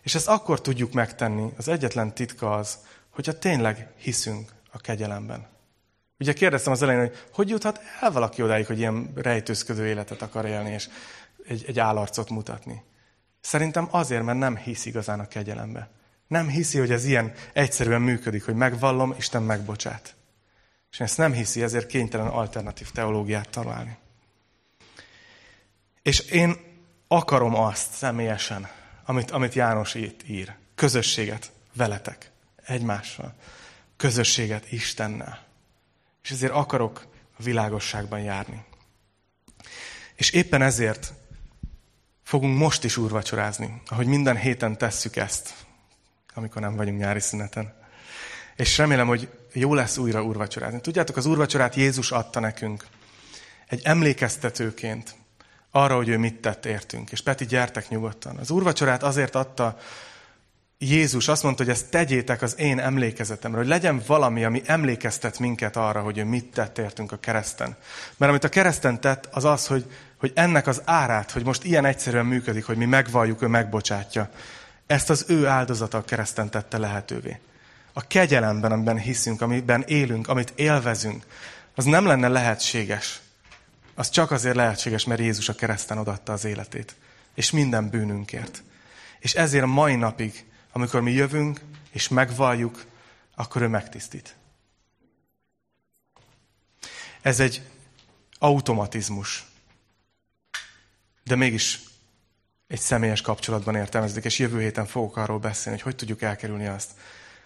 És 0.00 0.14
ezt 0.14 0.28
akkor 0.28 0.60
tudjuk 0.60 0.92
megtenni, 0.92 1.52
az 1.56 1.68
egyetlen 1.68 2.14
titka 2.14 2.54
az, 2.54 2.78
hogyha 3.10 3.38
tényleg 3.38 3.92
hiszünk 3.96 4.52
a 4.70 4.78
kegyelemben. 4.78 5.46
Ugye 6.18 6.32
kérdeztem 6.32 6.72
az 6.72 6.82
elején, 6.82 7.00
hogy 7.00 7.16
hogy 7.32 7.48
juthat 7.48 7.80
el 8.00 8.10
valaki 8.10 8.42
odáig, 8.42 8.66
hogy 8.66 8.78
ilyen 8.78 9.12
rejtőzködő 9.14 9.86
életet 9.86 10.22
akar 10.22 10.44
élni, 10.44 10.70
és 10.70 10.88
egy, 11.46 11.64
egy 11.66 11.78
állarcot 11.78 12.30
mutatni. 12.30 12.82
Szerintem 13.46 13.88
azért, 13.90 14.22
mert 14.22 14.38
nem 14.38 14.56
hisz 14.56 14.86
igazán 14.86 15.20
a 15.20 15.28
kegyelembe. 15.28 15.90
Nem 16.26 16.48
hiszi, 16.48 16.78
hogy 16.78 16.90
ez 16.90 17.04
ilyen 17.04 17.32
egyszerűen 17.52 18.02
működik, 18.02 18.44
hogy 18.44 18.54
megvallom, 18.54 19.14
Isten 19.18 19.42
megbocsát. 19.42 20.14
És 20.90 21.00
ezt 21.00 21.16
nem 21.16 21.32
hiszi, 21.32 21.62
ezért 21.62 21.86
kénytelen 21.86 22.26
alternatív 22.26 22.90
teológiát 22.90 23.48
találni. 23.48 23.96
És 26.02 26.18
én 26.18 26.56
akarom 27.08 27.54
azt 27.54 27.92
személyesen, 27.92 28.68
amit, 29.04 29.30
amit 29.30 29.54
János 29.54 29.94
itt 29.94 30.28
ír. 30.28 30.54
Közösséget 30.74 31.52
veletek, 31.74 32.30
egymással. 32.64 33.34
közösséget 33.96 34.72
Istennel. 34.72 35.46
És 36.22 36.30
ezért 36.30 36.52
akarok 36.52 37.06
világosságban 37.36 38.20
járni. 38.20 38.64
És 40.14 40.30
éppen 40.30 40.62
ezért 40.62 41.12
fogunk 42.26 42.58
most 42.58 42.84
is 42.84 42.96
úrvacsorázni, 42.96 43.82
ahogy 43.86 44.06
minden 44.06 44.36
héten 44.36 44.78
tesszük 44.78 45.16
ezt, 45.16 45.54
amikor 46.34 46.62
nem 46.62 46.76
vagyunk 46.76 46.98
nyári 46.98 47.20
szüneten. 47.20 47.74
És 48.56 48.78
remélem, 48.78 49.06
hogy 49.06 49.28
jó 49.52 49.74
lesz 49.74 49.96
újra 49.96 50.24
úrvacsorázni. 50.24 50.80
Tudjátok, 50.80 51.16
az 51.16 51.26
úrvacsorát 51.26 51.74
Jézus 51.74 52.10
adta 52.10 52.40
nekünk 52.40 52.86
egy 53.66 53.80
emlékeztetőként 53.84 55.14
arra, 55.70 55.96
hogy 55.96 56.08
ő 56.08 56.18
mit 56.18 56.40
tett 56.40 56.66
értünk. 56.66 57.12
És 57.12 57.20
Peti, 57.20 57.46
gyertek 57.46 57.88
nyugodtan. 57.88 58.36
Az 58.36 58.50
úrvacsorát 58.50 59.02
azért 59.02 59.34
adta 59.34 59.78
Jézus, 60.78 61.28
azt 61.28 61.42
mondta, 61.42 61.62
hogy 61.64 61.72
ezt 61.72 61.90
tegyétek 61.90 62.42
az 62.42 62.58
én 62.58 62.78
emlékezetemre, 62.78 63.58
hogy 63.58 63.66
legyen 63.66 64.02
valami, 64.06 64.44
ami 64.44 64.62
emlékeztet 64.64 65.38
minket 65.38 65.76
arra, 65.76 66.00
hogy 66.00 66.18
ő 66.18 66.24
mit 66.24 66.52
tett 66.52 66.78
értünk 66.78 67.12
a 67.12 67.18
kereszten. 67.18 67.76
Mert 68.16 68.30
amit 68.30 68.44
a 68.44 68.48
kereszten 68.48 69.00
tett, 69.00 69.28
az 69.32 69.44
az, 69.44 69.66
hogy, 69.66 69.84
hogy 70.26 70.36
ennek 70.44 70.66
az 70.66 70.82
árát, 70.84 71.30
hogy 71.30 71.44
most 71.44 71.64
ilyen 71.64 71.84
egyszerűen 71.84 72.26
működik, 72.26 72.64
hogy 72.64 72.76
mi 72.76 72.84
megvalljuk, 72.84 73.42
ő 73.42 73.46
megbocsátja. 73.46 74.30
Ezt 74.86 75.10
az 75.10 75.24
ő 75.28 75.46
áldozata 75.46 76.04
kereszten 76.04 76.50
tette 76.50 76.78
lehetővé. 76.78 77.40
A 77.92 78.06
kegyelemben, 78.06 78.72
amiben 78.72 78.98
hiszünk, 78.98 79.40
amiben 79.40 79.84
élünk, 79.86 80.28
amit 80.28 80.52
élvezünk, 80.54 81.26
az 81.74 81.84
nem 81.84 82.06
lenne 82.06 82.28
lehetséges. 82.28 83.20
Az 83.94 84.10
csak 84.10 84.30
azért 84.30 84.54
lehetséges, 84.56 85.04
mert 85.04 85.20
Jézus 85.20 85.48
a 85.48 85.54
kereszten 85.54 85.98
odatta 85.98 86.32
az 86.32 86.44
életét. 86.44 86.94
És 87.34 87.50
minden 87.50 87.88
bűnünkért. 87.88 88.62
És 89.18 89.34
ezért 89.34 89.64
a 89.64 89.66
mai 89.66 89.94
napig, 89.94 90.44
amikor 90.72 91.00
mi 91.00 91.12
jövünk, 91.12 91.60
és 91.90 92.08
megvalljuk, 92.08 92.84
akkor 93.34 93.62
ő 93.62 93.68
megtisztít. 93.68 94.34
Ez 97.22 97.40
egy 97.40 97.62
automatizmus. 98.38 99.46
De 101.26 101.36
mégis 101.36 101.80
egy 102.66 102.80
személyes 102.80 103.20
kapcsolatban 103.20 103.74
értelmezik, 103.74 104.24
és 104.24 104.38
jövő 104.38 104.60
héten 104.60 104.86
fogok 104.86 105.16
arról 105.16 105.38
beszélni, 105.38 105.78
hogy 105.78 105.86
hogy 105.86 105.96
tudjuk 105.96 106.22
elkerülni 106.22 106.66
azt, 106.66 106.90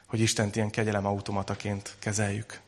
hogy 0.06 0.20
Istent 0.20 0.56
ilyen 0.56 0.70
kegyelem 0.70 1.06
automataként 1.06 1.96
kezeljük. 1.98 2.60